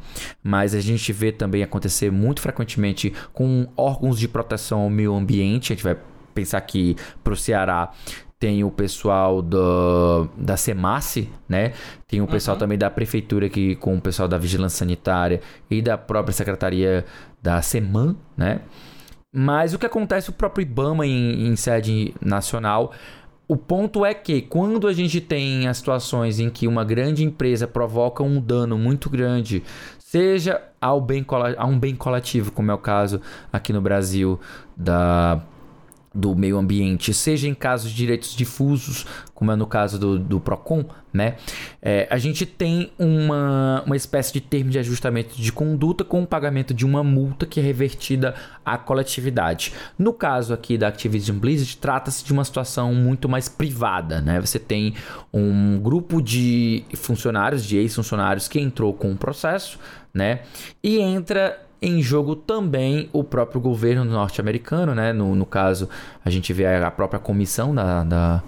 mas 0.43 0.73
a 0.73 0.81
gente 0.81 1.13
vê 1.13 1.31
também 1.31 1.61
acontecer 1.61 2.11
muito 2.11 2.41
frequentemente 2.41 3.13
com 3.31 3.67
órgãos 3.77 4.17
de 4.17 4.27
proteção 4.27 4.81
ao 4.81 4.89
meio 4.89 5.13
ambiente. 5.13 5.71
A 5.71 5.75
gente 5.75 5.83
vai 5.83 5.95
pensar 6.33 6.59
que 6.61 6.97
para 7.23 7.33
o 7.33 7.37
Ceará 7.37 7.91
tem 8.39 8.63
o 8.63 8.71
pessoal 8.71 9.41
do, 9.41 10.27
da 10.37 10.57
SEMASSE, 10.57 11.29
né? 11.47 11.73
Tem 12.07 12.21
o 12.21 12.27
pessoal 12.27 12.55
uhum. 12.55 12.59
também 12.59 12.77
da 12.77 12.89
prefeitura 12.89 13.45
aqui 13.45 13.75
com 13.75 13.95
o 13.95 14.01
pessoal 14.01 14.27
da 14.27 14.37
vigilância 14.37 14.79
sanitária 14.79 15.41
e 15.69 15.81
da 15.81 15.97
própria 15.97 16.33
secretaria 16.33 17.05
da 17.41 17.61
SEMAN, 17.61 18.15
né? 18.35 18.61
Mas 19.33 19.73
o 19.73 19.79
que 19.79 19.85
acontece 19.85 20.29
o 20.29 20.33
próprio 20.33 20.63
IBAMA 20.63 21.05
em, 21.05 21.47
em 21.47 21.55
sede 21.55 22.13
nacional 22.21 22.93
o 23.47 23.55
ponto 23.55 24.03
é 24.03 24.13
que 24.13 24.41
quando 24.41 24.87
a 24.87 24.93
gente 24.93 25.21
tem 25.21 25.67
as 25.67 25.77
situações 25.77 26.39
em 26.39 26.49
que 26.49 26.67
uma 26.67 26.83
grande 26.83 27.23
empresa 27.23 27.67
provoca 27.67 28.23
um 28.23 28.41
dano 28.41 28.77
muito 28.77 29.07
grande, 29.07 29.61
seja 29.99 30.61
ao 30.81 30.99
bem, 30.99 31.23
a 31.57 31.65
um 31.65 31.77
bem 31.77 31.95
coletivo, 31.95 32.51
como 32.51 32.71
é 32.71 32.73
o 32.73 32.79
caso 32.79 33.21
aqui 33.53 33.71
no 33.71 33.81
Brasil 33.81 34.39
da 34.75 35.41
do 36.15 36.33
meio 36.33 36.57
ambiente, 36.57 37.13
seja 37.13 37.47
em 37.47 37.53
casos 37.53 37.91
de 37.91 37.97
direitos 37.97 38.33
difusos, 38.33 39.05
como 39.33 39.51
é 39.51 39.55
no 39.55 39.67
caso 39.67 39.99
do, 39.99 40.17
do 40.17 40.39
PROCON, 40.39 40.85
né? 41.11 41.35
É, 41.81 42.07
a 42.09 42.17
gente 42.17 42.45
tem 42.45 42.89
uma, 42.97 43.83
uma 43.85 43.95
espécie 43.97 44.31
de 44.31 44.39
termo 44.39 44.69
de 44.69 44.79
ajustamento 44.79 45.35
de 45.35 45.51
conduta 45.51 46.05
com 46.05 46.23
o 46.23 46.27
pagamento 46.27 46.73
de 46.73 46.85
uma 46.85 47.03
multa 47.03 47.45
que 47.45 47.59
é 47.59 47.63
revertida 47.63 48.33
à 48.65 48.77
coletividade. 48.77 49.73
No 49.99 50.13
caso 50.13 50.53
aqui 50.53 50.77
da 50.77 50.87
Activision 50.87 51.37
Blizzard, 51.37 51.77
trata-se 51.77 52.23
de 52.23 52.31
uma 52.31 52.45
situação 52.45 52.93
muito 52.93 53.27
mais 53.27 53.49
privada, 53.49 54.21
né? 54.21 54.39
Você 54.39 54.57
tem 54.57 54.93
um 55.33 55.77
grupo 55.79 56.21
de 56.21 56.85
funcionários, 56.95 57.65
de 57.65 57.77
ex-funcionários 57.77 58.47
que 58.47 58.59
entrou 58.59 58.93
com 58.93 59.11
o 59.11 59.17
processo, 59.17 59.77
né? 60.13 60.43
E 60.81 60.97
entra 60.97 61.64
em 61.81 62.01
jogo 62.01 62.35
também 62.35 63.09
o 63.13 63.23
próprio 63.23 63.59
governo 63.61 64.03
norte-americano, 64.05 64.95
né? 64.95 65.13
No, 65.13 65.35
no 65.35 65.45
caso, 65.45 65.89
a 66.23 66.29
gente 66.29 66.51
vê 66.53 66.65
a 66.65 66.91
própria 66.91 67.19
comissão 67.19 67.73
da, 67.73 68.03
da, 68.03 68.43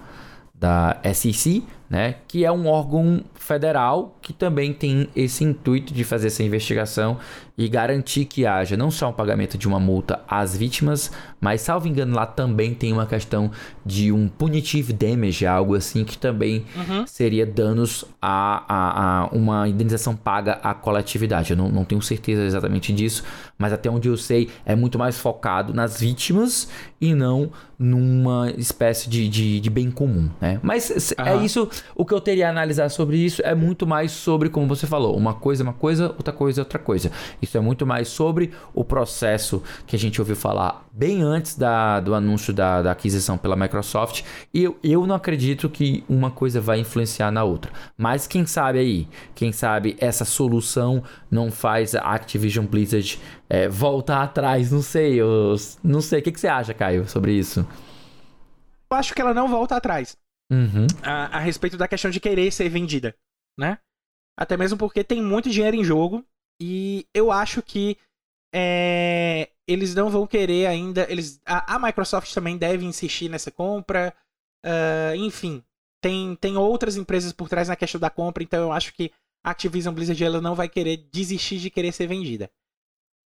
da 0.54 0.96
SEC, 1.14 1.62
né? 1.88 2.16
Que 2.26 2.44
é 2.44 2.52
um 2.52 2.66
órgão 2.66 3.22
federal 3.34 4.16
que 4.20 4.32
também 4.32 4.72
tem 4.72 5.08
esse 5.14 5.44
intuito 5.44 5.92
de 5.92 6.04
fazer 6.04 6.28
essa 6.28 6.42
investigação 6.42 7.18
e 7.58 7.68
garantir 7.68 8.24
que 8.24 8.46
haja 8.46 8.76
não 8.76 8.88
só 8.88 9.10
o 9.10 9.12
pagamento 9.12 9.58
de 9.58 9.66
uma 9.66 9.80
multa 9.80 10.20
às 10.28 10.56
vítimas, 10.56 11.10
mas 11.40 11.60
salvo 11.60 11.88
engano 11.88 12.14
lá 12.14 12.24
também 12.24 12.72
tem 12.72 12.92
uma 12.92 13.04
questão 13.04 13.50
de 13.84 14.12
um 14.12 14.28
punitive 14.28 14.92
damage, 14.92 15.44
algo 15.44 15.74
assim 15.74 16.04
que 16.04 16.16
também 16.16 16.64
uhum. 16.76 17.04
seria 17.04 17.44
danos 17.44 18.04
a, 18.22 18.62
a, 18.68 19.22
a, 19.22 19.26
uma 19.28 19.68
indenização 19.68 20.14
paga 20.14 20.60
à 20.62 20.72
coletividade. 20.72 21.50
Eu 21.50 21.56
não, 21.56 21.68
não 21.68 21.84
tenho 21.84 22.00
certeza 22.00 22.44
exatamente 22.44 22.92
disso, 22.92 23.24
mas 23.58 23.72
até 23.72 23.90
onde 23.90 24.08
eu 24.08 24.16
sei 24.16 24.48
é 24.64 24.76
muito 24.76 24.96
mais 24.96 25.18
focado 25.18 25.74
nas 25.74 25.98
vítimas 25.98 26.68
e 27.00 27.12
não 27.12 27.50
numa 27.78 28.50
espécie 28.56 29.08
de, 29.08 29.28
de, 29.28 29.60
de 29.60 29.70
bem 29.70 29.90
comum, 29.90 30.28
né? 30.40 30.58
Mas 30.62 31.12
uhum. 31.16 31.24
é 31.24 31.36
isso 31.44 31.68
o 31.94 32.04
que 32.04 32.12
eu 32.12 32.20
teria 32.20 32.48
a 32.48 32.50
analisar 32.50 32.88
sobre 32.88 33.16
isso 33.16 33.40
é 33.44 33.54
muito 33.54 33.86
mais 33.86 34.10
sobre, 34.10 34.48
como 34.48 34.66
você 34.66 34.86
falou, 34.86 35.16
uma 35.16 35.34
coisa 35.34 35.62
é 35.62 35.64
uma 35.64 35.72
coisa, 35.72 36.08
outra 36.08 36.32
coisa 36.32 36.60
é 36.60 36.62
outra 36.62 36.78
coisa. 36.78 37.10
Isso 37.48 37.56
é 37.56 37.60
muito 37.62 37.86
mais 37.86 38.08
sobre 38.08 38.52
o 38.74 38.84
processo 38.84 39.62
que 39.86 39.96
a 39.96 39.98
gente 39.98 40.20
ouviu 40.20 40.36
falar 40.36 40.86
bem 40.92 41.22
antes 41.22 41.56
da, 41.56 41.98
do 41.98 42.14
anúncio 42.14 42.52
da, 42.52 42.82
da 42.82 42.92
aquisição 42.92 43.38
pela 43.38 43.56
Microsoft. 43.56 44.22
E 44.52 44.64
eu, 44.64 44.78
eu 44.84 45.06
não 45.06 45.14
acredito 45.14 45.70
que 45.70 46.04
uma 46.06 46.30
coisa 46.30 46.60
vai 46.60 46.78
influenciar 46.78 47.30
na 47.30 47.44
outra. 47.44 47.72
Mas 47.96 48.26
quem 48.26 48.44
sabe 48.44 48.78
aí, 48.78 49.08
quem 49.34 49.50
sabe 49.50 49.96
essa 49.98 50.26
solução 50.26 51.02
não 51.30 51.50
faz 51.50 51.94
a 51.94 52.02
Activision 52.02 52.66
Blizzard 52.66 53.18
é, 53.48 53.66
voltar 53.66 54.22
atrás. 54.22 54.70
Não 54.70 54.82
sei, 54.82 55.14
eu, 55.14 55.56
não 55.82 56.02
sei. 56.02 56.20
O 56.20 56.22
que, 56.22 56.32
que 56.32 56.40
você 56.40 56.48
acha, 56.48 56.74
Caio, 56.74 57.08
sobre 57.08 57.32
isso? 57.32 57.66
Eu 58.90 58.96
acho 58.98 59.14
que 59.14 59.22
ela 59.22 59.32
não 59.32 59.48
volta 59.48 59.74
atrás 59.74 60.18
uhum. 60.52 60.86
a, 61.02 61.38
a 61.38 61.40
respeito 61.40 61.78
da 61.78 61.88
questão 61.88 62.10
de 62.10 62.20
querer 62.20 62.52
ser 62.52 62.68
vendida, 62.68 63.14
né? 63.58 63.78
Até 64.36 64.54
mesmo 64.54 64.76
porque 64.76 65.02
tem 65.02 65.22
muito 65.22 65.48
dinheiro 65.48 65.76
em 65.76 65.82
jogo 65.82 66.22
e 66.60 67.06
eu 67.14 67.30
acho 67.30 67.62
que 67.62 67.96
é, 68.52 69.50
eles 69.66 69.94
não 69.94 70.10
vão 70.10 70.26
querer 70.26 70.66
ainda. 70.66 71.06
Eles, 71.10 71.40
a, 71.44 71.76
a 71.76 71.78
Microsoft 71.78 72.32
também 72.32 72.56
deve 72.56 72.84
insistir 72.84 73.28
nessa 73.28 73.50
compra. 73.50 74.14
Uh, 74.64 75.14
enfim, 75.16 75.62
tem, 76.00 76.36
tem 76.36 76.56
outras 76.56 76.96
empresas 76.96 77.32
por 77.32 77.48
trás 77.48 77.68
na 77.68 77.76
questão 77.76 78.00
da 78.00 78.10
compra, 78.10 78.42
então 78.42 78.60
eu 78.60 78.72
acho 78.72 78.92
que 78.92 79.12
a 79.44 79.50
Activision 79.50 79.94
Blizzard 79.94 80.22
ela 80.22 80.40
não 80.40 80.54
vai 80.54 80.68
querer 80.68 81.08
desistir 81.12 81.58
de 81.58 81.70
querer 81.70 81.92
ser 81.92 82.06
vendida. 82.06 82.50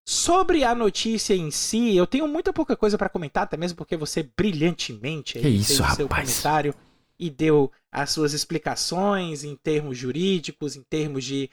Sobre 0.09 0.65
a 0.65 0.75
notícia 0.75 1.35
em 1.35 1.51
si, 1.51 1.95
eu 1.95 2.07
tenho 2.07 2.27
muita 2.27 2.53
pouca 2.53 2.77
coisa 2.77 2.99
para 2.99 3.09
comentar, 3.09 3.45
até 3.45 3.57
mesmo 3.57 3.77
porque 3.77 3.97
você 3.97 4.29
brilhantemente 4.37 5.39
que 5.39 5.49
isso, 5.49 5.69
fez 5.69 5.79
rapaz. 5.79 5.97
seu 5.97 6.09
comentário 6.09 6.75
e 7.19 7.31
deu 7.31 7.71
as 7.93 8.11
suas 8.11 8.33
explicações 8.33 9.45
em 9.45 9.55
termos 9.55 9.97
jurídicos, 9.97 10.75
em 10.75 10.83
termos 10.83 11.23
de, 11.23 11.51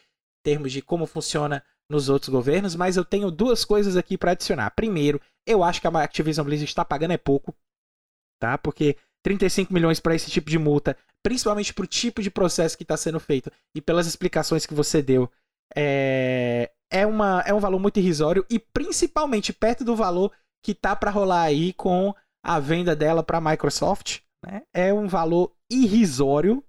termos 0.48 0.72
de 0.72 0.82
como 0.82 1.06
funciona 1.06 1.62
nos 1.90 2.08
outros 2.08 2.30
governos, 2.30 2.74
mas 2.74 2.96
eu 2.96 3.04
tenho 3.04 3.30
duas 3.30 3.66
coisas 3.66 3.98
aqui 3.98 4.18
para 4.18 4.32
adicionar. 4.32 4.72
Primeiro, 4.72 5.20
eu 5.46 5.62
acho 5.62 5.82
que 5.82 5.88
a 5.88 5.90
Activision 5.90 6.46
Blizzard 6.46 6.70
está 6.70 6.86
pagando 6.86 7.12
é 7.12 7.18
pouco, 7.18 7.54
tá? 8.40 8.58
Porque 8.58 8.96
35 9.26 9.74
milhões 9.74 10.00
para 10.00 10.16
esse 10.16 10.32
tipo 10.32 10.50
de 10.50 10.58
multa, 10.58 10.96
principalmente 11.22 11.74
para 11.74 11.84
o 11.84 11.88
tipo 11.88 12.22
de 12.22 12.32
processo 12.32 12.78
que 12.78 12.84
está 12.86 12.96
sendo 12.96 13.20
feito 13.20 13.52
e 13.76 13.82
pelas 13.82 14.08
explicações 14.08 14.66
que 14.66 14.74
você 14.74 15.02
deu, 15.02 15.30
é, 15.76 16.72
é, 16.90 17.06
uma, 17.06 17.44
é 17.46 17.54
um 17.54 17.60
valor 17.60 17.80
muito 17.80 18.00
irrisório 18.00 18.46
e 18.50 18.58
principalmente 18.58 19.52
perto 19.52 19.84
do 19.84 19.98
valor 19.98 20.32
que 20.64 20.74
tá 20.74 20.96
para 20.96 21.12
rolar 21.12 21.42
aí 21.42 21.74
com 21.74 22.16
a 22.42 22.58
venda 22.58 22.96
dela 22.96 23.22
para 23.22 23.40
a 23.40 23.42
Microsoft, 23.42 24.20
né? 24.46 24.62
É 24.74 24.94
um 24.94 25.10
valor 25.10 25.52
irrisório, 25.70 26.64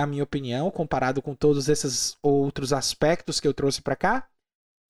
na 0.00 0.06
minha 0.06 0.24
opinião, 0.24 0.70
comparado 0.70 1.20
com 1.20 1.34
todos 1.34 1.68
esses 1.68 2.16
outros 2.22 2.72
aspectos 2.72 3.38
que 3.38 3.46
eu 3.46 3.52
trouxe 3.52 3.82
para 3.82 3.94
cá. 3.94 4.26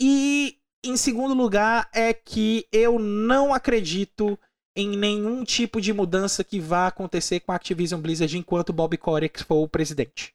E 0.01 0.57
em 0.85 0.97
segundo 0.97 1.35
lugar 1.35 1.91
é 1.93 2.15
que 2.15 2.67
eu 2.73 2.99
não 2.99 3.53
acredito 3.53 4.39
em 4.77 4.97
nenhum 4.97 5.43
tipo 5.43 5.81
de 5.81 5.93
mudança 5.93 6.45
que 6.45 6.61
vá 6.61 6.87
acontecer 6.87 7.41
com 7.41 7.51
a 7.51 7.57
Activision 7.57 8.01
Blizzard 8.01 8.39
enquanto 8.39 8.73
Bob 8.73 8.97
Kotick 8.97 9.43
for 9.43 9.65
o 9.65 9.69
presidente. 9.69 10.33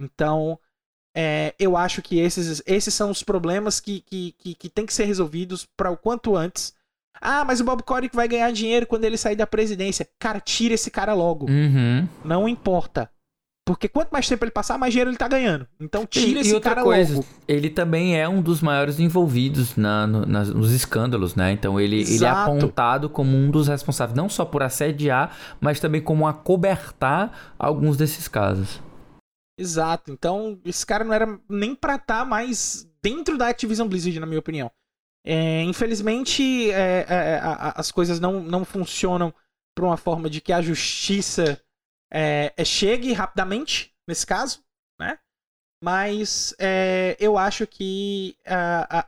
Então, 0.00 0.58
é, 1.14 1.54
eu 1.58 1.76
acho 1.76 2.00
que 2.00 2.20
esses, 2.20 2.62
esses 2.64 2.94
são 2.94 3.10
os 3.10 3.24
problemas 3.24 3.80
que, 3.80 4.00
que, 4.02 4.32
que, 4.38 4.54
que 4.54 4.68
tem 4.68 4.86
que 4.86 4.94
ser 4.94 5.06
resolvidos 5.06 5.66
para 5.76 5.90
o 5.90 5.96
quanto 5.96 6.36
antes 6.36 6.72
ah, 7.20 7.44
mas 7.44 7.60
o 7.60 7.64
Bob 7.64 7.82
Kotick 7.82 8.14
vai 8.14 8.28
ganhar 8.28 8.50
dinheiro 8.52 8.86
quando 8.86 9.04
ele 9.04 9.16
sair 9.16 9.36
da 9.36 9.46
presidência. 9.46 10.08
Cara, 10.18 10.40
tira 10.40 10.74
esse 10.74 10.90
cara 10.90 11.14
logo. 11.14 11.46
Uhum. 11.46 12.08
Não 12.24 12.48
importa. 12.48 13.10
Porque 13.68 13.86
quanto 13.86 14.08
mais 14.08 14.26
tempo 14.26 14.42
ele 14.46 14.50
passar, 14.50 14.78
mais 14.78 14.94
dinheiro 14.94 15.10
ele 15.10 15.18
tá 15.18 15.28
ganhando. 15.28 15.68
Então 15.78 16.06
tira 16.06 16.38
e, 16.38 16.40
esse 16.40 16.52
e 16.52 16.54
outra 16.54 16.70
cara 16.70 16.82
coisa, 16.82 17.16
logo. 17.16 17.26
Ele 17.46 17.68
também 17.68 18.18
é 18.18 18.26
um 18.26 18.40
dos 18.40 18.62
maiores 18.62 18.98
envolvidos 18.98 19.76
na, 19.76 20.06
no, 20.06 20.24
nas, 20.24 20.48
nos 20.48 20.72
escândalos, 20.72 21.34
né? 21.34 21.52
Então 21.52 21.78
ele, 21.78 22.00
ele 22.00 22.24
é 22.24 22.28
apontado 22.30 23.10
como 23.10 23.36
um 23.36 23.50
dos 23.50 23.68
responsáveis, 23.68 24.16
não 24.16 24.26
só 24.26 24.46
por 24.46 24.62
assediar, 24.62 25.36
mas 25.60 25.78
também 25.80 26.00
como 26.00 26.26
acobertar 26.26 27.54
alguns 27.58 27.98
desses 27.98 28.26
casos. 28.26 28.80
Exato. 29.58 30.10
Então, 30.10 30.58
esse 30.64 30.86
cara 30.86 31.04
não 31.04 31.12
era 31.12 31.38
nem 31.46 31.74
pra 31.74 31.96
estar 31.96 32.20
tá 32.20 32.24
mais 32.24 32.88
dentro 33.02 33.36
da 33.36 33.48
Activision 33.48 33.86
Blizzard, 33.86 34.18
na 34.18 34.24
minha 34.24 34.38
opinião. 34.38 34.70
É, 35.26 35.62
infelizmente, 35.64 36.70
é, 36.70 37.04
é, 37.06 37.16
é 37.34 37.40
as 37.42 37.92
coisas 37.92 38.18
não, 38.18 38.40
não 38.40 38.64
funcionam 38.64 39.34
por 39.76 39.84
uma 39.84 39.98
forma 39.98 40.30
de 40.30 40.40
que 40.40 40.54
a 40.54 40.62
justiça 40.62 41.60
é, 42.12 42.52
é, 42.56 42.64
chegue 42.64 43.12
rapidamente, 43.12 43.94
nesse 44.08 44.26
caso, 44.26 44.62
né? 45.00 45.18
Mas 45.82 46.56
eu 47.20 47.38
acho 47.38 47.64
que 47.64 48.36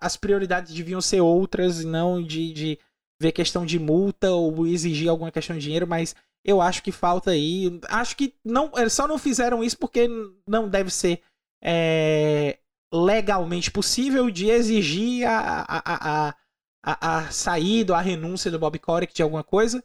as 0.00 0.16
prioridades 0.16 0.72
deviam 0.72 1.00
ser 1.00 1.20
outras, 1.20 1.84
não 1.84 2.22
de, 2.22 2.52
de 2.52 2.78
ver 3.20 3.32
questão 3.32 3.66
de 3.66 3.76
multa 3.76 4.30
ou 4.30 4.64
exigir 4.68 5.08
alguma 5.08 5.32
questão 5.32 5.56
de 5.56 5.62
dinheiro, 5.62 5.86
mas 5.86 6.14
Eu 6.44 6.60
acho 6.60 6.82
que 6.82 6.90
falta 6.90 7.32
aí. 7.32 7.80
Acho 7.88 8.16
que 8.16 8.34
não, 8.44 8.70
eles 8.76 8.92
só 8.92 9.06
não 9.06 9.18
fizeram 9.18 9.62
isso 9.62 9.78
porque 9.78 10.08
não 10.46 10.68
deve 10.68 10.90
ser 10.90 11.22
é, 11.62 12.58
legalmente 12.92 13.70
possível 13.70 14.30
de 14.30 14.48
exigir 14.48 15.26
a, 15.28 15.66
a, 15.68 16.28
a, 16.28 16.34
a, 16.82 17.18
a 17.18 17.30
saída, 17.30 17.94
a 17.96 18.00
renúncia 18.00 18.50
do 18.50 18.58
Bob 18.58 18.78
Kotick 18.78 19.14
de 19.14 19.22
alguma 19.22 19.44
coisa. 19.44 19.84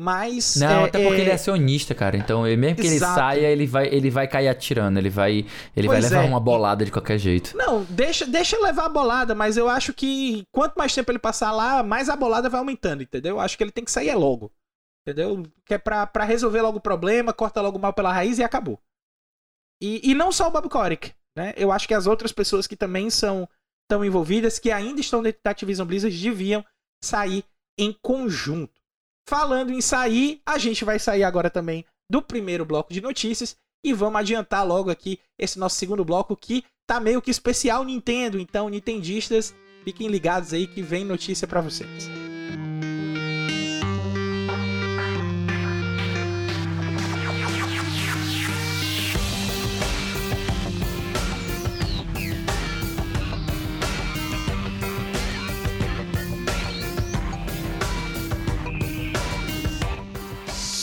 Mas. 0.00 0.56
Não, 0.56 0.84
é, 0.84 0.88
até 0.88 1.02
porque 1.02 1.20
é... 1.20 1.20
ele 1.20 1.30
é 1.30 1.34
acionista, 1.34 1.94
cara. 1.94 2.16
Então, 2.16 2.42
mesmo 2.42 2.76
que 2.76 2.86
Exato. 2.86 3.12
ele 3.12 3.14
saia, 3.14 3.46
ele 3.46 3.66
vai, 3.66 3.86
ele 3.88 4.10
vai 4.10 4.26
cair 4.26 4.48
atirando. 4.48 4.98
Ele 4.98 5.10
vai, 5.10 5.46
ele 5.76 5.88
vai 5.88 6.00
levar 6.00 6.24
é. 6.24 6.26
uma 6.26 6.40
bolada 6.40 6.84
de 6.84 6.90
qualquer 6.90 7.18
jeito. 7.18 7.56
Não, 7.56 7.84
deixa, 7.84 8.26
deixa 8.26 8.58
levar 8.60 8.86
a 8.86 8.88
bolada, 8.88 9.34
mas 9.34 9.56
eu 9.56 9.68
acho 9.68 9.92
que 9.92 10.44
quanto 10.50 10.74
mais 10.76 10.94
tempo 10.94 11.10
ele 11.10 11.18
passar 11.18 11.52
lá, 11.52 11.82
mais 11.82 12.08
a 12.08 12.16
bolada 12.16 12.48
vai 12.48 12.58
aumentando, 12.58 13.02
entendeu? 13.02 13.36
Eu 13.36 13.40
acho 13.40 13.56
que 13.56 13.62
ele 13.62 13.70
tem 13.70 13.84
que 13.84 13.90
sair 13.90 14.08
é 14.08 14.14
logo. 14.14 14.50
Entendeu? 15.06 15.42
Que 15.64 15.74
é 15.74 15.78
pra, 15.78 16.06
pra 16.06 16.24
resolver 16.24 16.62
logo 16.62 16.78
o 16.78 16.82
problema, 16.82 17.32
corta 17.32 17.60
logo 17.60 17.78
mal 17.78 17.92
pela 17.92 18.12
raiz 18.12 18.38
e 18.38 18.44
acabou. 18.44 18.78
E, 19.82 20.10
e 20.10 20.14
não 20.14 20.30
só 20.30 20.46
o 20.46 20.50
Bob 20.50 20.68
Kotick, 20.68 21.12
né? 21.36 21.52
Eu 21.56 21.72
acho 21.72 21.88
que 21.88 21.94
as 21.94 22.06
outras 22.06 22.30
pessoas 22.30 22.68
que 22.68 22.76
também 22.76 23.10
são 23.10 23.48
tão 23.90 24.04
envolvidas, 24.04 24.60
que 24.60 24.70
ainda 24.70 25.00
estão 25.00 25.22
dentro 25.22 25.40
da 25.44 25.50
Activision 25.50 25.86
Blizzard, 25.86 26.16
deviam 26.16 26.64
sair 27.02 27.44
em 27.76 27.92
conjunto. 28.00 28.71
Falando 29.28 29.72
em 29.72 29.80
sair, 29.80 30.40
a 30.44 30.58
gente 30.58 30.84
vai 30.84 30.98
sair 30.98 31.24
agora 31.24 31.48
também 31.50 31.84
do 32.10 32.20
primeiro 32.20 32.64
bloco 32.64 32.92
de 32.92 33.00
notícias 33.00 33.56
e 33.84 33.92
vamos 33.92 34.20
adiantar 34.20 34.66
logo 34.66 34.90
aqui 34.90 35.18
esse 35.38 35.58
nosso 35.58 35.76
segundo 35.76 36.04
bloco 36.04 36.36
que 36.36 36.64
tá 36.86 37.00
meio 37.00 37.22
que 37.22 37.30
especial 37.30 37.84
Nintendo, 37.84 38.38
então 38.38 38.68
nintendistas, 38.68 39.54
fiquem 39.84 40.08
ligados 40.08 40.52
aí 40.52 40.66
que 40.66 40.82
vem 40.82 41.04
notícia 41.04 41.46
para 41.46 41.60
vocês. 41.60 42.31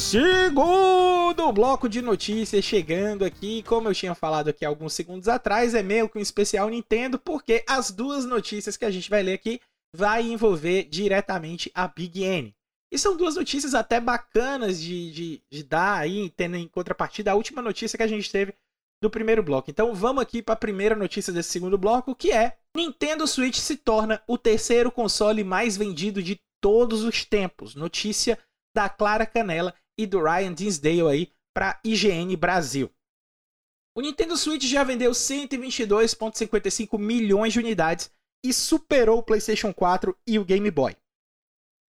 Segundo 0.09 1.51
bloco 1.51 1.87
de 1.87 2.01
notícias 2.01 2.65
chegando 2.65 3.23
aqui, 3.23 3.61
como 3.61 3.87
eu 3.87 3.93
tinha 3.93 4.15
falado 4.15 4.47
aqui 4.49 4.65
alguns 4.65 4.93
segundos 4.93 5.27
atrás, 5.27 5.75
é 5.75 5.83
meio 5.83 6.09
que 6.09 6.17
um 6.17 6.21
especial 6.21 6.67
Nintendo, 6.67 7.19
porque 7.19 7.63
as 7.67 7.91
duas 7.91 8.25
notícias 8.25 8.75
que 8.75 8.85
a 8.85 8.89
gente 8.89 9.07
vai 9.07 9.21
ler 9.21 9.33
aqui 9.33 9.61
vai 9.95 10.23
envolver 10.23 10.85
diretamente 10.85 11.69
a 11.75 11.87
Big 11.87 12.23
N. 12.23 12.55
E 12.91 12.97
são 12.97 13.15
duas 13.15 13.35
notícias 13.35 13.75
até 13.75 13.99
bacanas 13.99 14.81
de, 14.81 15.11
de, 15.11 15.43
de 15.47 15.61
dar 15.61 15.99
aí, 15.99 16.31
tendo 16.31 16.57
em 16.57 16.67
contrapartida 16.67 17.29
a 17.29 17.35
última 17.35 17.61
notícia 17.61 17.95
que 17.95 18.01
a 18.01 18.07
gente 18.07 18.31
teve 18.31 18.55
do 19.03 19.11
primeiro 19.11 19.43
bloco. 19.43 19.69
Então 19.69 19.93
vamos 19.93 20.23
aqui 20.23 20.41
para 20.41 20.53
a 20.53 20.57
primeira 20.57 20.95
notícia 20.95 21.31
desse 21.31 21.51
segundo 21.51 21.77
bloco, 21.77 22.15
que 22.15 22.31
é 22.31 22.57
Nintendo 22.75 23.27
Switch 23.27 23.57
se 23.57 23.77
torna 23.77 24.23
o 24.27 24.39
terceiro 24.39 24.91
console 24.91 25.43
mais 25.43 25.77
vendido 25.77 26.23
de 26.23 26.41
todos 26.59 27.03
os 27.03 27.23
tempos. 27.23 27.75
Notícia 27.75 28.39
da 28.75 28.89
Clara 28.89 29.27
Canela 29.27 29.75
e 29.99 30.07
do 30.07 30.23
Ryan 30.23 30.53
Dinsdale 30.53 31.09
aí 31.09 31.29
para 31.53 31.77
IGN 31.83 32.33
Brasil. 32.37 32.89
O 33.93 33.99
Nintendo 33.99 34.37
Switch 34.37 34.63
já 34.63 34.81
vendeu 34.81 35.11
122,55 35.11 36.97
milhões 36.97 37.51
de 37.51 37.59
unidades 37.59 38.09
e 38.41 38.53
superou 38.53 39.19
o 39.19 39.23
PlayStation 39.23 39.73
4 39.73 40.17
e 40.25 40.39
o 40.39 40.45
Game 40.45 40.71
Boy. 40.71 40.95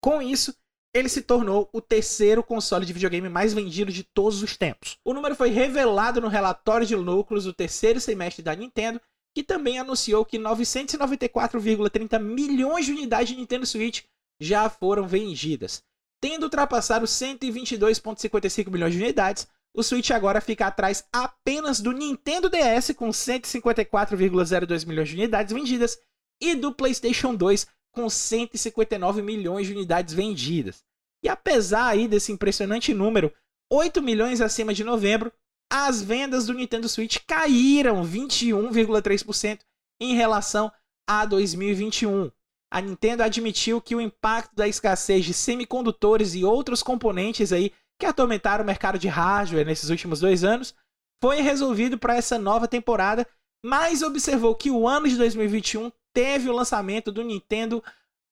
Com 0.03 0.21
isso, 0.21 0.53
ele 0.93 1.09
se 1.09 1.23
tornou 1.23 1.71
o 1.73 1.81
terceiro 1.81 2.43
console 2.43 2.85
de 2.85 2.93
videogame 2.93 3.29
mais 3.29 3.55
vendido 3.55 3.93
de 3.93 4.03
todos 4.03 4.43
os 4.43 4.57
tempos. 4.57 4.99
O 5.05 5.15
número 5.15 5.37
foi 5.37 5.51
revelado 5.51 6.21
no 6.21 6.27
relatório 6.27 6.85
de 6.85 6.97
lucros 6.97 7.45
do 7.45 7.55
terceiro 7.55 8.01
semestre 8.01 8.43
da 8.43 8.57
Nintendo, 8.57 9.01
que 9.33 9.45
também 9.45 9.79
anunciou 9.79 10.25
que 10.25 10.37
994,30 10.37 12.19
milhões 12.19 12.87
de 12.87 12.91
unidades 12.93 13.29
de 13.29 13.37
Nintendo 13.37 13.65
Switch 13.65 14.03
já 14.41 14.69
foram 14.69 15.07
vendidas. 15.07 15.85
Tendo 16.21 16.45
ultrapassado 16.45 17.07
122,55 17.07 18.71
milhões 18.71 18.93
de 18.93 19.01
unidades, 19.01 19.49
o 19.75 19.83
Switch 19.83 20.11
agora 20.11 20.41
fica 20.41 20.67
atrás 20.67 21.05
apenas 21.13 21.81
do 21.81 21.93
Nintendo 21.93 22.51
DS 22.51 22.93
com 22.97 23.09
154,02 23.09 24.87
milhões 24.87 25.09
de 25.09 25.15
unidades 25.15 25.53
vendidas 25.53 25.99
e 26.41 26.55
do 26.55 26.75
PlayStation 26.75 27.35
2 27.35 27.67
com 27.93 28.09
159 28.09 29.23
milhões 29.23 29.67
de 29.67 29.73
unidades 29.73 30.13
vendidas. 30.13 30.85
E 31.23 31.29
apesar 31.29 31.89
aí 31.89 32.09
desse 32.09 32.33
impressionante 32.33 32.93
número, 32.93 33.33
8 33.71 34.03
milhões 34.03 34.41
acima 34.41 34.75
de 34.75 34.83
novembro, 34.83 35.33
as 35.73 36.03
vendas 36.03 36.47
do 36.47 36.55
Nintendo 36.55 36.89
Switch 36.89 37.19
caíram 37.27 38.05
21,3% 38.05 39.61
em 40.01 40.15
relação 40.15 40.71
a 41.09 41.25
2021 41.25 42.31
a 42.71 42.81
Nintendo 42.81 43.23
admitiu 43.23 43.81
que 43.81 43.97
o 43.97 44.01
impacto 44.01 44.55
da 44.55 44.69
escassez 44.69 45.25
de 45.25 45.35
semicondutores 45.35 46.35
e 46.35 46.45
outros 46.45 46.83
componentes 46.83 47.53
aí 47.53 47.73
que 47.99 48.07
atormentaram 48.07 48.63
o 48.63 48.67
mercado 48.67 48.99
de 48.99 49.09
hardware 49.09 49.67
nesses 49.67 49.91
últimos 49.91 50.21
dois 50.21 50.45
anos 50.45 50.75
foi 51.23 51.41
resolvido 51.41 51.99
para 51.99 52.17
essa 52.17 52.39
nova 52.39 52.67
temporada, 52.67 53.27
mas 53.65 54.03
observou 54.03 54.55
que 54.55 54.71
o 54.71 54.89
ano 54.89 55.09
de 55.09 55.17
2021 55.17 55.91
teve 56.15 56.49
o 56.49 56.55
lançamento 56.55 57.13
do 57.13 57.23
Nintendo 57.23 57.83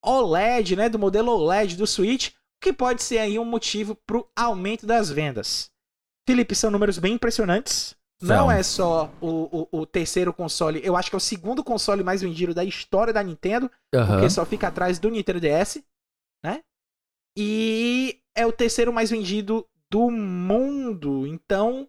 OLED, 0.03 0.77
né, 0.77 0.88
do 0.88 0.98
modelo 0.98 1.33
OLED 1.33 1.77
do 1.77 1.87
Switch, 1.87 2.33
que 2.62 2.72
pode 2.72 3.03
ser 3.03 3.18
aí 3.18 3.38
um 3.38 3.44
motivo 3.44 3.94
para 4.07 4.18
o 4.18 4.29
aumento 4.35 4.87
das 4.87 5.11
vendas. 5.11 5.70
Felipe, 6.27 6.55
são 6.55 6.70
números 6.70 6.98
bem 6.98 7.14
impressionantes. 7.14 7.94
Não 8.20 8.50
é 8.50 8.62
só 8.62 9.12
o, 9.20 9.68
o, 9.70 9.81
o, 9.81 9.87
terceiro 9.87 10.33
console, 10.33 10.81
eu 10.83 10.96
acho 10.96 11.09
que 11.09 11.14
é 11.14 11.18
o 11.18 11.20
segundo 11.20 11.62
console 11.62 12.02
mais 12.02 12.20
vendido 12.20 12.52
da 12.52 12.64
história 12.64 13.12
da 13.12 13.22
Nintendo, 13.22 13.70
uhum. 13.94 14.07
porque 14.07 14.28
só 14.28 14.44
fica 14.44 14.66
atrás 14.68 14.98
do 14.98 15.09
Nintendo 15.09 15.40
DS, 15.40 15.83
né? 16.42 16.62
E 17.37 18.18
é 18.35 18.44
o 18.44 18.50
terceiro 18.50 18.92
mais 18.92 19.11
vendido 19.11 19.64
do 19.88 20.11
mundo. 20.11 21.26
Então, 21.28 21.88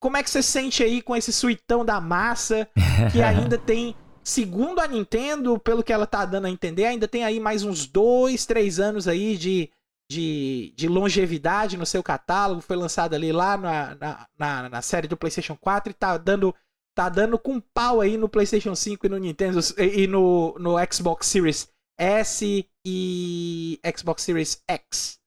como 0.00 0.16
é 0.16 0.22
que 0.22 0.30
você 0.30 0.42
sente 0.42 0.84
aí 0.84 1.02
com 1.02 1.16
esse 1.16 1.32
suitão 1.32 1.84
da 1.84 2.00
massa 2.00 2.68
que 3.10 3.20
ainda 3.22 3.58
tem, 3.58 3.96
segundo 4.22 4.80
a 4.80 4.86
Nintendo, 4.86 5.58
pelo 5.58 5.82
que 5.82 5.92
ela 5.92 6.06
tá 6.06 6.24
dando 6.24 6.46
a 6.46 6.50
entender, 6.50 6.84
ainda 6.84 7.08
tem 7.08 7.24
aí 7.24 7.40
mais 7.40 7.64
uns 7.64 7.86
dois, 7.86 8.46
três 8.46 8.78
anos 8.78 9.08
aí 9.08 9.36
de 9.36 9.68
de, 10.10 10.72
de 10.76 10.88
longevidade 10.88 11.76
no 11.76 11.86
seu 11.86 12.02
catálogo, 12.02 12.60
foi 12.60 12.76
lançado 12.76 13.14
ali 13.14 13.32
lá 13.32 13.56
na, 13.56 13.94
na, 13.96 14.26
na, 14.38 14.68
na, 14.68 14.82
série 14.82 15.08
do 15.08 15.16
PlayStation 15.16 15.56
4 15.56 15.90
e 15.90 15.94
tá 15.94 16.16
dando, 16.16 16.54
tá 16.94 17.08
dando 17.08 17.38
com 17.38 17.60
pau 17.60 18.00
aí 18.00 18.16
no 18.16 18.28
PlayStation 18.28 18.74
5 18.74 19.06
e 19.06 19.08
no 19.08 19.18
Nintendo 19.18 19.58
e 19.78 20.06
no, 20.06 20.56
no 20.58 20.76
Xbox 20.92 21.26
Series 21.26 21.68
S 21.98 22.66
e 22.86 23.80
Xbox 23.96 24.22
Series 24.22 24.62
X. 24.68 25.18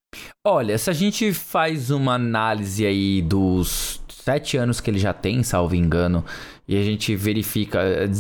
Olha, 0.46 0.78
se 0.78 0.89
a 0.89 0.94
gente 0.94 1.34
faz 1.34 1.92
uma 1.92 2.15
análise 2.15 2.86
aí 2.86 3.22
dos 3.22 4.02
sete 4.10 4.58
anos 4.58 4.80
que 4.80 4.89
ele 4.89 5.00
já 5.00 5.13
tem, 5.13 5.44
salvo 5.44 5.76
engano, 5.76 6.26
e 6.69 6.77
a 6.77 6.84
gente 6.84 7.15
verifica 7.15 7.79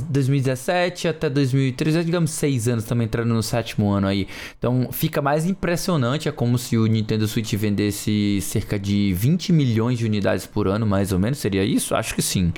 2017 0.09 1.05
eh, 1.05 1.11
até 1.11 1.29
2013, 1.29 2.03
digamos 2.03 2.31
seis 2.31 2.67
anos, 2.67 2.83
também 2.83 3.05
entrando 3.05 3.31
no 3.31 3.43
sétimo 3.43 3.91
ano 3.91 4.07
aí. 4.07 4.27
Então 4.57 4.89
fica 4.91 5.21
mais 5.21 5.45
impressionante, 5.45 6.27
é 6.27 6.31
como 6.31 6.57
se 6.57 6.75
o 6.75 6.87
Nintendo 6.87 7.27
Switch 7.27 7.53
vendesse 7.53 8.39
cerca 8.41 8.79
de 8.79 9.13
20 9.13 9.53
milhões 9.53 9.99
de 9.99 10.05
unidades 10.05 10.47
por 10.47 10.67
ano, 10.67 10.83
mais 10.83 11.11
ou 11.11 11.19
menos, 11.19 11.37
seria 11.37 11.63
isso? 11.63 11.93
Acho 11.93 12.15
que 12.15 12.23
sim. 12.23 12.51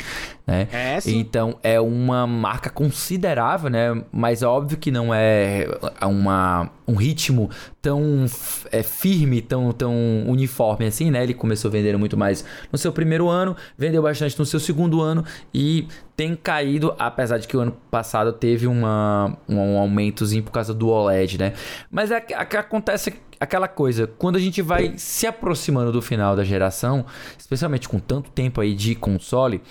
Né? 0.52 0.68
É, 0.72 1.00
sim. 1.00 1.18
Então 1.18 1.58
é 1.64 1.80
uma 1.80 2.28
marca 2.28 2.70
considerável, 2.70 3.70
né? 3.70 4.04
Mas 4.12 4.44
é 4.44 4.48
óbvio 4.48 4.78
que 4.78 4.92
não 4.92 5.14
é 5.14 5.66
uma, 6.02 6.70
um 6.86 6.96
ritmo 6.96 7.50
tão 7.82 8.26
é, 8.70 8.84
firme, 8.84 9.42
tão, 9.42 9.72
tão 9.72 9.94
uniforme 10.28 10.88
assim, 10.88 11.10
né? 11.10 11.24
Ele 11.24 11.34
começou 11.34 11.72
vendendo 11.72 11.98
muito 11.98 12.18
mais 12.18 12.44
no 12.70 12.78
seu 12.78 12.92
primeiro 12.92 13.30
ano, 13.30 13.56
vendeu 13.78 14.02
bastante 14.02 14.38
no 14.38 14.46
seu 14.46 14.60
segundo 14.60 15.02
ano 15.02 15.24
e 15.54 15.88
tem 16.18 16.36
caído, 16.36 16.94
apesar 17.00 17.38
de 17.38 17.48
que 17.48 17.56
o 17.56 17.62
ano 17.62 17.76
passado 17.90 18.34
teve 18.34 18.68
uma, 18.68 19.38
um 19.48 19.78
aumentozinho 19.78 20.44
por 20.44 20.52
causa 20.52 20.74
do 20.74 20.90
OLED, 20.90 21.38
né? 21.38 21.54
Mas 21.90 22.12
é, 22.12 22.24
é, 22.30 22.58
acontece 22.58 23.14
aquela 23.40 23.68
coisa, 23.68 24.06
quando 24.06 24.36
a 24.36 24.40
gente 24.40 24.62
vai 24.62 24.94
se 24.98 25.26
aproximando 25.26 25.92
do 25.92 26.00
final 26.00 26.36
da 26.36 26.44
geração, 26.44 27.04
especialmente 27.38 27.90
com 27.90 28.00
tanto 28.00 28.30
tempo 28.30 28.62
aí 28.62 28.76
de 28.76 28.94
console, 28.94 29.62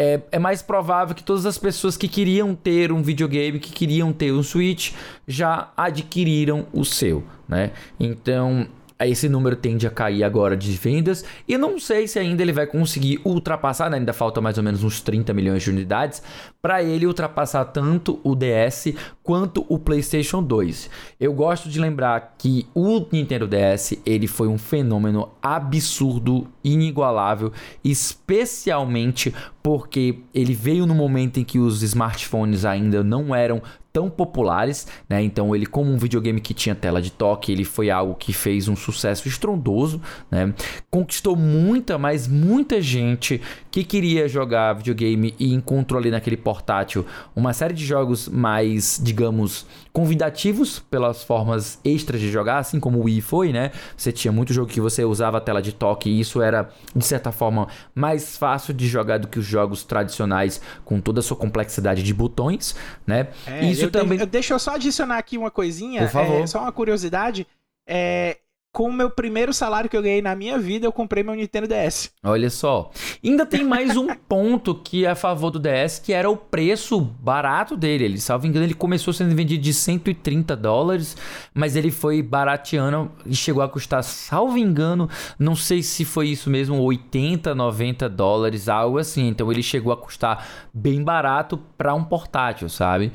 é, 0.00 0.20
é, 0.30 0.38
mais 0.38 0.62
provável 0.62 1.12
que 1.12 1.24
todas 1.24 1.44
as 1.44 1.58
pessoas 1.58 1.96
que 1.96 2.06
queriam 2.06 2.54
ter 2.54 2.92
um 2.92 3.02
videogame, 3.02 3.58
que 3.58 3.72
queriam 3.72 4.12
ter 4.12 4.32
um 4.32 4.44
Switch, 4.44 4.92
já 5.26 5.72
adquiriram 5.76 6.66
o 6.72 6.84
seu, 6.84 7.24
né? 7.48 7.72
Então, 7.98 8.68
esse 9.00 9.28
número 9.28 9.56
tende 9.56 9.88
a 9.88 9.90
cair 9.90 10.22
agora 10.22 10.56
de 10.56 10.70
vendas 10.72 11.24
e 11.48 11.58
não 11.58 11.80
sei 11.80 12.06
se 12.06 12.16
ainda 12.16 12.42
ele 12.42 12.52
vai 12.52 12.66
conseguir 12.66 13.20
ultrapassar, 13.24 13.90
né? 13.90 13.96
ainda 13.96 14.12
falta 14.12 14.40
mais 14.40 14.56
ou 14.56 14.62
menos 14.62 14.84
uns 14.84 15.00
30 15.00 15.34
milhões 15.34 15.64
de 15.64 15.70
unidades 15.70 16.22
para 16.62 16.82
ele 16.82 17.06
ultrapassar 17.06 17.64
tanto 17.66 18.20
o 18.22 18.36
DS 18.36 18.94
quanto 19.28 19.62
o 19.68 19.78
PlayStation 19.78 20.42
2. 20.42 20.88
Eu 21.20 21.34
gosto 21.34 21.68
de 21.68 21.78
lembrar 21.78 22.36
que 22.38 22.66
o 22.74 23.04
Nintendo 23.12 23.46
DS 23.46 23.98
ele 24.06 24.26
foi 24.26 24.48
um 24.48 24.56
fenômeno 24.56 25.28
absurdo, 25.42 26.46
inigualável, 26.64 27.52
especialmente 27.84 29.34
porque 29.62 30.20
ele 30.32 30.54
veio 30.54 30.86
no 30.86 30.94
momento 30.94 31.38
em 31.38 31.44
que 31.44 31.58
os 31.58 31.82
smartphones 31.82 32.64
ainda 32.64 33.04
não 33.04 33.34
eram 33.34 33.60
tão 33.92 34.08
populares, 34.08 34.86
né? 35.08 35.22
Então 35.22 35.54
ele 35.56 35.66
como 35.66 35.90
um 35.90 35.98
videogame 35.98 36.40
que 36.40 36.54
tinha 36.54 36.74
tela 36.74 37.02
de 37.02 37.10
toque, 37.10 37.50
ele 37.50 37.64
foi 37.64 37.90
algo 37.90 38.14
que 38.14 38.32
fez 38.32 38.68
um 38.68 38.76
sucesso 38.76 39.26
estrondoso, 39.26 40.00
né? 40.30 40.54
Conquistou 40.90 41.34
muita, 41.34 41.98
mas 41.98 42.28
muita 42.28 42.80
gente 42.80 43.40
que 43.70 43.82
queria 43.82 44.28
jogar 44.28 44.74
videogame 44.74 45.34
e 45.38 45.52
encontrou 45.52 45.98
ali 45.98 46.10
naquele 46.10 46.36
portátil 46.36 47.04
uma 47.34 47.52
série 47.52 47.74
de 47.74 47.84
jogos 47.84 48.28
mais, 48.28 49.00
digamos, 49.18 49.66
convidativos 49.92 50.78
pelas 50.78 51.24
formas 51.24 51.80
extras 51.84 52.20
de 52.20 52.30
jogar, 52.30 52.58
assim 52.58 52.78
como 52.78 53.00
o 53.00 53.04
Wii 53.04 53.20
foi, 53.20 53.52
né? 53.52 53.72
Você 53.96 54.12
tinha 54.12 54.30
muito 54.30 54.52
jogo 54.52 54.70
que 54.70 54.80
você 54.80 55.04
usava 55.04 55.38
a 55.38 55.40
tela 55.40 55.60
de 55.60 55.72
toque 55.72 56.08
e 56.08 56.20
isso 56.20 56.40
era 56.40 56.70
de 56.94 57.04
certa 57.04 57.32
forma 57.32 57.66
mais 57.92 58.38
fácil 58.38 58.72
de 58.72 58.86
jogar 58.86 59.18
do 59.18 59.26
que 59.26 59.40
os 59.40 59.44
jogos 59.44 59.82
tradicionais 59.82 60.60
com 60.84 61.00
toda 61.00 61.18
a 61.18 61.22
sua 61.22 61.36
complexidade 61.36 62.04
de 62.04 62.14
botões, 62.14 62.76
né? 63.04 63.28
É, 63.44 63.64
isso 63.64 63.86
eu 63.86 63.90
também. 63.90 64.18
De, 64.18 64.26
deixa 64.26 64.54
eu 64.54 64.58
só 64.58 64.76
adicionar 64.76 65.18
aqui 65.18 65.36
uma 65.36 65.50
coisinha. 65.50 66.02
Por 66.02 66.10
favor. 66.10 66.40
É, 66.40 66.46
só 66.46 66.60
uma 66.60 66.72
curiosidade. 66.72 67.44
É, 67.88 68.38
com 68.78 68.90
o 68.90 68.92
meu 68.92 69.10
primeiro 69.10 69.52
salário 69.52 69.90
que 69.90 69.96
eu 69.96 70.02
ganhei 70.02 70.22
na 70.22 70.36
minha 70.36 70.56
vida, 70.56 70.86
eu 70.86 70.92
comprei 70.92 71.24
meu 71.24 71.34
Nintendo 71.34 71.66
DS. 71.66 72.12
Olha 72.22 72.48
só. 72.48 72.92
Ainda 73.24 73.44
tem 73.44 73.64
mais 73.64 73.96
um 73.96 74.06
ponto 74.28 74.72
que 74.72 75.04
é 75.04 75.10
a 75.10 75.16
favor 75.16 75.50
do 75.50 75.58
DS, 75.58 75.98
que 75.98 76.12
era 76.12 76.30
o 76.30 76.36
preço 76.36 77.00
barato 77.00 77.76
dele. 77.76 78.04
Ele, 78.04 78.20
salvo 78.20 78.46
engano, 78.46 78.64
ele 78.64 78.74
começou 78.74 79.12
sendo 79.12 79.34
vendido 79.34 79.60
de 79.60 79.74
130 79.74 80.54
dólares, 80.54 81.16
mas 81.52 81.74
ele 81.74 81.90
foi 81.90 82.22
barateando 82.22 83.10
e 83.26 83.34
chegou 83.34 83.64
a 83.64 83.68
custar, 83.68 84.04
salvo 84.04 84.56
engano, 84.56 85.10
não 85.40 85.56
sei 85.56 85.82
se 85.82 86.04
foi 86.04 86.28
isso 86.28 86.48
mesmo, 86.48 86.80
80, 86.80 87.56
90 87.56 88.08
dólares, 88.08 88.68
algo 88.68 88.98
assim. 88.98 89.26
Então 89.26 89.50
ele 89.50 89.60
chegou 89.60 89.92
a 89.92 89.96
custar 89.96 90.46
bem 90.72 91.02
barato 91.02 91.58
para 91.76 91.96
um 91.96 92.04
portátil, 92.04 92.68
sabe? 92.68 93.10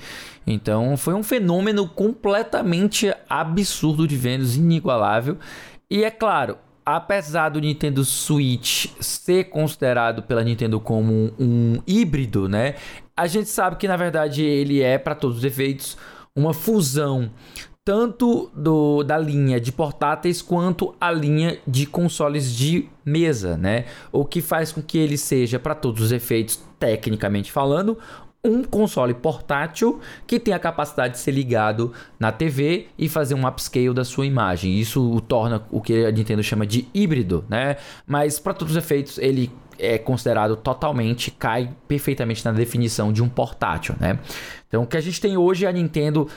Então 0.46 0.98
foi 0.98 1.14
um 1.14 1.24
fenômeno 1.24 1.88
completamente 1.88 3.14
absurdo 3.30 4.08
de 4.08 4.16
vendas, 4.16 4.56
inigualável. 4.56 5.38
E 5.90 6.04
é 6.04 6.12
claro, 6.12 6.58
apesar 6.86 7.50
do 7.50 7.62
Nintendo 7.62 8.04
Switch 8.04 8.88
ser 9.00 9.46
considerado 9.46 10.24
pela 10.24 10.44
Nintendo 10.44 10.80
como 10.80 11.34
um 11.40 11.82
híbrido, 11.88 12.50
né? 12.50 12.76
A 13.16 13.28
gente 13.28 13.50
sabe 13.50 13.78
que 13.78 13.88
na 13.88 13.96
verdade 13.96 14.44
ele 14.44 14.82
é, 14.82 14.98
para 14.98 15.16
todos 15.16 15.38
os 15.38 15.44
efeitos, 15.44 15.98
uma 16.36 16.54
fusão 16.54 17.32
tanto 17.86 18.50
do, 18.56 19.04
da 19.04 19.18
linha 19.18 19.60
de 19.60 19.72
portáteis 19.72 20.42
quanto 20.42 20.96
a 21.02 21.12
linha 21.12 21.60
de 21.68 21.86
consoles 21.86 22.56
de 22.56 22.88
mesa, 23.06 23.58
né? 23.58 23.86
O 24.12 24.24
que 24.24 24.42
faz 24.42 24.72
com 24.72 24.82
que 24.82 24.98
ele 24.98 25.18
seja, 25.18 25.60
para 25.60 25.76
todos 25.76 26.02
os 26.02 26.12
efeitos, 26.12 26.64
tecnicamente 26.80 27.52
falando, 27.52 27.98
um 28.46 28.62
console 28.62 29.14
portátil 29.14 30.02
que 30.28 30.38
tem 30.38 30.54
a 30.54 30.60
capacidade 30.60 31.14
de 31.14 31.20
ser 31.20 31.32
ligado 31.32 31.94
na 32.20 32.30
TV 32.30 32.88
e 32.98 33.08
fazer 33.08 33.36
um 33.36 33.48
upscale 33.48 33.94
da 33.94 34.04
sua 34.04 34.26
imagem. 34.26 34.78
Isso 34.78 35.02
o 35.14 35.22
torna 35.22 35.66
o 35.72 35.80
que 35.80 36.06
a 36.06 36.12
Nintendo 36.12 36.44
chama 36.44 36.68
de 36.68 36.86
híbrido, 36.94 37.46
né? 37.48 37.78
Mas 38.06 38.40
para 38.40 38.54
todos 38.54 38.76
os 38.76 38.78
efeitos 38.78 39.18
ele 39.18 39.50
é 39.80 39.98
considerado 39.98 40.58
totalmente, 40.58 41.32
cai 41.32 41.74
perfeitamente 41.88 42.44
na 42.44 42.52
definição 42.52 43.14
de 43.14 43.24
um 43.24 43.30
portátil, 43.30 43.96
né? 43.98 44.20
Então 44.68 44.84
o 44.84 44.88
que 44.88 44.98
a 44.98 45.02
gente 45.02 45.22
tem 45.22 45.38
hoje 45.38 45.66
é 45.66 45.70
a 45.70 45.72
Nintendo 45.72 46.28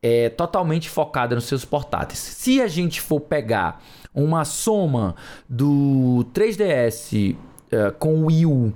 é 0.00 0.28
totalmente 0.28 0.88
focada 0.88 1.34
nos 1.34 1.46
seus 1.46 1.64
portáteis. 1.64 2.20
Se 2.20 2.60
a 2.60 2.68
gente 2.68 3.00
for 3.00 3.20
pegar 3.20 3.82
uma 4.14 4.44
soma 4.44 5.16
do 5.48 6.24
3DS 6.32 7.34
uh, 7.34 7.36
eh, 7.72 7.90
com 7.98 8.22
o 8.22 8.26
Wii 8.26 8.46
U 8.46 8.72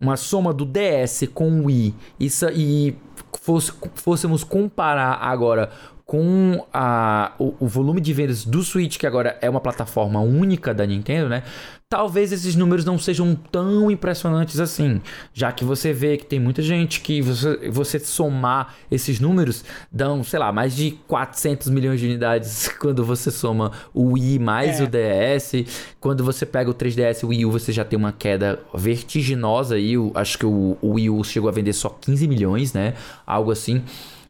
uma 0.00 0.16
soma 0.16 0.52
do 0.52 0.64
DS 0.64 1.28
com 1.34 1.50
o 1.50 1.64
Wii 1.66 1.94
e, 2.20 2.28
e 2.54 2.96
fosse, 3.40 3.72
fôssemos 3.94 4.44
comparar 4.44 5.14
agora 5.20 5.70
com 6.08 6.64
a, 6.72 7.32
o, 7.38 7.54
o, 7.60 7.68
volume 7.68 8.00
de 8.00 8.14
vendas 8.14 8.42
do 8.42 8.62
Switch, 8.62 8.96
que 8.96 9.06
agora 9.06 9.36
é 9.42 9.50
uma 9.50 9.60
plataforma 9.60 10.18
única 10.20 10.72
da 10.72 10.86
Nintendo, 10.86 11.28
né? 11.28 11.42
Talvez 11.86 12.32
esses 12.32 12.56
números 12.56 12.82
não 12.82 12.98
sejam 12.98 13.34
tão 13.34 13.90
impressionantes 13.90 14.58
assim, 14.58 15.02
já 15.34 15.52
que 15.52 15.66
você 15.66 15.92
vê 15.92 16.16
que 16.16 16.24
tem 16.24 16.40
muita 16.40 16.62
gente 16.62 17.02
que 17.02 17.20
você, 17.20 17.68
você 17.68 17.98
somar 17.98 18.74
esses 18.90 19.20
números 19.20 19.62
dão, 19.92 20.24
sei 20.24 20.38
lá, 20.38 20.50
mais 20.50 20.74
de 20.74 20.92
400 21.06 21.68
milhões 21.68 22.00
de 22.00 22.06
unidades 22.06 22.68
quando 22.80 23.04
você 23.04 23.30
soma 23.30 23.72
o 23.92 24.12
Wii 24.12 24.38
mais 24.38 24.80
é. 24.80 24.84
o 24.84 24.86
DS. 24.86 25.70
Quando 26.00 26.24
você 26.24 26.46
pega 26.46 26.70
o 26.70 26.74
3DS 26.74 27.22
e 27.22 27.26
o 27.26 27.28
Wii 27.28 27.44
U, 27.44 27.50
você 27.50 27.70
já 27.70 27.84
tem 27.84 27.98
uma 27.98 28.12
queda 28.12 28.58
vertiginosa 28.72 29.74
aí. 29.74 29.92
Acho 30.14 30.38
que 30.38 30.46
o, 30.46 30.78
o 30.80 30.94
Wii 30.94 31.10
U 31.10 31.22
chegou 31.22 31.50
a 31.50 31.52
vender 31.52 31.74
só 31.74 31.90
15 31.90 32.26
milhões, 32.26 32.72
né? 32.72 32.94
Algo 33.26 33.50
assim. 33.50 33.82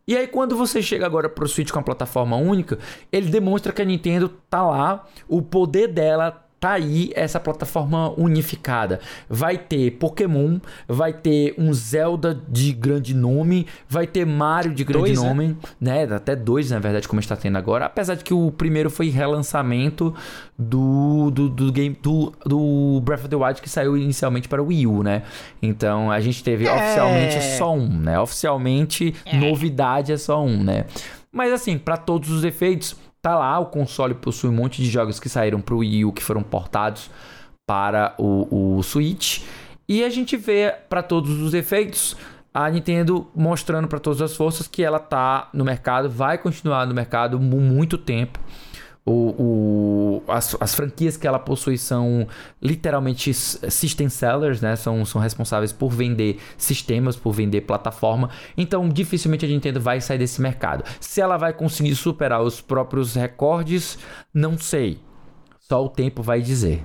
E 0.09 0.17
aí, 0.17 0.27
quando 0.27 0.57
você 0.57 0.81
chega 0.81 1.05
agora 1.05 1.29
pro 1.29 1.47
Switch 1.47 1.71
com 1.71 1.79
a 1.79 1.83
plataforma 1.83 2.35
única, 2.35 2.79
ele 3.13 3.29
demonstra 3.29 3.75
que 3.75 3.83
a 3.83 3.85
Nintendo 3.85 4.31
tá 4.49 4.67
lá, 4.67 5.07
o 5.29 5.43
poder 5.43 5.89
dela 5.89 6.48
tá 6.61 6.73
aí 6.73 7.11
essa 7.15 7.39
plataforma 7.39 8.11
unificada. 8.19 9.01
Vai 9.29 9.57
ter 9.59 9.93
Pokémon, 9.93 10.59
vai 10.87 11.13
ter 11.13 11.55
um 11.57 11.73
Zelda 11.73 12.41
de 12.49 12.73
grande 12.73 13.15
nome, 13.15 13.67
vai 13.89 14.07
ter 14.07 14.27
Mario 14.27 14.75
de 14.75 14.85
grande 14.85 15.15
dois, 15.15 15.23
né? 15.23 15.29
nome, 15.29 15.57
né? 15.81 16.07
né? 16.07 16.17
Até 16.17 16.35
dois, 16.35 16.71
na 16.71 16.79
verdade, 16.79 17.07
como 17.07 17.21
está 17.21 17.37
tendo 17.37 17.57
agora. 17.57 17.87
Apesar 17.87 18.15
de 18.15 18.25
que 18.25 18.35
o 18.35 18.51
primeiro 18.51 18.91
foi 18.91 19.09
relançamento 19.09 20.15
do, 20.59 21.31
do, 21.31 21.49
do 21.49 21.73
game 21.73 21.97
do, 22.03 22.33
do 22.45 23.01
Breath 23.03 23.21
of 23.21 23.29
the 23.29 23.37
Wild 23.37 23.63
que 23.63 23.69
saiu 23.69 23.97
inicialmente 23.97 24.49
para 24.49 24.63
o 24.63 24.67
Wii 24.67 24.87
U, 24.87 25.03
né? 25.03 25.23
Então 25.63 26.11
a 26.11 26.21
gente 26.21 26.43
teve 26.43 26.67
é... 26.67 26.75
oficialmente 26.75 27.43
só 27.57 27.75
um, 27.75 27.89
né? 27.89 28.19
Oficialmente, 28.19 29.15
é. 29.25 29.37
novidade 29.37 30.13
é 30.13 30.17
só 30.17 30.43
um, 30.43 30.63
né? 30.63 30.87
Mas 31.31 31.53
assim, 31.53 31.79
para 31.79 31.97
todos 31.97 32.31
os 32.31 32.43
efeitos, 32.43 32.97
Tá 33.29 33.37
lá, 33.37 33.59
o 33.59 33.67
console 33.67 34.15
possui 34.15 34.49
um 34.49 34.55
monte 34.55 34.83
de 34.83 34.89
jogos 34.89 35.21
que 35.21 35.29
saíram 35.29 35.61
para 35.61 35.75
o 35.75 35.81
Wii 35.81 36.07
U 36.07 36.15
que 36.15 36.25
foram 36.25 36.43
portados 36.43 37.11
para 37.67 38.15
o, 38.17 38.79
o 38.79 38.83
Switch. 38.83 39.43
E 39.87 40.03
a 40.03 40.09
gente 40.09 40.35
vê 40.35 40.75
para 40.89 41.03
todos 41.03 41.39
os 41.43 41.53
efeitos 41.53 42.17
a 42.55 42.71
Nintendo 42.71 43.31
mostrando 43.35 43.87
para 43.87 44.01
todas 44.01 44.23
as 44.23 44.35
forças 44.35 44.67
que 44.67 44.83
ela 44.83 44.99
tá 44.99 45.51
no 45.53 45.63
mercado, 45.63 46.09
vai 46.09 46.39
continuar 46.39 46.87
no 46.87 46.95
mercado 46.95 47.39
muito 47.39 47.99
tempo 47.99 48.39
o, 49.09 50.23
o, 50.27 50.31
as, 50.31 50.55
as, 50.61 50.75
franquias 50.75 51.17
que 51.17 51.27
ela 51.27 51.39
possui 51.39 51.79
são 51.79 52.29
literalmente 52.61 53.33
system 53.33 54.09
sellers, 54.09 54.61
né? 54.61 54.77
São, 54.77 55.05
são 55.05 55.21
responsáveis 55.21 55.73
por 55.73 55.89
vender 55.89 56.39
sistemas, 56.59 57.17
por 57.17 57.33
vender 57.33 57.63
plataforma. 57.63 58.31
Então, 58.57 58.89
dificilmente 58.89 59.47
a 59.47 59.49
Nintendo 59.49 59.81
vai 59.81 60.01
sair 60.01 60.19
desse 60.19 60.43
mercado. 60.43 60.85
Se 61.01 61.21
ela 61.21 61.39
vai 61.39 61.53
conseguir 61.55 61.95
superar 61.97 62.43
os 62.43 62.61
próprios 62.61 63.15
recordes, 63.15 63.99
não 64.33 64.59
sei. 64.59 65.01
Só 65.59 65.83
o 65.85 65.89
tempo 65.89 66.23
vai 66.23 66.43
dizer. 66.43 66.85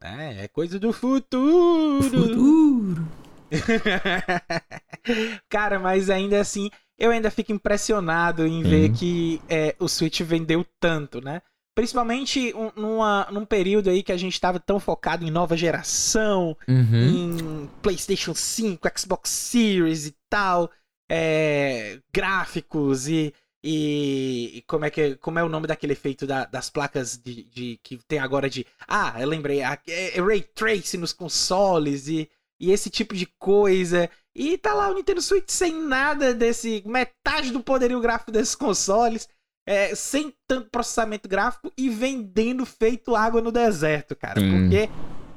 É, 0.00 0.44
é 0.44 0.48
coisa 0.48 0.78
do 0.78 0.92
futuro. 0.92 2.02
futuro. 2.02 3.08
Cara, 5.48 5.78
mas 5.78 6.10
ainda 6.10 6.40
assim, 6.40 6.70
eu 6.98 7.10
ainda 7.10 7.30
fico 7.30 7.52
impressionado 7.52 8.46
em 8.46 8.62
ver 8.62 8.92
que 8.92 9.40
é, 9.48 9.74
o 9.78 9.88
Switch 9.88 10.20
vendeu 10.22 10.64
tanto, 10.80 11.20
né? 11.20 11.42
Principalmente 11.74 12.54
um, 12.54 12.70
numa, 12.74 13.28
num 13.30 13.44
período 13.44 13.90
aí 13.90 14.02
que 14.02 14.12
a 14.12 14.16
gente 14.16 14.32
estava 14.32 14.58
tão 14.58 14.80
focado 14.80 15.26
em 15.26 15.30
nova 15.30 15.56
geração, 15.56 16.56
uhum. 16.66 16.94
em 16.94 17.70
PlayStation 17.82 18.34
5, 18.34 18.88
Xbox 18.98 19.28
Series 19.28 20.06
e 20.06 20.16
tal, 20.30 20.70
é, 21.06 22.00
gráficos 22.10 23.08
e, 23.08 23.34
e, 23.62 24.64
como 24.66 24.86
é 24.86 24.90
que 24.90 25.16
como 25.16 25.38
é 25.38 25.44
o 25.44 25.50
nome 25.50 25.66
daquele 25.66 25.92
efeito 25.92 26.26
da, 26.26 26.46
das 26.46 26.70
placas 26.70 27.18
de, 27.18 27.44
de, 27.44 27.80
que 27.82 27.98
tem 28.08 28.20
agora 28.20 28.48
de 28.48 28.66
ah 28.88 29.14
eu 29.20 29.28
lembrei 29.28 29.62
a, 29.62 29.78
é, 29.86 30.18
é 30.18 30.22
ray 30.22 30.40
tracing 30.40 30.98
nos 30.98 31.12
consoles 31.12 32.08
e, 32.08 32.28
e 32.58 32.72
esse 32.72 32.88
tipo 32.88 33.14
de 33.14 33.26
coisa 33.38 34.08
e 34.36 34.58
tá 34.58 34.74
lá 34.74 34.90
o 34.90 34.94
Nintendo 34.94 35.22
Switch 35.22 35.48
sem 35.48 35.74
nada 35.74 36.34
desse. 36.34 36.82
metade 36.84 37.50
do 37.50 37.60
poderio 37.60 38.00
gráfico 38.00 38.30
desses 38.30 38.54
consoles. 38.54 39.28
É, 39.68 39.96
sem 39.96 40.32
tanto 40.46 40.70
processamento 40.70 41.28
gráfico 41.28 41.72
e 41.76 41.88
vendendo 41.88 42.64
feito 42.64 43.16
água 43.16 43.40
no 43.40 43.50
deserto, 43.50 44.14
cara. 44.14 44.40
Hum. 44.40 44.68
Porque 44.68 44.88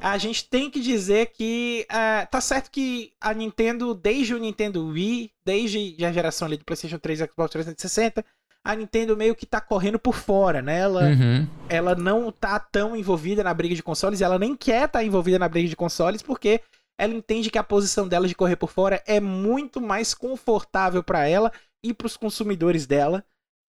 a 0.02 0.18
gente 0.18 0.47
tem 0.47 0.70
que 0.70 0.80
dizer 0.80 1.28
que. 1.28 1.88
Uh, 1.89 2.30
tá 2.30 2.41
certo 2.41 2.70
que 2.70 3.14
a 3.20 3.34
Nintendo, 3.34 3.95
desde 3.95 4.36
o 4.36 4.38
Nintendo 4.38 4.86
Wii, 4.86 5.32
desde 5.43 6.06
a 6.06 6.12
geração 6.12 6.47
ali 6.47 6.58
do 6.58 6.66
PlayStation 6.66 7.00
3 7.00 7.22
e 7.22 7.26
Xbox 7.28 7.52
360, 7.52 8.24
a 8.64 8.76
Nintendo 8.76 9.16
meio 9.16 9.34
que 9.34 9.45
tá 9.45 9.62
correndo 9.62 9.97
por 9.97 10.14
fora, 10.14 10.62
né? 10.62 10.80
Ela, 10.80 11.06
uhum. 11.06 11.47
ela 11.68 11.95
não 11.95 12.32
tá 12.32 12.60
tão 12.60 12.95
envolvida 12.95 13.43
na 13.43 13.54
briga 13.54 13.74
de 13.74 13.82
consoles, 13.82 14.22
ela 14.22 14.38
nem 14.38 14.56
quer 14.56 14.86
estar 14.86 15.00
tá 15.00 15.04
envolvida 15.04 15.39
na 15.39 15.50
briga 15.50 15.70
de 15.70 15.76
consoles, 15.76 16.22
porque 16.22 16.62
ela 17.00 17.14
entende 17.14 17.50
que 17.50 17.58
a 17.58 17.64
posição 17.64 18.10
dela 18.10 18.28
de 18.28 18.36
correr 18.36 18.58
por 18.58 18.70
fora 18.70 19.02
é 19.08 19.22
muito 19.22 19.80
mais 19.80 20.14
confortável 20.14 21.02
para 21.02 21.26
ela 21.26 21.50
e 21.82 21.93
para 21.93 22.08
os 22.08 22.18
consumidores 22.18 22.86
dela. 22.86 23.24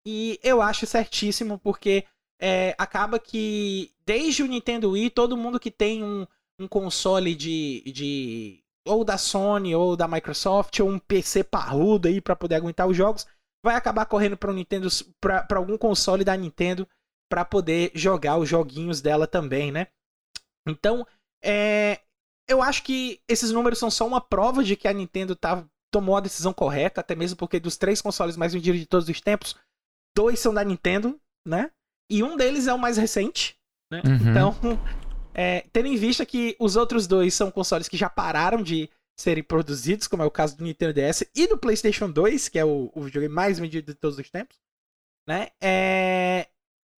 E 0.03 0.39
eu 0.41 0.63
acho 0.63 0.87
certíssimo, 0.87 1.59
porque 1.59 2.05
é, 2.41 2.73
acaba 2.75 3.19
que 3.19 3.93
desde 4.03 4.41
o 4.41 4.47
Nintendo 4.47 4.91
Wii, 4.91 5.11
todo 5.11 5.37
mundo 5.37 5.59
que 5.59 5.69
tem 5.69 6.03
um, 6.03 6.25
um 6.59 6.67
console 6.67 7.35
de, 7.35 7.83
de 7.85 8.63
ou 8.87 9.03
da 9.05 9.15
Sony 9.15 9.75
ou 9.75 9.95
da 9.95 10.07
Microsoft 10.07 10.79
ou 10.79 10.89
um 10.89 10.97
PC 10.97 11.43
parrudo 11.43 12.07
aí 12.07 12.19
para 12.19 12.35
poder 12.35 12.55
aguentar 12.55 12.87
os 12.87 12.97
jogos, 12.97 13.27
vai 13.63 13.75
acabar 13.75 14.07
correndo 14.07 14.37
para 14.37 14.51
Nintendo 14.51 14.87
para 15.21 15.45
algum 15.57 15.77
console 15.77 16.23
da 16.23 16.35
Nintendo 16.35 16.87
para 17.29 17.45
poder 17.45 17.91
jogar 17.93 18.39
os 18.39 18.49
joguinhos 18.49 19.01
dela 19.01 19.27
também, 19.27 19.71
né? 19.71 19.87
Então, 20.67 21.05
é, 21.43 21.99
eu 22.49 22.61
acho 22.61 22.83
que 22.83 23.21
esses 23.27 23.51
números 23.51 23.77
são 23.77 23.91
só 23.91 24.05
uma 24.05 24.19
prova 24.19 24.63
de 24.63 24.75
que 24.75 24.87
a 24.87 24.93
Nintendo 24.93 25.35
tá, 25.35 25.63
tomou 25.91 26.17
a 26.17 26.21
decisão 26.21 26.51
correta, 26.51 26.99
até 26.99 27.15
mesmo 27.15 27.37
porque 27.37 27.59
dos 27.59 27.77
três 27.77 28.01
consoles 28.01 28.35
mais 28.35 28.53
vendidos 28.53 28.79
de 28.79 28.87
todos 28.87 29.07
os 29.07 29.21
tempos, 29.21 29.55
dois 30.17 30.39
são 30.39 30.53
da 30.53 30.63
Nintendo, 30.63 31.19
né? 31.47 31.71
E 32.09 32.23
um 32.23 32.35
deles 32.35 32.65
é 32.65 32.73
o 32.73 32.79
mais 32.79 32.97
recente, 32.97 33.55
né? 33.91 34.01
Uhum. 34.03 34.31
Então, 34.31 34.55
é, 35.33 35.65
tendo 35.71 35.87
em 35.87 35.95
vista 35.95 36.25
que 36.25 36.55
os 36.59 36.75
outros 36.75 37.05
dois 37.05 37.35
são 37.35 37.51
consoles 37.51 37.87
que 37.87 37.95
já 37.95 38.09
pararam 38.09 38.63
de 38.63 38.89
serem 39.17 39.43
produzidos, 39.43 40.07
como 40.07 40.23
é 40.23 40.25
o 40.25 40.31
caso 40.31 40.57
do 40.57 40.63
Nintendo 40.63 40.93
DS 40.93 41.25
e 41.35 41.45
do 41.45 41.57
PlayStation 41.57 42.09
2, 42.09 42.49
que 42.49 42.57
é 42.57 42.65
o, 42.65 42.89
o 42.95 43.03
videogame 43.03 43.33
mais 43.33 43.59
vendido 43.59 43.93
de 43.93 43.99
todos 43.99 44.17
os 44.17 44.29
tempos, 44.29 44.57
né? 45.27 45.49
É, 45.61 46.47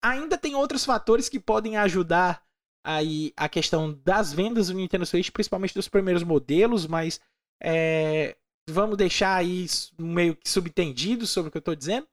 ainda 0.02 0.38
tem 0.38 0.56
outros 0.56 0.86
fatores 0.86 1.28
que 1.28 1.40
podem 1.40 1.76
ajudar 1.76 2.42
aí 2.84 3.34
a 3.38 3.48
questão 3.48 3.98
das 4.04 4.34
vendas 4.34 4.68
do 4.68 4.74
Nintendo 4.74 5.06
Switch, 5.06 5.30
principalmente 5.30 5.74
dos 5.74 5.88
primeiros 5.88 6.24
modelos, 6.24 6.88
mas 6.88 7.20
é, 7.62 8.36
vamos 8.70 8.98
deixar 8.98 9.36
aí 9.36 9.66
meio 10.00 10.36
que 10.36 10.50
subtendido 10.50 11.28
sobre 11.28 11.50
o 11.50 11.52
que 11.52 11.58
eu 11.58 11.62
estou 11.62 11.76
dizendo. 11.76 12.08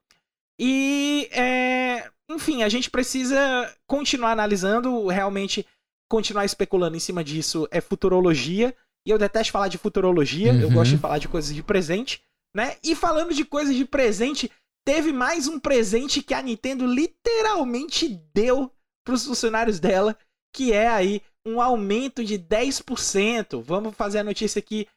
E, 0.59 1.29
é, 1.31 2.09
enfim, 2.29 2.63
a 2.63 2.69
gente 2.69 2.89
precisa 2.89 3.73
continuar 3.87 4.31
analisando, 4.31 5.07
realmente 5.07 5.65
continuar 6.09 6.43
especulando 6.43 6.97
em 6.97 6.99
cima 6.99 7.23
disso 7.23 7.67
é 7.71 7.79
futurologia. 7.79 8.75
E 9.05 9.11
eu 9.11 9.17
detesto 9.17 9.53
falar 9.53 9.69
de 9.69 9.77
futurologia, 9.77 10.51
uhum. 10.51 10.59
eu 10.59 10.71
gosto 10.71 10.91
de 10.91 10.97
falar 10.97 11.19
de 11.19 11.29
coisas 11.29 11.55
de 11.55 11.63
presente, 11.63 12.21
né? 12.53 12.75
E 12.83 12.93
falando 12.93 13.33
de 13.33 13.45
coisas 13.45 13.73
de 13.73 13.85
presente, 13.85 14.51
teve 14.85 15.13
mais 15.13 15.47
um 15.47 15.57
presente 15.57 16.21
que 16.21 16.33
a 16.33 16.41
Nintendo 16.41 16.85
literalmente 16.85 18.09
deu 18.33 18.71
para 19.05 19.13
os 19.15 19.25
funcionários 19.25 19.79
dela, 19.79 20.17
que 20.53 20.73
é 20.73 20.87
aí 20.87 21.21
um 21.45 21.61
aumento 21.61 22.23
de 22.23 22.37
10%. 22.37 23.61
Vamos 23.61 23.95
fazer 23.95 24.19
a 24.19 24.23
notícia 24.23 24.59
aqui, 24.59 24.87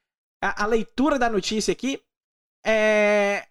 a, 0.43 0.65
a 0.65 0.67
leitura 0.67 1.19
da 1.19 1.29
notícia 1.29 1.73
aqui. 1.73 2.01
É, 2.65 3.47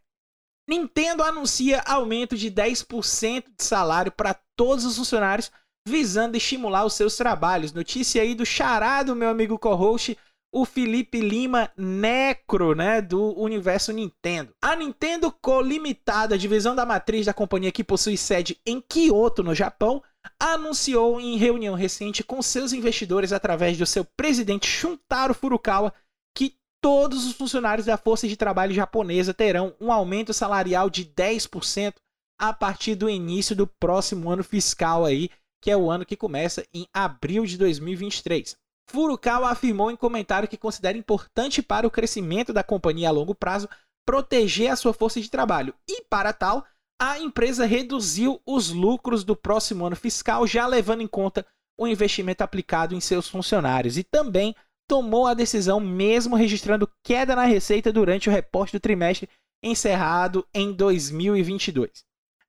Nintendo 0.69 1.23
anuncia 1.23 1.81
aumento 1.81 2.37
de 2.37 2.49
10% 2.49 3.45
de 3.57 3.63
salário 3.63 4.11
para 4.11 4.33
todos 4.55 4.85
os 4.85 4.95
funcionários, 4.95 5.51
visando 5.87 6.37
estimular 6.37 6.85
os 6.85 6.93
seus 6.93 7.17
trabalhos. 7.17 7.73
Notícia 7.73 8.21
aí 8.21 8.35
do 8.35 8.45
charado, 8.45 9.15
meu 9.15 9.29
amigo 9.29 9.57
co-host, 9.57 10.17
o 10.53 10.65
Felipe 10.65 11.19
Lima 11.21 11.71
Necro, 11.77 12.75
né, 12.75 13.01
do 13.01 13.37
universo 13.39 13.91
Nintendo. 13.91 14.53
A 14.61 14.75
Nintendo 14.75 15.31
Co 15.31 15.61
Limitada, 15.61 16.37
divisão 16.37 16.75
da 16.75 16.85
matriz 16.85 17.25
da 17.25 17.33
companhia 17.33 17.71
que 17.71 17.83
possui 17.83 18.17
sede 18.17 18.59
em 18.65 18.81
Kyoto, 18.81 19.43
no 19.43 19.55
Japão, 19.55 20.03
anunciou 20.39 21.19
em 21.19 21.37
reunião 21.37 21.75
recente 21.75 22.23
com 22.23 22.41
seus 22.41 22.73
investidores 22.73 23.31
através 23.31 23.77
do 23.77 23.85
seu 23.85 24.05
presidente 24.17 24.67
Shuntaro 24.67 25.33
Furukawa 25.33 25.93
que 26.35 26.55
todos 26.81 27.25
os 27.25 27.33
funcionários 27.33 27.85
da 27.85 27.97
força 27.97 28.27
de 28.27 28.35
trabalho 28.35 28.73
japonesa 28.73 29.33
terão 29.33 29.75
um 29.79 29.91
aumento 29.91 30.33
salarial 30.33 30.89
de 30.89 31.05
10% 31.05 31.93
a 32.39 32.51
partir 32.51 32.95
do 32.95 33.09
início 33.09 33.55
do 33.55 33.67
próximo 33.67 34.29
ano 34.29 34.43
fiscal 34.43 35.05
aí, 35.05 35.29
que 35.61 35.69
é 35.69 35.77
o 35.77 35.91
ano 35.91 36.05
que 36.05 36.17
começa 36.17 36.65
em 36.73 36.87
abril 36.91 37.45
de 37.45 37.57
2023. 37.57 38.55
Furukawa 38.89 39.51
afirmou 39.51 39.91
em 39.91 39.95
comentário 39.95 40.49
que 40.49 40.57
considera 40.57 40.97
importante 40.97 41.61
para 41.61 41.85
o 41.85 41.91
crescimento 41.91 42.51
da 42.51 42.63
companhia 42.63 43.09
a 43.09 43.11
longo 43.11 43.35
prazo 43.35 43.69
proteger 44.05 44.71
a 44.71 44.75
sua 44.75 44.93
força 44.93 45.21
de 45.21 45.29
trabalho 45.29 45.73
e, 45.87 46.03
para 46.09 46.33
tal, 46.33 46.65
a 47.01 47.17
empresa 47.17 47.65
reduziu 47.65 48.39
os 48.45 48.69
lucros 48.69 49.23
do 49.23 49.35
próximo 49.35 49.87
ano 49.87 49.95
fiscal, 49.95 50.45
já 50.45 50.67
levando 50.67 51.01
em 51.01 51.07
conta 51.07 51.43
o 51.75 51.87
investimento 51.87 52.43
aplicado 52.43 52.93
em 52.93 52.99
seus 53.01 53.27
funcionários 53.27 53.97
e 53.97 54.03
também 54.03 54.55
tomou 54.87 55.25
a 55.25 55.33
decisão 55.33 55.79
mesmo 55.79 56.35
registrando 56.35 56.87
queda 57.03 57.35
na 57.35 57.45
receita 57.45 57.91
durante 57.91 58.29
o 58.29 58.31
reporte 58.31 58.73
do 58.73 58.79
trimestre 58.79 59.27
encerrado 59.63 60.47
em 60.53 60.71
2022. 60.71 62.05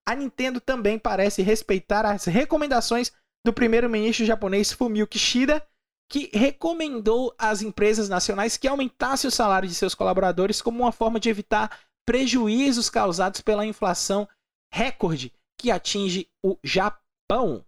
A 0.06 0.14
Nintendo 0.14 0.60
também 0.60 0.98
parece 0.98 1.40
respeitar 1.40 2.04
as 2.04 2.26
recomendações 2.26 3.10
do 3.46 3.54
primeiro-ministro 3.54 4.26
japonês 4.26 4.70
Fumio 4.70 5.06
Kishida, 5.06 5.66
que 6.10 6.28
recomendou 6.34 7.34
às 7.38 7.62
empresas 7.62 8.06
nacionais 8.06 8.58
que 8.58 8.68
aumentassem 8.68 9.28
o 9.28 9.32
salário 9.32 9.66
de 9.66 9.74
seus 9.74 9.94
colaboradores 9.94 10.60
como 10.60 10.80
uma 10.82 10.92
forma 10.92 11.18
de 11.18 11.30
evitar 11.30 11.80
prejuízos 12.04 12.90
causados 12.90 13.40
pela 13.40 13.64
inflação 13.64 14.28
recorde 14.72 15.32
que 15.58 15.70
atinge 15.70 16.28
o 16.44 16.56
Japão. 16.64 17.64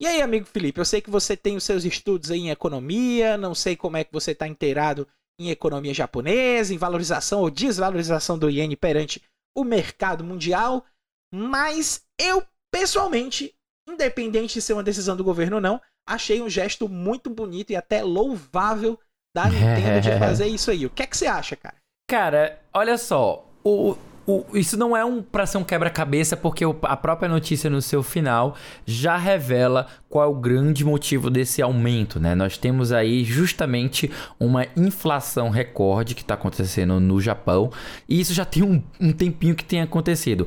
E 0.00 0.06
aí, 0.06 0.20
amigo 0.20 0.46
Felipe, 0.46 0.80
eu 0.80 0.84
sei 0.84 1.00
que 1.00 1.10
você 1.10 1.36
tem 1.36 1.56
os 1.56 1.64
seus 1.64 1.84
estudos 1.84 2.30
em 2.30 2.50
economia, 2.50 3.36
não 3.36 3.54
sei 3.54 3.76
como 3.76 3.96
é 3.96 4.04
que 4.04 4.12
você 4.12 4.32
está 4.32 4.48
inteirado 4.48 5.06
em 5.38 5.50
economia 5.50 5.94
japonesa, 5.94 6.74
em 6.74 6.78
valorização 6.78 7.40
ou 7.40 7.50
desvalorização 7.50 8.38
do 8.38 8.50
iene 8.50 8.76
perante 8.76 9.22
o 9.56 9.64
mercado 9.64 10.22
mundial, 10.22 10.84
mas 11.32 12.04
eu, 12.18 12.44
pessoalmente, 12.70 13.54
independente 13.88 14.54
de 14.54 14.62
ser 14.62 14.74
uma 14.74 14.82
decisão 14.82 15.16
do 15.16 15.24
governo 15.24 15.56
ou 15.56 15.62
não, 15.62 15.80
achei 16.06 16.42
um 16.42 16.48
gesto 16.48 16.88
muito 16.88 17.30
bonito 17.30 17.70
e 17.70 17.76
até 17.76 18.02
louvável 18.02 18.98
da 19.34 19.46
Nintendo 19.48 20.00
de 20.00 20.18
fazer 20.18 20.46
isso 20.46 20.70
aí. 20.70 20.84
O 20.84 20.90
que 20.90 21.02
é 21.02 21.06
que 21.06 21.16
você 21.16 21.26
acha, 21.26 21.56
cara? 21.56 21.76
Cara, 22.08 22.60
olha 22.72 22.98
só, 22.98 23.46
o, 23.64 23.96
o, 24.30 24.46
isso 24.56 24.76
não 24.76 24.96
é 24.96 25.04
um 25.04 25.22
para 25.22 25.44
ser 25.46 25.58
um 25.58 25.64
quebra-cabeça, 25.64 26.36
porque 26.36 26.64
o, 26.64 26.76
a 26.82 26.96
própria 26.96 27.28
notícia 27.28 27.68
no 27.68 27.82
seu 27.82 28.02
final 28.02 28.54
já 28.86 29.16
revela 29.16 29.86
qual 30.08 30.24
é 30.24 30.28
o 30.28 30.34
grande 30.34 30.84
motivo 30.84 31.28
desse 31.28 31.60
aumento, 31.60 32.20
né? 32.20 32.34
Nós 32.34 32.56
temos 32.56 32.92
aí 32.92 33.24
justamente 33.24 34.10
uma 34.38 34.66
inflação 34.76 35.50
recorde 35.50 36.14
que 36.14 36.22
está 36.22 36.34
acontecendo 36.34 37.00
no 37.00 37.20
Japão, 37.20 37.70
e 38.08 38.20
isso 38.20 38.32
já 38.32 38.44
tem 38.44 38.62
um, 38.62 38.82
um 39.00 39.12
tempinho 39.12 39.54
que 39.54 39.64
tem 39.64 39.80
acontecido. 39.80 40.46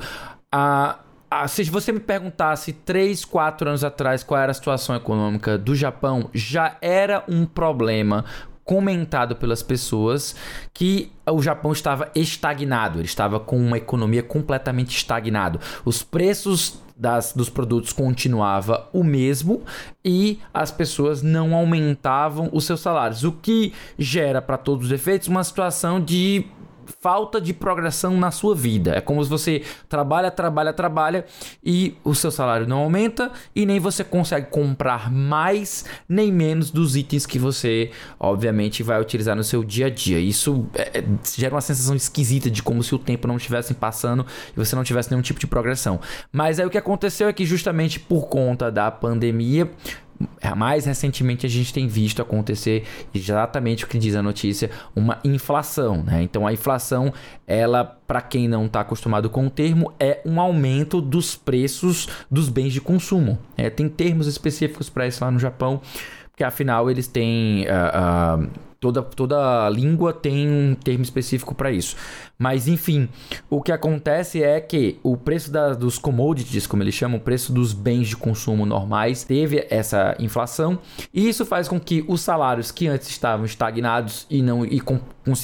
A, 0.51 0.99
se 1.47 1.63
você 1.63 1.91
me 1.91 1.99
perguntasse 1.99 2.71
3, 2.71 3.25
4 3.25 3.69
anos 3.69 3.83
atrás 3.83 4.23
qual 4.23 4.39
era 4.39 4.51
a 4.51 4.55
situação 4.55 4.95
econômica 4.95 5.57
do 5.57 5.75
Japão, 5.75 6.29
já 6.33 6.77
era 6.81 7.23
um 7.27 7.45
problema 7.45 8.23
comentado 8.63 9.35
pelas 9.35 9.61
pessoas 9.61 10.35
que 10.73 11.11
o 11.29 11.41
Japão 11.41 11.71
estava 11.71 12.09
estagnado, 12.15 12.99
ele 12.99 13.05
estava 13.05 13.39
com 13.39 13.57
uma 13.57 13.77
economia 13.77 14.23
completamente 14.23 14.95
estagnado. 14.95 15.59
Os 15.83 16.01
preços 16.01 16.81
das, 16.95 17.33
dos 17.33 17.49
produtos 17.49 17.91
continuava 17.91 18.87
o 18.93 19.03
mesmo 19.03 19.63
e 20.05 20.39
as 20.53 20.71
pessoas 20.71 21.21
não 21.21 21.53
aumentavam 21.55 22.49
os 22.53 22.65
seus 22.65 22.79
salários, 22.79 23.23
o 23.23 23.31
que 23.31 23.73
gera 23.97 24.41
para 24.41 24.57
todos 24.57 24.85
os 24.87 24.91
efeitos 24.91 25.27
uma 25.27 25.43
situação 25.43 25.99
de 25.99 26.45
falta 27.01 27.39
de 27.39 27.53
progressão 27.53 28.17
na 28.17 28.31
sua 28.31 28.55
vida. 28.55 28.91
É 28.95 29.01
como 29.01 29.23
se 29.23 29.29
você 29.29 29.63
trabalha, 29.87 30.31
trabalha, 30.31 30.73
trabalha 30.73 31.25
e 31.63 31.95
o 32.03 32.13
seu 32.13 32.31
salário 32.31 32.67
não 32.67 32.79
aumenta 32.79 33.31
e 33.55 33.65
nem 33.65 33.79
você 33.79 34.03
consegue 34.03 34.47
comprar 34.47 35.11
mais 35.11 35.85
nem 36.07 36.31
menos 36.31 36.71
dos 36.71 36.95
itens 36.95 37.25
que 37.25 37.39
você, 37.39 37.91
obviamente, 38.19 38.83
vai 38.83 39.01
utilizar 39.01 39.35
no 39.35 39.43
seu 39.43 39.63
dia 39.63 39.87
a 39.87 39.89
dia. 39.89 40.19
Isso 40.19 40.65
é, 40.73 40.99
é 40.99 41.03
gera 41.35 41.55
uma 41.55 41.61
sensação 41.61 41.95
esquisita 41.95 42.49
de 42.49 42.61
como 42.61 42.83
se 42.83 42.93
o 42.93 42.99
tempo 42.99 43.27
não 43.27 43.37
estivesse 43.37 43.73
passando 43.73 44.25
e 44.51 44.55
você 44.55 44.75
não 44.75 44.83
tivesse 44.83 45.09
nenhum 45.11 45.21
tipo 45.21 45.39
de 45.39 45.47
progressão. 45.47 45.99
Mas 46.31 46.59
aí 46.59 46.65
o 46.65 46.69
que 46.69 46.77
aconteceu 46.77 47.27
é 47.27 47.33
que 47.33 47.45
justamente 47.45 47.99
por 47.99 48.27
conta 48.27 48.71
da 48.71 48.89
pandemia, 48.91 49.69
mais 50.55 50.85
recentemente 50.85 51.45
a 51.45 51.49
gente 51.49 51.73
tem 51.73 51.87
visto 51.87 52.21
acontecer 52.21 52.83
exatamente 53.13 53.85
o 53.85 53.87
que 53.87 53.97
diz 53.97 54.15
a 54.15 54.21
notícia, 54.21 54.69
uma 54.95 55.19
inflação, 55.23 56.03
né? 56.03 56.21
Então 56.23 56.45
a 56.45 56.53
inflação, 56.53 57.13
ela, 57.47 57.83
para 57.83 58.21
quem 58.21 58.47
não 58.47 58.65
está 58.65 58.81
acostumado 58.81 59.29
com 59.29 59.47
o 59.47 59.49
termo, 59.49 59.91
é 59.99 60.21
um 60.25 60.39
aumento 60.39 61.01
dos 61.01 61.35
preços 61.35 62.07
dos 62.29 62.49
bens 62.49 62.73
de 62.73 62.81
consumo. 62.81 63.37
É, 63.57 63.69
tem 63.69 63.89
termos 63.89 64.27
específicos 64.27 64.89
para 64.89 65.07
isso 65.07 65.23
lá 65.23 65.31
no 65.31 65.39
Japão, 65.39 65.81
porque 66.29 66.43
afinal 66.43 66.89
eles 66.89 67.07
têm 67.07 67.65
uh, 67.65 68.43
uh, 68.43 68.49
toda 68.79 69.01
toda 69.01 69.69
língua 69.69 70.11
tem 70.11 70.49
um 70.49 70.75
termo 70.75 71.03
específico 71.03 71.55
para 71.55 71.71
isso. 71.71 71.95
Mas 72.43 72.67
enfim, 72.67 73.07
o 73.49 73.61
que 73.61 73.71
acontece 73.71 74.43
é 74.43 74.59
que 74.59 74.99
o 75.01 75.15
preço 75.15 75.49
da, 75.49 75.73
dos 75.73 75.97
commodities, 75.97 76.67
como 76.67 76.83
eles 76.83 76.93
chamam, 76.93 77.17
o 77.17 77.21
preço 77.21 77.53
dos 77.53 77.71
bens 77.71 78.09
de 78.09 78.17
consumo 78.17 78.65
normais, 78.65 79.23
teve 79.23 79.65
essa 79.69 80.13
inflação 80.19 80.77
e 81.13 81.29
isso 81.29 81.45
faz 81.45 81.69
com 81.69 81.79
que 81.79 82.03
os 82.05 82.19
salários 82.19 82.69
que 82.69 82.85
antes 82.85 83.07
estavam 83.07 83.45
estagnados 83.45 84.27
e 84.29 84.41
não 84.41 84.65
e 84.65 84.81
com, 84.81 84.99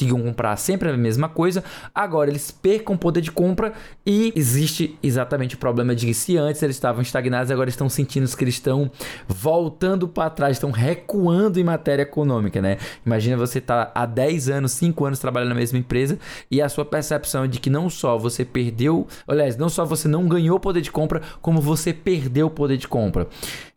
comprar 0.10 0.58
sempre 0.58 0.90
a 0.90 0.98
mesma 0.98 1.30
coisa, 1.30 1.64
agora 1.96 2.30
eles 2.30 2.52
percam 2.52 2.98
poder 2.98 3.22
de 3.22 3.32
compra 3.32 3.72
e 4.06 4.34
existe 4.36 5.00
exatamente 5.02 5.56
o 5.56 5.58
problema 5.58 5.96
de 5.96 6.06
que 6.06 6.14
se 6.14 6.36
antes 6.36 6.62
eles 6.62 6.76
estavam 6.76 7.02
estagnados, 7.02 7.50
agora 7.50 7.70
estão 7.70 7.88
sentindo 7.88 8.30
que 8.36 8.44
eles 8.44 8.56
estão 8.56 8.92
voltando 9.26 10.06
para 10.06 10.30
trás, 10.30 10.58
estão 10.58 10.72
recuando 10.72 11.62
em 11.62 11.64
matéria 11.64 12.04
econômica, 12.04 12.62
né? 12.62 12.78
Imagina 13.06 13.38
você 13.38 13.62
tá 13.62 13.90
há 13.96 14.06
10 14.06 14.50
anos, 14.50 14.74
5 14.74 15.06
anos 15.06 15.20
trabalhando 15.20 15.50
na 15.50 15.56
mesma 15.56 15.80
empresa 15.80 16.20
e 16.52 16.62
a 16.62 16.68
sua 16.68 16.89
percepção 16.90 17.44
é 17.44 17.48
de 17.48 17.60
que 17.60 17.70
não 17.70 17.90
só 17.90 18.18
você 18.18 18.44
perdeu, 18.44 19.08
aliás, 19.28 19.56
não 19.56 19.70
só 19.70 19.86
você 19.86 20.08
não 20.08 20.28
ganhou 20.28 20.60
poder 20.60 20.82
de 20.82 20.92
compra, 20.92 21.22
como 21.42 21.62
você 21.62 21.94
perdeu 21.94 22.48
o 22.48 22.52
poder 22.52 22.78
de 22.78 22.88
compra. 22.88 23.24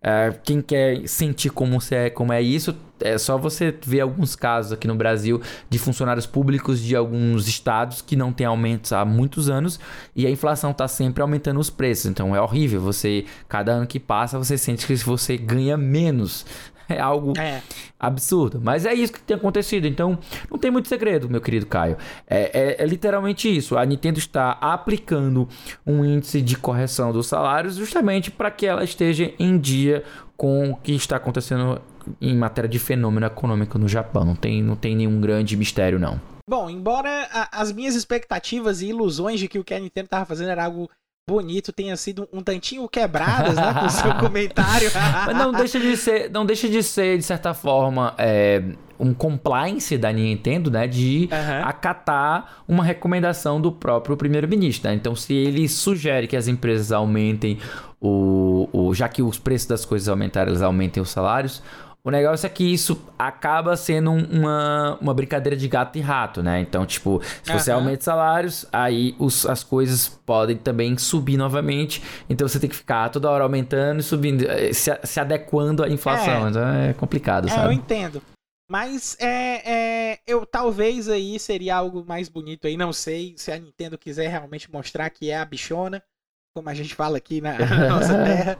Uh, 0.03 0.37
quem 0.43 0.61
quer 0.61 1.07
sentir 1.07 1.51
como, 1.51 1.79
é, 1.93 2.11
como 2.11 2.33
é 2.33 2.43
isso, 2.43 2.75
é 3.03 3.19
só 3.19 3.37
você 3.37 3.75
ver 3.85 4.01
alguns 4.01 4.35
casos 4.35 4.73
aqui 4.73 4.87
no 4.87 4.95
Brasil 4.95 5.41
de 5.69 5.79
funcionários 5.79 6.27
públicos 6.27 6.81
de 6.81 6.97
alguns 6.97 7.47
estados 7.49 8.01
que 8.01 8.17
não 8.17 8.33
tem 8.33 8.47
aumentos 8.47 8.93
há 8.93 9.05
muitos 9.05 9.49
anos 9.51 9.79
e 10.15 10.27
a 10.27 10.31
inflação 10.31 10.71
está 10.71 10.89
sempre 10.89 11.23
aumentando 11.23 11.61
os 11.61 11.71
preços. 11.71 12.07
Então 12.07 12.35
é 12.35 12.41
horrível. 12.41 12.81
Você, 12.81 13.25
cada 13.49 13.73
ano 13.73 13.87
que 13.87 14.01
passa, 14.01 14.39
você 14.39 14.57
sente 14.57 14.87
que 14.87 14.95
você 14.97 15.37
ganha 15.37 15.77
menos 15.77 16.47
é 16.93 17.01
algo 17.01 17.33
é. 17.39 17.63
absurdo. 17.99 18.61
Mas 18.63 18.87
é 18.87 18.95
isso 18.95 19.13
que 19.13 19.21
tem 19.21 19.37
acontecido. 19.37 19.87
Então, 19.87 20.19
não 20.51 20.59
tem 20.59 20.71
muito 20.71 20.89
segredo, 20.89 21.29
meu 21.29 21.41
querido 21.41 21.67
Caio. 21.67 21.97
É, 22.27 22.77
é, 22.79 22.83
é, 22.83 22.87
literalmente 22.87 23.55
isso. 23.55 23.77
A 23.77 23.85
Nintendo 23.85 24.19
está 24.19 24.53
aplicando 24.53 25.49
um 25.87 26.05
índice 26.05 26.41
de 26.41 26.57
correção 26.57 27.13
dos 27.13 27.27
salários 27.27 27.77
justamente 27.77 28.31
para 28.31 28.51
que 28.51 28.67
ela 28.67 28.85
esteja 28.85 29.33
em 29.39 29.59
dia 29.59 30.05
com 30.37 30.71
o 30.71 30.77
que 30.77 30.93
está 30.93 31.17
acontecendo 31.17 31.81
em 32.21 32.37
matéria 32.37 32.69
de 32.69 32.79
fenômeno 32.79 33.27
econômico 33.27 33.79
no 33.79 33.89
Japão. 33.89 34.25
Não 34.25 34.35
tem, 34.35 34.63
não 34.63 34.77
tem 34.77 34.97
nenhum 34.97 35.21
grande 35.21 35.57
mistério, 35.57 35.99
não. 35.99 36.21
Bom, 36.49 36.69
embora 36.69 37.29
a, 37.33 37.61
as 37.61 37.71
minhas 37.71 37.95
expectativas 37.95 38.83
e 38.83 38.89
ilusões 38.89 39.39
de 39.39 39.49
que 39.49 39.59
o 39.59 39.65
que 39.65 39.73
a 39.73 39.79
Nintendo 39.79 40.07
estava 40.07 40.25
fazendo 40.25 40.51
era 40.51 40.65
algo 40.65 40.91
bonito 41.29 41.73
tenha 41.73 41.97
sido 41.97 42.29
um 42.33 42.43
tantinho 42.43 42.89
quebradas, 42.89 43.55
né, 43.55 43.75
com 43.75 43.87
o 43.87 43.91
seu 43.91 44.15
comentário. 44.19 44.91
Mas 45.27 45.37
não 45.37 45.53
deixa 45.53 45.79
de 45.79 45.97
ser, 45.97 46.31
não 46.31 46.45
deixa 46.45 46.69
de 46.69 46.83
ser 46.83 47.17
de 47.17 47.23
certa 47.23 47.55
forma 47.55 48.13
é, 48.19 48.63
um 48.99 49.15
compliance 49.15 49.97
da 49.97 50.13
Nintendo, 50.13 50.71
né, 50.71 50.87
de 50.87 51.29
uhum. 51.31 51.65
acatar 51.65 52.63
uma 52.67 52.83
recomendação 52.83 53.61
do 53.61 53.71
próprio 53.71 54.17
primeiro-ministro. 54.17 54.91
Né? 54.91 54.97
Então, 54.97 55.15
se 55.15 55.33
ele 55.33 55.69
sugere 55.69 56.27
que 56.27 56.37
as 56.37 56.49
empresas 56.49 56.91
aumentem 56.91 57.59
o, 58.01 58.69
o, 58.73 58.93
já 58.93 59.09
que 59.09 59.23
os 59.23 59.39
preços 59.39 59.69
das 59.69 59.85
coisas 59.85 60.09
aumentaram, 60.09 60.51
eles 60.51 60.63
aumentem 60.63 61.01
os 61.01 61.11
salários 61.11 61.63
o 62.05 62.11
negócio 62.11 62.45
é 62.47 62.49
que 62.49 62.65
isso 62.65 63.01
acaba 63.17 63.77
sendo 63.77 64.11
uma, 64.11 64.99
uma 65.01 65.15
brincadeira 65.15 65.57
de 65.57 65.69
gato 65.69 65.97
e 65.97 66.01
rato, 66.01 66.43
né? 66.43 66.61
Então, 66.61 66.85
tipo, 66.85 67.23
se 67.45 67.53
você 67.53 67.71
uhum. 67.71 67.79
aumenta 67.79 68.03
salários, 68.03 68.67
aí 68.73 69.15
os, 69.21 69.47
as 69.47 69.63
coisas 69.63 70.09
podem 70.09 70.57
também 70.57 70.99
subir 70.99 71.37
novamente. 71.37 72.03
Então 72.29 72.49
você 72.49 72.59
tem 72.59 72.69
que 72.69 72.75
ficar 72.75 73.09
toda 73.09 73.31
hora 73.31 73.45
aumentando 73.45 74.01
e 74.01 74.03
subindo, 74.03 74.45
eh, 74.51 74.73
se, 74.73 74.91
se 75.05 75.21
adequando 75.21 75.85
à 75.85 75.89
inflação. 75.89 76.47
É. 76.47 76.51
Então 76.51 76.69
é 76.69 76.93
complicado, 76.95 77.47
é, 77.47 77.51
sabe? 77.51 77.67
Eu 77.67 77.73
entendo. 77.73 78.21
Mas 78.69 79.17
é, 79.21 79.63
é, 80.13 80.19
eu 80.27 80.45
talvez 80.45 81.09
aí 81.09 81.39
seria 81.39 81.77
algo 81.77 82.05
mais 82.05 82.29
bonito 82.29 82.67
aí. 82.67 82.77
Não 82.77 82.93
sei 82.93 83.35
se 83.37 83.53
a 83.53 83.59
Nintendo 83.59 83.97
quiser 83.97 84.29
realmente 84.29 84.69
mostrar 84.73 85.09
que 85.11 85.31
é 85.31 85.39
a 85.39 85.45
bichona, 85.45 86.03
como 86.53 86.69
a 86.69 86.75
gente 86.75 86.97
fala 86.97 87.19
aqui 87.19 87.41
na, 87.41 87.57
na 87.59 87.89
nossa 87.89 88.15
terra 88.25 88.59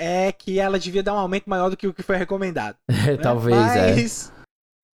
é 0.00 0.32
que 0.32 0.58
ela 0.58 0.78
devia 0.78 1.02
dar 1.02 1.14
um 1.14 1.18
aumento 1.18 1.48
maior 1.48 1.68
do 1.68 1.76
que 1.76 1.86
o 1.86 1.92
que 1.92 2.02
foi 2.02 2.16
recomendado. 2.16 2.76
né? 2.88 3.16
Talvez, 3.22 3.56
é. 3.56 3.92
mas, 3.92 4.30
é. 4.30 4.40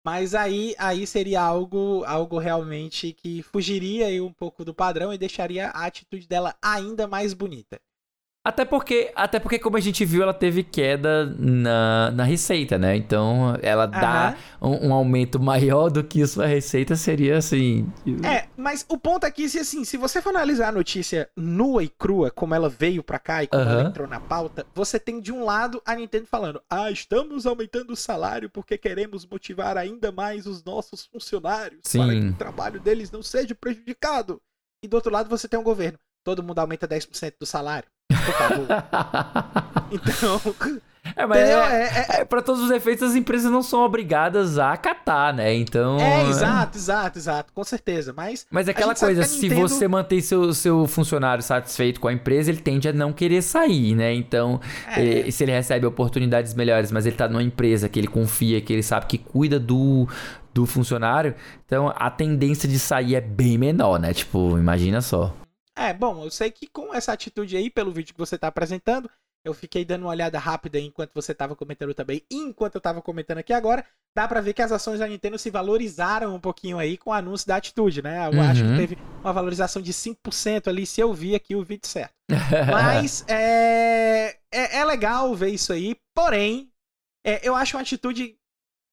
Mas 0.05 0.35
aí, 0.35 0.75
aí 0.79 1.07
seria 1.07 1.41
algo, 1.43 2.03
algo 2.05 2.39
realmente 2.39 3.13
que 3.13 3.43
fugiria 3.43 4.23
um 4.23 4.33
pouco 4.33 4.65
do 4.65 4.75
padrão 4.75 5.13
e 5.13 5.19
deixaria 5.19 5.69
a 5.69 5.87
atitude 5.87 6.27
dela 6.27 6.55
ainda 6.63 7.07
mais 7.07 7.33
bonita. 7.35 7.81
Até 8.45 8.63
porque, 8.67 9.11
até 9.17 9.41
porque, 9.41 9.59
como 9.59 9.79
a 9.79 9.81
gente 9.81 10.05
viu, 10.05 10.23
ela 10.23 10.35
teve 10.35 10.63
queda 10.63 11.25
na, 11.39 12.11
na 12.11 12.25
receita, 12.25 12.77
né? 12.77 12.95
Então, 12.95 13.57
ela 13.63 13.87
dá 13.87 14.37
um, 14.61 14.89
um, 14.89 14.93
aumento 14.93 15.41
maior 15.41 15.89
do 15.89 16.05
que 16.05 16.27
sua 16.27 16.45
receita 16.45 16.95
seria 16.95 17.39
assim. 17.39 17.91
É, 18.23 18.47
mas 18.55 18.85
o 18.87 18.99
ponto 18.99 19.25
aqui, 19.25 19.49
se 19.49 19.59
assim, 19.59 19.83
se 19.83 19.97
você 19.97 20.21
for 20.21 20.29
analisar 20.29 20.69
a 20.69 20.73
notícia 20.73 21.27
nua 21.35 21.83
e 21.83 21.89
crua, 21.89 22.31
como 22.31 22.55
ela 22.55 22.69
veio 22.69 23.03
pra 23.03 23.19
cá 23.19 23.43
e 23.43 23.47
como 23.47 23.63
ela 23.63 23.89
entrou 23.89 24.07
na 24.07 24.21
pauta, 24.21 24.67
você 24.75 25.01
tem 25.01 25.23
de 25.23 25.33
um 25.33 25.43
lado 25.43 25.81
a 25.83 25.95
Nintendo 25.95 26.27
falando: 26.27 26.61
Ah, 26.69 26.91
estamos 26.91 27.47
aumentando 27.47 27.95
o 27.95 27.97
salário 27.97 28.51
porque 28.51 28.77
queremos 28.77 29.25
motivar 29.25 29.79
ainda 29.79 30.13
mais 30.13 30.47
os 30.47 30.63
nossos 30.63 31.07
funcionários 31.07 31.81
Sim. 31.85 31.99
para 31.99 32.11
que 32.11 32.27
o 32.27 32.35
trabalho 32.35 32.79
deles 32.79 33.11
não 33.11 33.23
seja 33.23 33.55
prejudicado. 33.55 34.39
E 34.83 34.89
do 34.89 34.97
outro 34.97 35.11
lado 35.11 35.31
você 35.31 35.49
tem 35.49 35.59
um 35.59 35.65
governo. 35.65 35.99
Todo 36.25 36.43
mundo 36.43 36.59
aumenta 36.59 36.89
10% 36.89 37.35
do 37.39 37.45
salário. 37.45 37.87
Por 38.09 38.35
favor. 38.35 38.67
então. 39.93 40.41
É, 41.15 41.27
mas 41.27 41.39
é, 41.39 41.53
é, 41.53 42.17
é, 42.19 42.21
é 42.21 42.25
para 42.25 42.41
todos 42.41 42.63
os 42.63 42.71
efeitos, 42.71 43.11
as 43.11 43.15
empresas 43.15 43.51
não 43.53 43.63
são 43.63 43.81
obrigadas 43.81 44.59
a 44.59 44.73
acatar, 44.73 45.35
né? 45.35 45.55
Então. 45.55 45.99
É, 46.01 46.29
exato, 46.29 46.79
exato, 46.79 47.19
exato, 47.19 47.53
com 47.53 47.63
certeza. 47.63 48.15
Mas. 48.17 48.47
Mas 48.51 48.69
é 48.69 48.71
aquela 48.71 48.95
coisa, 48.95 49.23
se 49.25 49.43
Nintendo... 49.43 49.69
você 49.69 49.87
mantém 49.87 50.23
seu, 50.23 50.55
seu 50.55 50.87
funcionário 50.87 51.43
satisfeito 51.43 52.01
com 52.01 52.09
a 52.09 52.13
empresa, 52.13 52.51
ele 52.51 52.61
tende 52.61 52.89
a 52.89 52.93
não 52.93 53.13
querer 53.13 53.43
sair, 53.43 53.95
né? 53.95 54.15
Então, 54.15 54.61
é. 54.89 55.31
se 55.31 55.45
ele 55.45 55.53
recebe 55.53 55.85
oportunidades 55.85 56.55
melhores, 56.55 56.91
mas 56.91 57.05
ele 57.05 57.17
tá 57.17 57.29
numa 57.29 57.43
empresa 57.43 57.87
que 57.89 58.01
ele 58.01 58.09
confia, 58.09 58.61
que 58.63 58.73
ele 58.73 58.83
sabe 58.83 59.05
que 59.05 59.19
cuida 59.19 59.61
do, 59.61 60.09
do 60.55 60.65
funcionário, 60.65 61.35
então 61.67 61.93
a 61.95 62.11
tendência 62.11 62.67
de 62.67 62.79
sair 62.79 63.15
é 63.15 63.21
bem 63.21 63.59
menor, 63.59 64.01
né? 64.01 64.15
Tipo, 64.15 64.59
imagina 64.59 65.03
só. 65.03 65.35
É, 65.77 65.93
bom, 65.93 66.25
eu 66.25 66.31
sei 66.31 66.51
que 66.51 66.67
com 66.67 66.95
essa 66.95 67.13
atitude 67.13 67.57
aí, 67.57 67.69
pelo 67.69 67.93
vídeo 67.93 68.15
que 68.15 68.21
você 68.21 68.37
está 68.37 68.49
apresentando, 68.49 69.11
eu 69.45 69.53
fiquei 69.53 69.85
dando 69.85 70.03
uma 70.03 70.11
olhada 70.11 70.39
rápida 70.39 70.79
enquanto 70.79 71.13
você 71.13 71.33
estava 71.33 71.55
comentando 71.55 71.93
também, 71.93 72.23
e 72.31 72.37
enquanto 72.37 72.77
eu 72.77 72.79
estava 72.79 73.03
comentando 73.03 73.39
aqui 73.39 73.53
agora, 73.53 73.85
dá 74.17 74.27
para 74.27 74.41
ver 74.41 74.55
que 74.55 74.63
as 74.63 74.73
ações 74.73 75.01
da 75.01 75.07
Nintendo 75.07 75.39
se 75.39 75.51
valorizaram 75.51 76.35
um 76.35 76.41
pouquinho 76.41 76.79
aí 76.79 76.97
com 76.97 77.11
o 77.11 77.13
anúncio 77.13 77.47
da 77.47 77.57
atitude, 77.57 78.01
né? 78.01 78.27
Eu 78.27 78.33
uhum. 78.33 78.43
acho 78.43 78.63
que 78.63 78.69
uhum. 78.69 78.77
teve 78.77 78.99
uma 79.21 79.33
valorização 79.33 79.83
de 79.83 79.93
5% 79.93 80.69
ali, 80.69 80.87
se 80.87 81.01
eu 81.01 81.13
vi 81.13 81.35
aqui 81.35 81.55
o 81.55 81.63
vídeo 81.63 81.87
certo. 81.87 82.15
Mas 82.73 83.25
é, 83.29 84.39
é, 84.51 84.79
é, 84.79 84.85
legal 84.85 85.35
ver 85.35 85.51
isso 85.51 85.73
aí, 85.75 85.95
porém, 86.15 86.73
é, 87.27 87.47
eu 87.47 87.55
acho 87.55 87.77
uma 87.77 87.83
atitude 87.83 88.39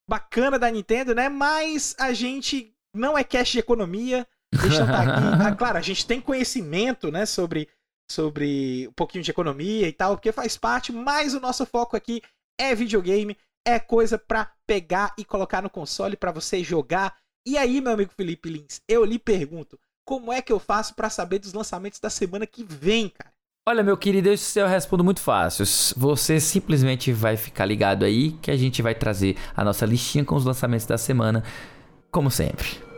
bacana 0.10 0.60
da 0.60 0.70
Nintendo, 0.70 1.16
né? 1.16 1.30
Mas 1.30 1.96
a 1.98 2.12
gente 2.12 2.76
não 2.94 3.18
é 3.18 3.24
cash 3.24 3.52
de 3.52 3.60
economia, 3.60 4.28
Deixa 4.54 4.80
eu 4.80 4.86
estar 4.86 5.02
aqui. 5.02 5.22
Ah, 5.41 5.56
claro, 5.56 5.78
a 5.78 5.82
gente 5.82 6.06
tem 6.06 6.22
conhecimento, 6.22 7.12
né, 7.12 7.26
sobre, 7.26 7.70
sobre 8.10 8.88
um 8.88 8.93
pouquinho 8.93 9.24
de 9.24 9.32
economia 9.32 9.88
e 9.88 9.93
tal, 9.93 10.16
porque 10.16 10.32
faz 10.32 10.58
parte, 10.58 10.91
mas 10.91 11.34
o 11.34 11.39
nosso 11.39 11.66
foco 11.66 11.95
aqui 11.95 12.22
é 12.60 12.76
videogame, 12.76 13.38
é 13.66 13.80
coisa 13.80 14.18
para 14.18 14.52
pegar 14.68 15.14
e 15.18 15.26
colocar 15.26 15.62
no 15.62 15.70
console 15.70 16.16
para 16.16 16.32
você 16.32 16.64
jogar. 16.64 17.16
E 17.47 17.58
aí, 17.58 17.82
meu 17.82 17.93
amigo 17.93 18.12
Felipe 18.16 18.49
Lins, 18.49 18.82
eu 18.88 19.04
lhe 19.04 19.18
pergunto, 19.18 19.80
como 20.06 20.32
é 20.32 20.41
que 20.41 20.52
eu 20.52 20.60
faço 20.60 20.93
para 20.95 21.10
saber 21.10 21.39
dos 21.39 21.54
lançamentos 21.54 21.99
da 21.99 22.10
semana 22.10 22.45
que 22.45 22.64
vem, 22.64 23.10
cara? 23.10 23.32
Olha, 23.68 23.84
meu 23.84 23.95
querido, 23.95 24.30
eu 24.30 24.68
respondo 24.68 25.04
muito 25.04 25.22
fácil. 25.22 25.64
Você 25.95 26.39
simplesmente 26.39 27.14
vai 27.14 27.38
ficar 27.38 27.66
ligado 27.66 28.04
aí 28.04 28.32
que 28.41 28.49
a 28.49 28.58
gente 28.58 28.82
vai 28.82 28.95
trazer 28.95 29.38
a 29.56 29.64
nossa 29.64 29.86
listinha 29.86 30.26
com 30.26 30.36
os 30.36 30.43
lançamentos 30.43 30.88
da 30.88 30.97
semana, 30.97 31.43
como 32.12 32.32
sempre. 32.32 32.91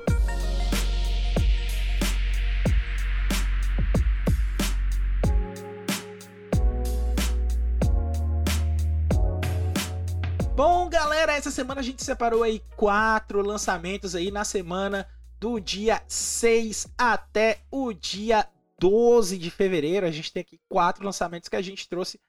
Essa 11.37 11.51
semana 11.51 11.81
a 11.81 11.83
gente 11.83 12.03
separou 12.03 12.43
aí 12.43 12.61
quatro 12.75 13.41
lançamentos 13.41 14.15
aí 14.15 14.31
na 14.31 14.43
semana 14.43 15.07
do 15.39 15.59
dia 15.59 16.01
6 16.07 16.87
até 16.97 17.61
o 17.71 17.91
dia 17.91 18.47
12 18.79 19.37
de 19.37 19.49
fevereiro. 19.49 20.05
A 20.05 20.11
gente 20.11 20.31
tem 20.31 20.41
aqui 20.41 20.59
quatro 20.69 21.03
lançamentos 21.03 21.49
que 21.49 21.55
a 21.55 21.61
gente 21.61 21.87
trouxe 21.87 22.19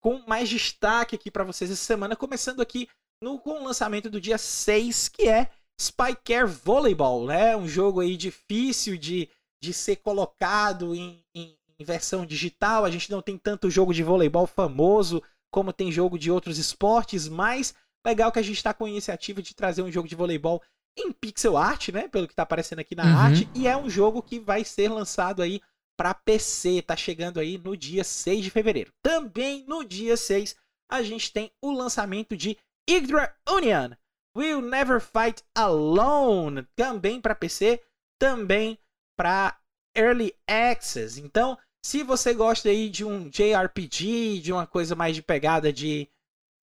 com 0.00 0.22
mais 0.26 0.48
destaque 0.48 1.14
aqui 1.14 1.30
para 1.30 1.44
vocês 1.44 1.70
essa 1.70 1.84
semana, 1.84 2.16
começando 2.16 2.60
aqui 2.60 2.88
no 3.22 3.38
com 3.38 3.60
o 3.60 3.64
lançamento 3.64 4.10
do 4.10 4.20
dia 4.20 4.36
6, 4.36 5.08
que 5.08 5.28
é 5.28 5.48
Spy 5.80 6.16
Care 6.24 6.46
Volleyball, 6.46 7.26
né? 7.26 7.56
Um 7.56 7.68
jogo 7.68 8.00
aí 8.00 8.16
difícil 8.16 8.96
de, 8.96 9.28
de 9.62 9.72
ser 9.72 9.96
colocado 9.96 10.94
em, 10.94 11.24
em, 11.34 11.56
em 11.78 11.84
versão 11.84 12.26
digital. 12.26 12.84
A 12.84 12.90
gente 12.90 13.10
não 13.10 13.22
tem 13.22 13.38
tanto 13.38 13.70
jogo 13.70 13.94
de 13.94 14.02
voleibol 14.02 14.46
famoso 14.46 15.22
como 15.52 15.72
tem 15.72 15.92
jogo 15.92 16.18
de 16.18 16.30
outros 16.30 16.58
esportes, 16.58 17.28
mas 17.28 17.74
legal 18.06 18.30
que 18.32 18.38
a 18.38 18.42
gente 18.42 18.56
está 18.56 18.72
com 18.74 18.84
a 18.84 18.90
iniciativa 18.90 19.40
de 19.42 19.54
trazer 19.54 19.82
um 19.82 19.90
jogo 19.92 20.08
de 20.08 20.14
voleibol 20.14 20.62
em 20.98 21.10
pixel 21.12 21.56
art, 21.56 21.88
né? 21.88 22.08
Pelo 22.08 22.28
que 22.28 22.34
tá 22.34 22.42
aparecendo 22.42 22.80
aqui 22.80 22.94
na 22.94 23.04
Uhum. 23.04 23.16
arte. 23.18 23.48
E 23.54 23.66
é 23.66 23.76
um 23.76 23.88
jogo 23.88 24.22
que 24.22 24.38
vai 24.38 24.64
ser 24.64 24.88
lançado 24.88 25.40
aí 25.42 25.60
para 25.96 26.12
PC. 26.14 26.82
Tá 26.82 26.96
chegando 26.96 27.40
aí 27.40 27.58
no 27.58 27.76
dia 27.76 28.04
6 28.04 28.44
de 28.44 28.50
fevereiro. 28.50 28.92
Também 29.02 29.64
no 29.66 29.84
dia 29.84 30.16
6, 30.16 30.54
a 30.90 31.02
gente 31.02 31.32
tem 31.32 31.50
o 31.62 31.70
lançamento 31.72 32.36
de 32.36 32.58
Hydra 32.88 33.34
Union. 33.48 33.90
We'll 34.36 34.62
Never 34.62 35.00
Fight 35.00 35.42
Alone. 35.54 36.66
Também 36.76 37.20
para 37.20 37.34
PC, 37.34 37.82
também 38.18 38.78
para 39.16 39.56
Early 39.96 40.34
Access. 40.48 41.20
Então, 41.20 41.58
se 41.84 42.02
você 42.02 42.32
gosta 42.34 42.68
aí 42.68 42.88
de 42.88 43.04
um 43.04 43.28
JRPG, 43.28 44.40
de 44.40 44.52
uma 44.52 44.66
coisa 44.66 44.94
mais 44.94 45.14
de 45.14 45.22
pegada 45.22 45.72
de 45.72 46.08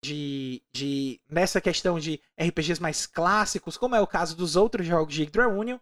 de, 0.07 0.63
de 0.71 1.21
nessa 1.29 1.59
questão 1.59 1.99
de 1.99 2.21
RPGs 2.39 2.81
mais 2.81 3.05
clássicos, 3.05 3.77
como 3.77 3.95
é 3.95 4.01
o 4.01 4.07
caso 4.07 4.35
dos 4.35 4.55
outros 4.55 4.85
jogos 4.85 5.13
de 5.13 5.23
Hydra 5.23 5.49
Union, 5.49 5.77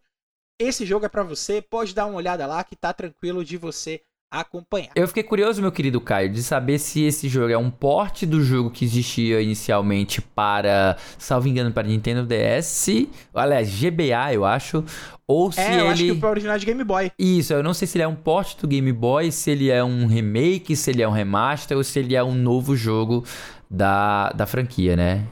esse 0.58 0.86
jogo 0.86 1.06
é 1.06 1.10
pra 1.10 1.24
você, 1.24 1.62
pode 1.62 1.94
dar 1.94 2.06
uma 2.06 2.18
olhada 2.18 2.48
lá 2.48 2.64
que 2.64 2.76
tá 2.76 2.94
tranquilo 2.94 3.44
de 3.44 3.58
você 3.58 4.02
acompanhar. 4.30 4.90
Eu 4.96 5.08
fiquei 5.08 5.24
curioso, 5.24 5.62
meu 5.62 5.72
querido 5.72 6.02
Caio, 6.02 6.30
de 6.30 6.44
saber 6.44 6.80
se 6.80 7.04
esse 7.04 7.28
jogo 7.30 7.52
é 7.52 7.58
um 7.58 7.70
porte 7.70 8.26
do 8.26 8.42
jogo 8.44 8.70
que 8.70 8.84
existia 8.84 9.42
inicialmente 9.42 10.22
para, 10.22 10.98
salvo 11.18 11.48
engano, 11.48 11.72
para 11.72 11.88
Nintendo 11.88 12.26
DS, 12.26 13.08
aliás, 13.34 13.70
GBA, 13.70 14.34
eu 14.34 14.44
acho, 14.46 14.84
ou 15.28 15.52
se 15.52 15.62
é, 15.62 15.76
eu 15.76 15.80
ele... 15.82 15.90
acho 15.90 16.04
que 16.04 16.20
foi 16.20 16.30
original 16.30 16.58
de 16.58 16.66
Game 16.66 16.84
Boy. 16.84 17.12
Isso, 17.18 17.54
eu 17.54 17.64
não 17.64 17.74
sei 17.74 17.88
se 17.88 17.98
ele 17.98 18.04
é 18.04 18.08
um 18.08 18.16
porte 18.16 18.58
do 18.60 18.68
Game 18.68 18.92
Boy, 18.92 19.32
se 19.32 19.52
ele 19.52 19.70
é 19.70 19.84
um 19.84 20.06
remake, 20.08 20.76
se 20.76 20.92
ele 20.92 21.02
é 21.02 21.08
um 21.08 21.12
remaster 21.12 21.78
ou 21.78 21.84
se 21.84 22.00
ele 22.00 22.16
é 22.16 22.24
um 22.24 22.36
novo 22.36 22.76
jogo 22.76 23.24
da, 23.70 24.30
da 24.32 24.46
franquia, 24.46 24.96
né? 24.96 25.24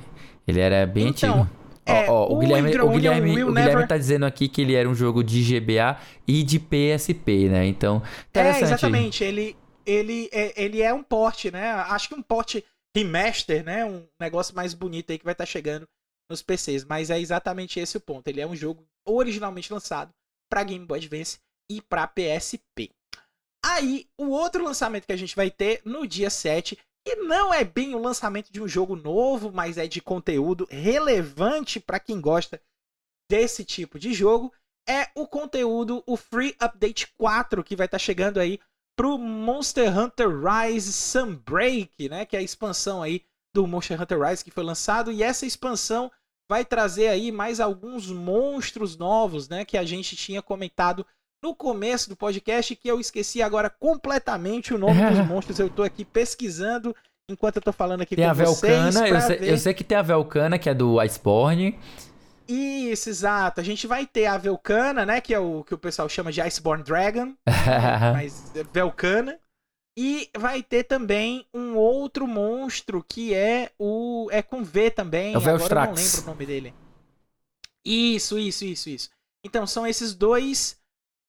Ele 0.48 0.60
era 0.60 0.86
bem 0.86 1.10
Então, 1.10 1.42
antigo. 1.42 1.50
É, 1.86 2.10
Ó, 2.10 2.14
ó, 2.14 2.34
o, 2.34 2.40
Guilherme, 2.40 2.70
o, 2.80 2.90
Guilherme, 2.90 3.32
o 3.32 3.48
Guilherme 3.48 3.52
never- 3.54 3.88
tá 3.88 3.98
dizendo 3.98 4.26
aqui 4.26 4.48
que 4.48 4.62
ele 4.62 4.74
era 4.74 4.88
um 4.88 4.96
jogo 4.96 5.24
de 5.24 5.42
GBA 5.44 6.00
e 6.28 6.44
de 6.44 6.60
PSP, 6.60 7.50
né? 7.50 7.66
Então, 7.66 8.02
É, 8.34 8.60
exatamente. 8.62 9.24
Ele, 9.24 9.56
ele, 9.86 10.30
é, 10.32 10.64
ele 10.64 10.82
é 10.82 10.94
um 10.94 11.04
porte, 11.04 11.52
né? 11.52 11.72
Acho 11.72 12.10
que 12.10 12.16
um 12.16 12.22
porte 12.22 12.64
remaster, 12.96 13.64
né? 13.64 13.86
Um 13.86 14.06
negócio 14.20 14.56
mais 14.56 14.74
bonito 14.74 15.12
aí 15.12 15.18
que 15.18 15.26
vai 15.26 15.34
estar 15.34 15.46
chegando 15.46 15.88
nos 16.30 16.42
PCs. 16.42 16.86
Mas 16.86 17.10
é 17.10 17.20
exatamente 17.20 17.80
esse 17.80 17.98
o 17.98 18.02
ponto. 18.02 18.28
Ele 18.28 18.40
é 18.42 18.48
um 18.48 18.56
jogo 18.56 18.86
originalmente 19.06 19.72
lançado 19.74 20.12
para 20.50 20.64
Game 20.64 20.86
Boy 20.86 21.00
Advance 21.00 21.40
e 21.70 21.82
para 21.82 22.08
PSP. 22.08 22.92
Aí, 23.66 24.08
o 24.18 24.28
outro 24.28 24.64
lançamento 24.64 25.06
que 25.06 25.14
a 25.14 25.18
gente 25.18 25.36
vai 25.36 25.50
ter 25.50 25.82
no 25.86 26.06
dia 26.06 26.30
7, 26.30 26.78
que 27.06 27.16
não 27.18 27.54
é 27.54 27.64
bem 27.64 27.94
o 27.96 28.02
lançamento 28.02 28.52
de 28.52 28.62
um 28.62 28.68
jogo 28.68 28.96
novo, 28.96 29.52
mas 29.52 29.78
é 29.78 29.88
de 29.88 30.02
conteúdo 30.02 30.68
relevante 30.70 31.80
para 31.80 32.00
quem 32.00 32.22
gosta 32.22 32.62
desse 33.30 33.66
tipo 33.66 33.98
de 34.00 34.14
jogo, 34.14 34.54
é 34.88 35.10
o 35.16 35.28
conteúdo, 35.28 36.04
o 36.06 36.18
Free 36.18 36.56
Update 36.60 37.08
4, 37.18 37.64
que 37.64 37.76
vai 37.76 37.86
estar 37.86 38.00
chegando 38.00 38.40
aí 38.40 38.60
pro 38.96 39.18
Monster 39.18 39.98
Hunter 39.98 40.30
Rise 40.30 40.94
Sunbreak, 40.94 42.10
né? 42.10 42.26
Que 42.26 42.36
é 42.36 42.40
a 42.40 42.44
expansão 42.44 43.02
aí 43.02 43.24
do 43.54 43.66
Monster 43.66 44.02
Hunter 44.02 44.22
Rise 44.22 44.44
que 44.44 44.52
foi 44.52 44.64
lançado. 44.64 45.12
E 45.12 45.24
essa 45.24 45.46
expansão 45.46 46.12
vai 46.50 46.66
trazer 46.66 47.08
aí 47.08 47.32
mais 47.32 47.60
alguns 47.60 48.08
monstros 48.08 48.98
novos, 48.98 49.48
né? 49.48 49.66
Que 49.66 49.78
a 49.78 49.84
gente 49.84 50.16
tinha 50.16 50.42
comentado 50.42 51.06
no 51.44 51.54
começo 51.54 52.08
do 52.08 52.16
podcast, 52.16 52.74
que 52.74 52.88
eu 52.88 53.02
esqueci 53.02 53.42
agora 53.42 53.70
completamente 53.70 54.74
o 54.74 54.78
nome 54.78 55.02
dos 55.10 55.20
monstros. 55.28 55.60
Eu 55.60 55.70
tô 55.70 55.84
aqui 55.84 56.06
pesquisando 56.06 56.96
enquanto 57.30 57.58
eu 57.58 57.62
tô 57.62 57.74
falando 57.74 58.02
aqui 58.02 58.16
Tem 58.16 58.24
com 58.24 58.32
a 58.32 58.34
vocês. 58.34 58.62
Velcana, 58.62 59.08
eu 59.08 59.10
pra 59.10 59.22
sei, 59.22 59.38
ver. 59.38 59.50
eu 59.50 59.58
sei 59.58 59.74
que 59.74 59.84
tem 59.84 59.98
a 59.98 60.02
Velcana, 60.02 60.58
que 60.58 60.70
é 60.70 60.74
do 60.74 61.02
Iceborne. 61.02 61.78
Isso, 62.48 63.10
exato. 63.10 63.60
A 63.60 63.64
gente 63.64 63.86
vai 63.86 64.06
ter 64.06 64.26
a 64.26 64.38
Velcana, 64.38 65.06
né? 65.06 65.20
Que 65.20 65.34
é 65.34 65.40
o 65.40 65.66
que 65.66 65.74
o 65.74 65.78
pessoal 65.78 66.08
chama 66.08 66.32
de 66.32 66.40
Iceborne 66.42 66.84
Dragon. 66.84 67.34
mas 68.14 68.52
Velcana. 68.72 69.38
E 69.98 70.30
vai 70.36 70.64
ter 70.64 70.86
também 70.86 71.46
um 71.54 71.76
outro 71.76 72.26
monstro 72.26 73.06
que 73.08 73.34
é 73.34 73.70
o. 73.78 74.28
É 74.32 74.42
com 74.42 74.64
V 74.64 74.90
também. 74.90 75.34
É 75.34 75.38
o 75.38 75.42
Agora 75.42 75.52
eu 75.52 75.54
não 75.54 75.60
Velstrax. 75.60 76.14
lembro 76.16 76.22
o 76.22 76.34
nome 76.34 76.46
dele. 76.46 76.74
Isso, 77.86 78.40
isso, 78.40 78.64
isso, 78.66 78.90
isso. 78.90 79.10
Então 79.46 79.68
são 79.68 79.86
esses 79.86 80.16
dois, 80.16 80.78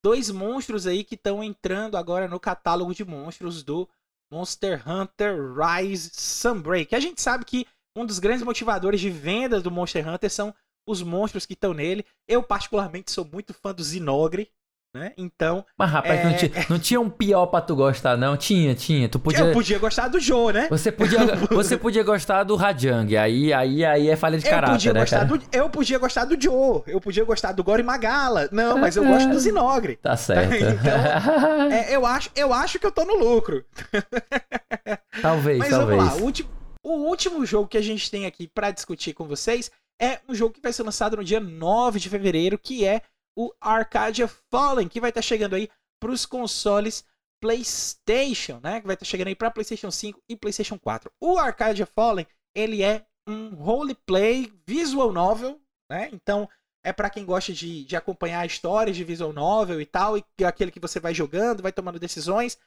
dois 0.05 0.29
monstros 0.29 0.85
aí 0.85 1.03
que 1.03 1.15
estão 1.15 1.43
entrando 1.43 1.97
agora 1.97 2.27
no 2.27 2.39
catálogo 2.39 2.93
de 2.93 3.03
monstros 3.03 3.63
do 3.63 3.89
Monster 4.31 4.87
Hunter 4.87 5.35
Rise 5.51 6.11
Sunbreak. 6.13 6.93
A 6.93 6.99
gente 6.99 7.19
sabe 7.19 7.43
que 7.43 7.65
um 7.95 8.05
dos 8.05 8.19
grandes 8.19 8.43
motivadores 8.43 9.01
de 9.01 9.09
vendas 9.09 9.63
do 9.63 9.71
Monster 9.71 10.07
Hunter 10.07 10.29
são 10.29 10.53
os 10.87 11.01
monstros 11.01 11.43
que 11.43 11.53
estão 11.53 11.73
nele. 11.73 12.05
Eu, 12.27 12.43
particularmente, 12.43 13.11
sou 13.11 13.25
muito 13.25 13.51
fã 13.51 13.73
do 13.73 13.83
Zinogre, 13.83 14.51
né? 14.95 15.11
Então, 15.17 15.65
Mas, 15.77 15.91
rapaz, 15.91 16.19
É. 16.19 16.23
não, 16.23 16.33
tinha, 16.37 16.51
não 16.69 16.79
tinha 16.79 17.01
um 17.01 17.09
pior 17.09 17.45
pra 17.47 17.59
tu 17.61 17.75
gostar, 17.75 18.15
não? 18.17 18.37
Tinha, 18.37 18.73
tinha. 18.73 19.09
Tu 19.09 19.19
podia. 19.19 19.45
eu 19.45 19.53
podia 19.53 19.77
gostar 19.77 20.07
do 20.07 20.19
Joe, 20.19 20.53
né? 20.53 20.67
Você 20.69 20.91
podia, 20.91 21.19
você 21.51 21.77
podia 21.77 22.01
gostar 22.03 22.43
do 22.43 22.55
Rajang. 22.55 23.15
Aí, 23.17 23.51
aí, 23.53 23.83
aí 23.83 24.09
é 24.09 24.15
falha 24.15 24.37
de 24.39 24.45
Eu 24.45 24.49
caráter, 24.49 24.73
podia, 24.73 24.93
né, 24.93 24.99
gostar 25.01 25.27
cara? 25.27 25.37
do, 25.37 25.43
eu 25.51 25.69
podia 25.69 25.99
gostar 25.99 26.25
do 26.25 26.41
Joe, 26.41 26.81
eu 26.87 27.01
podia 27.01 27.25
gostar 27.25 27.51
do 27.51 27.63
Gore 27.63 27.83
Magala. 27.83 28.47
Não, 28.51 28.77
mas 28.77 28.95
eu 28.95 29.03
gosto 29.05 29.29
do 29.29 29.37
Zinogre. 29.39 29.97
Tá 29.97 30.15
certo. 30.15 30.53
Então, 30.55 31.71
É, 31.71 31.93
eu, 31.95 32.05
acho, 32.05 32.29
eu 32.35 32.53
acho 32.53 32.79
que 32.79 32.85
eu 32.85 32.91
tô 32.91 33.03
no 33.03 33.15
lucro. 33.15 33.65
talvez, 35.21 35.57
Mas 35.59 35.69
talvez. 35.69 35.97
vamos 35.99 36.13
lá, 36.15 36.19
o 36.21 36.23
último, 36.23 36.49
o 36.83 36.91
último 37.09 37.45
jogo 37.45 37.67
que 37.67 37.77
a 37.77 37.81
gente 37.81 38.09
tem 38.09 38.25
aqui 38.25 38.47
pra 38.47 38.71
discutir 38.71 39.13
com 39.13 39.25
vocês 39.25 39.71
é 40.01 40.19
um 40.27 40.35
jogo 40.35 40.53
que 40.53 40.61
vai 40.61 40.73
ser 40.73 40.83
lançado 40.83 41.15
no 41.17 41.23
dia 41.23 41.39
9 41.39 41.99
de 41.99 42.09
fevereiro, 42.09 42.57
que 42.57 42.85
é 42.85 43.01
o 43.37 43.53
Arcadia 43.59 44.27
Fallen, 44.27 44.87
que 44.87 45.01
vai 45.01 45.09
estar 45.09 45.21
chegando 45.21 45.55
aí 45.55 45.69
pros 45.99 46.25
consoles 46.25 47.05
PlayStation, 47.41 48.59
né? 48.63 48.81
Que 48.81 48.87
vai 48.87 48.95
estar 48.95 49.05
chegando 49.05 49.27
aí 49.27 49.35
pra 49.35 49.51
PlayStation 49.51 49.91
5 49.91 50.21
e 50.29 50.35
PlayStation 50.35 50.79
4. 50.79 51.11
O 51.19 51.37
Arcadia 51.37 51.85
Fallen, 51.85 52.25
ele 52.55 52.81
é 52.81 53.05
um 53.27 53.49
roleplay 53.55 54.51
visual 54.65 55.11
novel, 55.11 55.61
né? 55.89 56.09
Então, 56.11 56.49
é 56.83 56.93
pra 56.93 57.09
quem 57.09 57.25
gosta 57.25 57.51
de, 57.51 57.83
de 57.83 57.95
acompanhar 57.95 58.45
histórias 58.45 58.95
de 58.95 59.03
visual 59.03 59.33
novel 59.33 59.81
e 59.81 59.85
tal, 59.85 60.17
e 60.17 60.23
é 60.39 60.45
aquele 60.45 60.71
que 60.71 60.79
você 60.79 60.99
vai 60.99 61.13
jogando, 61.13 61.63
vai 61.63 61.71
tomando 61.71 61.99
decisões, 61.99 62.59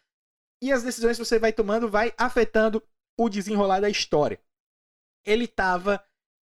e 0.63 0.73
as 0.73 0.83
decisões 0.83 1.17
que 1.17 1.25
você 1.25 1.39
vai 1.39 1.53
tomando 1.53 1.89
vai 1.89 2.13
afetando 2.19 2.83
o 3.19 3.29
desenrolar 3.29 3.81
da 3.81 3.89
história. 3.89 4.41
Ele 5.25 5.47
tava 5.47 6.05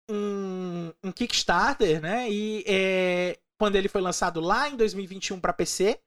em, 0.10 0.94
em 1.04 1.12
Kickstarter, 1.12 2.02
né? 2.02 2.30
E 2.30 2.64
é, 2.68 3.40
quando 3.62 3.76
ele 3.76 3.88
foi 3.88 4.02
lançado 4.02 4.42
lá 4.42 4.68
em 4.70 4.76
2021 4.76 5.40
para 5.40 5.54
PC, 5.54 6.02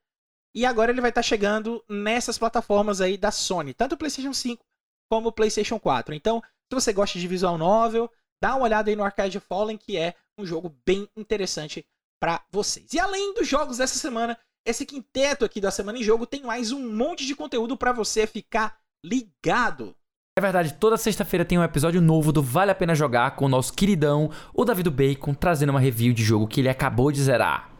e 0.56 0.66
agora 0.66 0.90
ele 0.90 1.00
vai 1.00 1.10
estar 1.10 1.22
chegando 1.22 1.84
nessas 1.88 2.36
plataformas 2.36 3.00
aí 3.00 3.16
da 3.16 3.30
Sony, 3.30 3.72
tanto 3.72 3.92
o 3.92 3.96
PlayStation 3.96 4.32
5 4.32 4.60
como 5.08 5.28
o 5.28 5.32
PlayStation 5.32 5.78
4. 5.78 6.16
Então, 6.16 6.42
se 6.42 6.74
você 6.74 6.92
gosta 6.92 7.16
de 7.16 7.28
visual 7.28 7.56
novel, 7.56 8.10
dá 8.42 8.56
uma 8.56 8.64
olhada 8.64 8.90
aí 8.90 8.96
no 8.96 9.04
Arcade 9.04 9.38
Fallen, 9.38 9.78
que 9.78 9.96
é 9.96 10.16
um 10.36 10.44
jogo 10.44 10.76
bem 10.84 11.08
interessante 11.16 11.86
para 12.20 12.44
vocês. 12.50 12.92
E 12.92 12.98
além 12.98 13.32
dos 13.34 13.46
jogos 13.46 13.78
dessa 13.78 14.00
semana, 14.00 14.36
esse 14.66 14.84
quinteto 14.84 15.44
aqui 15.44 15.60
da 15.60 15.70
Semana 15.70 15.96
em 15.96 16.02
Jogo 16.02 16.26
tem 16.26 16.42
mais 16.42 16.72
um 16.72 16.92
monte 16.92 17.24
de 17.24 17.36
conteúdo 17.36 17.76
para 17.76 17.92
você 17.92 18.26
ficar 18.26 18.80
ligado. 19.04 19.96
É 20.36 20.40
verdade, 20.40 20.74
toda 20.74 20.96
sexta-feira 20.96 21.44
tem 21.44 21.56
um 21.56 21.62
episódio 21.62 22.02
novo 22.02 22.32
do 22.32 22.42
Vale 22.42 22.72
a 22.72 22.74
Pena 22.74 22.92
Jogar 22.92 23.36
com 23.36 23.44
o 23.44 23.48
nosso 23.48 23.72
queridão, 23.72 24.32
o 24.52 24.64
Davi 24.64 24.82
do 24.82 24.90
Bacon, 24.90 25.32
trazendo 25.32 25.70
uma 25.70 25.78
review 25.78 26.12
de 26.12 26.24
jogo 26.24 26.48
que 26.48 26.60
ele 26.60 26.68
acabou 26.68 27.12
de 27.12 27.22
zerar. 27.22 27.70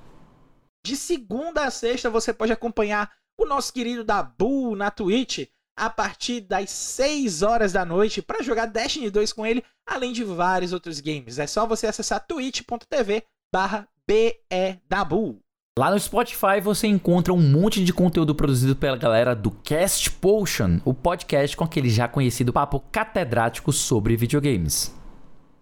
De 0.87 0.97
segunda 0.97 1.65
a 1.65 1.71
sexta 1.73 2.09
você 2.09 2.33
pode 2.33 2.53
acompanhar 2.53 3.11
o 3.37 3.45
nosso 3.45 3.73
querido 3.73 4.05
Dabu 4.05 4.77
na 4.77 4.89
Twitch 4.89 5.49
a 5.77 5.91
partir 5.91 6.43
das 6.43 6.71
6 6.71 7.43
horas 7.43 7.73
da 7.73 7.85
noite 7.85 8.23
para 8.23 8.41
jogar 8.41 8.67
Destiny 8.67 9.11
2 9.11 9.33
com 9.33 9.45
ele, 9.45 9.65
além 9.85 10.13
de 10.13 10.23
vários 10.23 10.73
outros 10.73 11.01
games. 11.01 11.41
É 11.41 11.49
só 11.49 11.67
você 11.67 11.89
acessar 11.89 12.25
twitch.tv 12.25 13.25
barra 13.53 13.89
BEDabu. 14.07 15.44
Lá 15.77 15.91
no 15.91 15.99
Spotify 15.99 16.61
você 16.63 16.87
encontra 16.87 17.33
um 17.33 17.43
monte 17.43 17.85
de 17.85 17.93
conteúdo 17.93 18.33
produzido 18.33 18.77
pela 18.77 18.97
galera 18.97 19.35
do 19.35 19.51
Cast 19.51 20.09
Potion, 20.09 20.79
o 20.85 20.95
podcast 20.95 21.57
com 21.57 21.65
aquele 21.65 21.91
já 21.91 22.07
conhecido 22.07 22.53
papo 22.53 22.79
catedrático 22.93 23.73
sobre 23.73 24.17
videogames. 24.17 24.95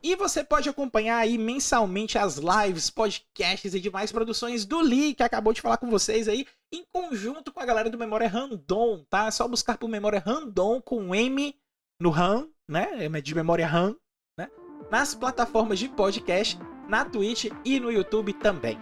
E 0.03 0.15
você 0.15 0.45
pode 0.45 0.69
acompanhar 0.69 1.17
aí 1.17 1.39
mensalmente 1.39 2.19
as 2.19 2.37
lives, 2.37 2.91
podcasts 2.91 3.73
e 3.73 3.81
demais 3.81 4.13
produções 4.13 4.67
do 4.67 4.83
Lee, 4.83 5.15
que 5.15 5.23
acabou 5.23 5.55
de 5.55 5.63
falar 5.63 5.79
com 5.79 5.89
vocês 5.89 6.29
aí, 6.29 6.47
em 6.71 6.85
conjunto 6.93 7.51
com 7.51 7.61
a 7.61 7.65
galera 7.65 7.89
do 7.89 7.97
Memória 7.97 8.29
Random, 8.29 9.07
tá? 9.09 9.29
É 9.29 9.31
só 9.31 9.49
buscar 9.49 9.79
por 9.79 9.89
Memória 9.89 10.23
Random 10.23 10.83
com 10.83 11.15
M 11.15 11.57
no 11.99 12.11
RAM, 12.11 12.51
né? 12.69 13.07
É 13.07 13.21
de 13.23 13.35
memória 13.35 13.67
RAM, 13.67 13.97
né? 14.39 14.51
Nas 14.91 15.15
plataformas 15.15 15.79
de 15.79 15.89
podcast, 15.89 16.59
na 16.87 17.03
Twitch 17.03 17.47
e 17.65 17.81
no 17.81 17.91
YouTube 17.91 18.35
também. 18.35 18.79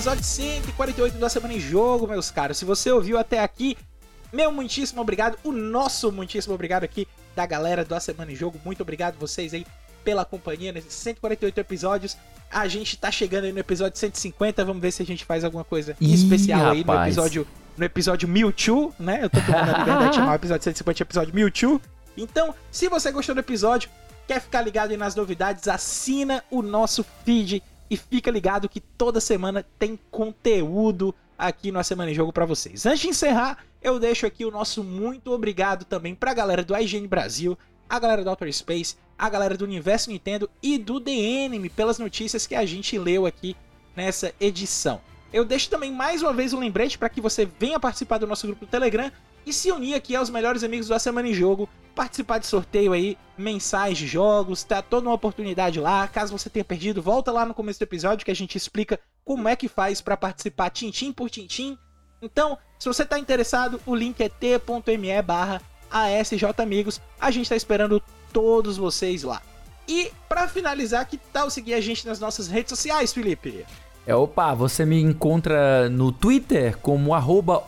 Episódio 0.00 0.24
148 0.24 1.18
da 1.18 1.28
Semana 1.28 1.54
em 1.54 1.60
Jogo, 1.60 2.08
meus 2.08 2.30
caros. 2.30 2.56
Se 2.56 2.64
você 2.64 2.90
ouviu 2.90 3.18
até 3.18 3.38
aqui, 3.38 3.76
meu 4.32 4.50
muitíssimo 4.50 5.00
obrigado. 5.00 5.38
O 5.44 5.52
nosso 5.52 6.10
muitíssimo 6.10 6.54
obrigado 6.54 6.84
aqui 6.84 7.06
da 7.36 7.46
galera 7.46 7.84
do 7.84 7.94
A 7.94 8.00
Semana 8.00 8.32
em 8.32 8.34
Jogo. 8.34 8.60
Muito 8.64 8.80
obrigado 8.80 9.18
vocês 9.18 9.54
aí 9.54 9.64
pela 10.02 10.24
companhia 10.24 10.72
nesses 10.72 10.94
148 10.94 11.58
episódios. 11.58 12.16
A 12.50 12.66
gente 12.66 12.96
tá 12.96 13.10
chegando 13.10 13.44
aí 13.44 13.52
no 13.52 13.58
episódio 13.58 13.98
150. 13.98 14.64
Vamos 14.64 14.82
ver 14.82 14.90
se 14.90 15.02
a 15.02 15.06
gente 15.06 15.24
faz 15.24 15.44
alguma 15.44 15.64
coisa 15.64 15.96
Ih, 16.00 16.14
especial 16.14 16.70
aí 16.70 16.82
no 16.82 16.92
rapaz. 16.92 17.08
episódio 17.08 17.46
no 17.76 17.84
episódio 17.84 18.28
Mewtwo, 18.28 18.92
né? 18.98 19.20
Eu 19.22 19.30
tô 19.30 19.40
tomando 19.40 19.70
a 19.74 19.78
liberdade 19.84 20.10
de 20.10 20.16
chamar 20.16 20.32
o 20.32 20.34
episódio 20.34 20.64
150 20.64 20.96
de 20.96 21.02
episódio 21.02 21.34
Mewtwo. 21.34 21.80
Então, 22.16 22.54
se 22.70 22.88
você 22.88 23.12
gostou 23.12 23.34
do 23.34 23.38
episódio, 23.38 23.88
quer 24.26 24.40
ficar 24.40 24.62
ligado 24.62 24.90
aí 24.90 24.96
nas 24.96 25.14
novidades, 25.14 25.68
assina 25.68 26.42
o 26.50 26.62
nosso 26.62 27.04
feed 27.24 27.62
e 27.90 27.96
fica 27.96 28.30
ligado 28.30 28.68
que 28.68 28.80
toda 28.80 29.20
semana 29.20 29.66
tem 29.78 29.98
conteúdo 30.10 31.14
aqui 31.36 31.72
no 31.72 31.78
A 31.78 31.82
Semana 31.82 32.10
em 32.10 32.14
Jogo 32.14 32.32
pra 32.32 32.46
vocês. 32.46 32.86
Antes 32.86 33.00
de 33.00 33.08
encerrar, 33.08 33.64
eu 33.82 33.98
deixo 33.98 34.26
aqui 34.26 34.44
o 34.44 34.50
nosso 34.50 34.84
muito 34.84 35.32
obrigado 35.32 35.84
também 35.84 36.14
pra 36.14 36.32
galera 36.32 36.62
do 36.62 36.76
IGN 36.76 37.08
Brasil, 37.08 37.58
a 37.88 37.98
galera 37.98 38.22
do 38.22 38.30
Outer 38.30 38.52
Space, 38.52 38.96
a 39.18 39.28
galera 39.28 39.56
do 39.56 39.64
Universo 39.64 40.10
Nintendo 40.10 40.48
e 40.62 40.78
do 40.78 41.00
DNM 41.00 41.68
pelas 41.70 41.98
notícias 41.98 42.46
que 42.46 42.54
a 42.54 42.64
gente 42.64 42.96
leu 42.96 43.26
aqui 43.26 43.56
nessa 43.96 44.32
edição. 44.40 45.00
Eu 45.32 45.44
deixo 45.44 45.70
também 45.70 45.92
mais 45.92 46.22
uma 46.22 46.32
vez 46.32 46.52
um 46.52 46.58
lembrete 46.58 46.98
para 46.98 47.08
que 47.08 47.20
você 47.20 47.44
venha 47.58 47.80
participar 47.80 48.18
do 48.18 48.26
nosso 48.26 48.46
grupo 48.46 48.66
do 48.66 48.70
Telegram 48.70 49.10
e 49.46 49.52
se 49.52 49.70
unir 49.70 49.94
aqui 49.94 50.14
aos 50.14 50.30
melhores 50.30 50.62
amigos 50.62 50.88
da 50.88 50.98
Semana 50.98 51.28
em 51.28 51.34
Jogo, 51.34 51.68
participar 51.94 52.38
de 52.38 52.46
sorteio 52.46 52.92
aí, 52.92 53.16
mensais 53.36 53.98
de 53.98 54.06
jogos, 54.06 54.62
tá 54.62 54.80
toda 54.80 55.08
uma 55.08 55.14
oportunidade 55.14 55.80
lá. 55.80 56.06
Caso 56.08 56.36
você 56.36 56.48
tenha 56.48 56.64
perdido, 56.64 57.02
volta 57.02 57.32
lá 57.32 57.44
no 57.44 57.54
começo 57.54 57.78
do 57.78 57.82
episódio 57.82 58.24
que 58.24 58.30
a 58.30 58.36
gente 58.36 58.56
explica 58.56 58.98
como 59.24 59.48
é 59.48 59.56
que 59.56 59.68
faz 59.68 60.00
para 60.00 60.16
participar 60.16 60.70
tintim 60.70 61.12
por 61.12 61.28
tintim. 61.28 61.76
Então, 62.22 62.58
se 62.78 62.86
você 62.86 63.04
tá 63.04 63.18
interessado, 63.18 63.80
o 63.86 63.94
link 63.94 64.20
é 64.20 64.28
t.me 64.28 65.22
barra 65.22 65.60
ASJamigos. 65.90 67.00
A 67.20 67.30
gente 67.30 67.48
tá 67.48 67.56
esperando 67.56 68.02
todos 68.32 68.76
vocês 68.76 69.22
lá. 69.22 69.42
E 69.88 70.12
para 70.28 70.46
finalizar, 70.46 71.06
que 71.06 71.16
tal 71.16 71.50
seguir 71.50 71.74
a 71.74 71.80
gente 71.80 72.06
nas 72.06 72.20
nossas 72.20 72.46
redes 72.46 72.70
sociais, 72.70 73.12
Felipe? 73.12 73.66
É, 74.06 74.14
opa, 74.14 74.54
você 74.54 74.84
me 74.84 75.00
encontra 75.00 75.88
no 75.90 76.12
Twitter 76.12 76.78
como 76.78 77.14
arroba. 77.14 77.64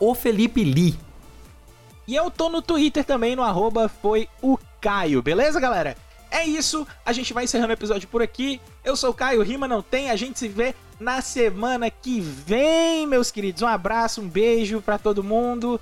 E 2.06 2.14
eu 2.14 2.30
tô 2.30 2.48
no 2.48 2.60
Twitter 2.60 3.04
também, 3.04 3.36
no 3.36 3.42
arroba 3.42 3.88
foi 3.88 4.28
o 4.40 4.58
Caio, 4.80 5.22
beleza, 5.22 5.60
galera? 5.60 5.96
É 6.30 6.44
isso, 6.44 6.86
a 7.04 7.12
gente 7.12 7.32
vai 7.32 7.44
encerrando 7.44 7.70
o 7.70 7.74
episódio 7.74 8.08
por 8.08 8.22
aqui. 8.22 8.60
Eu 8.82 8.96
sou 8.96 9.10
o 9.10 9.14
Caio, 9.14 9.42
rima 9.42 9.68
não 9.68 9.82
tem, 9.82 10.10
a 10.10 10.16
gente 10.16 10.38
se 10.38 10.48
vê 10.48 10.74
na 10.98 11.20
semana 11.20 11.90
que 11.90 12.20
vem, 12.20 13.06
meus 13.06 13.30
queridos. 13.30 13.62
Um 13.62 13.66
abraço, 13.66 14.22
um 14.22 14.28
beijo 14.28 14.80
pra 14.80 14.98
todo 14.98 15.22
mundo. 15.22 15.80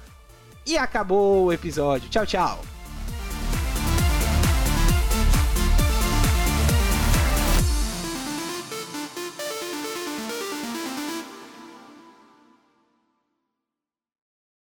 E 0.66 0.76
acabou 0.76 1.46
o 1.46 1.52
episódio. 1.52 2.08
Tchau, 2.10 2.26
tchau. 2.26 2.69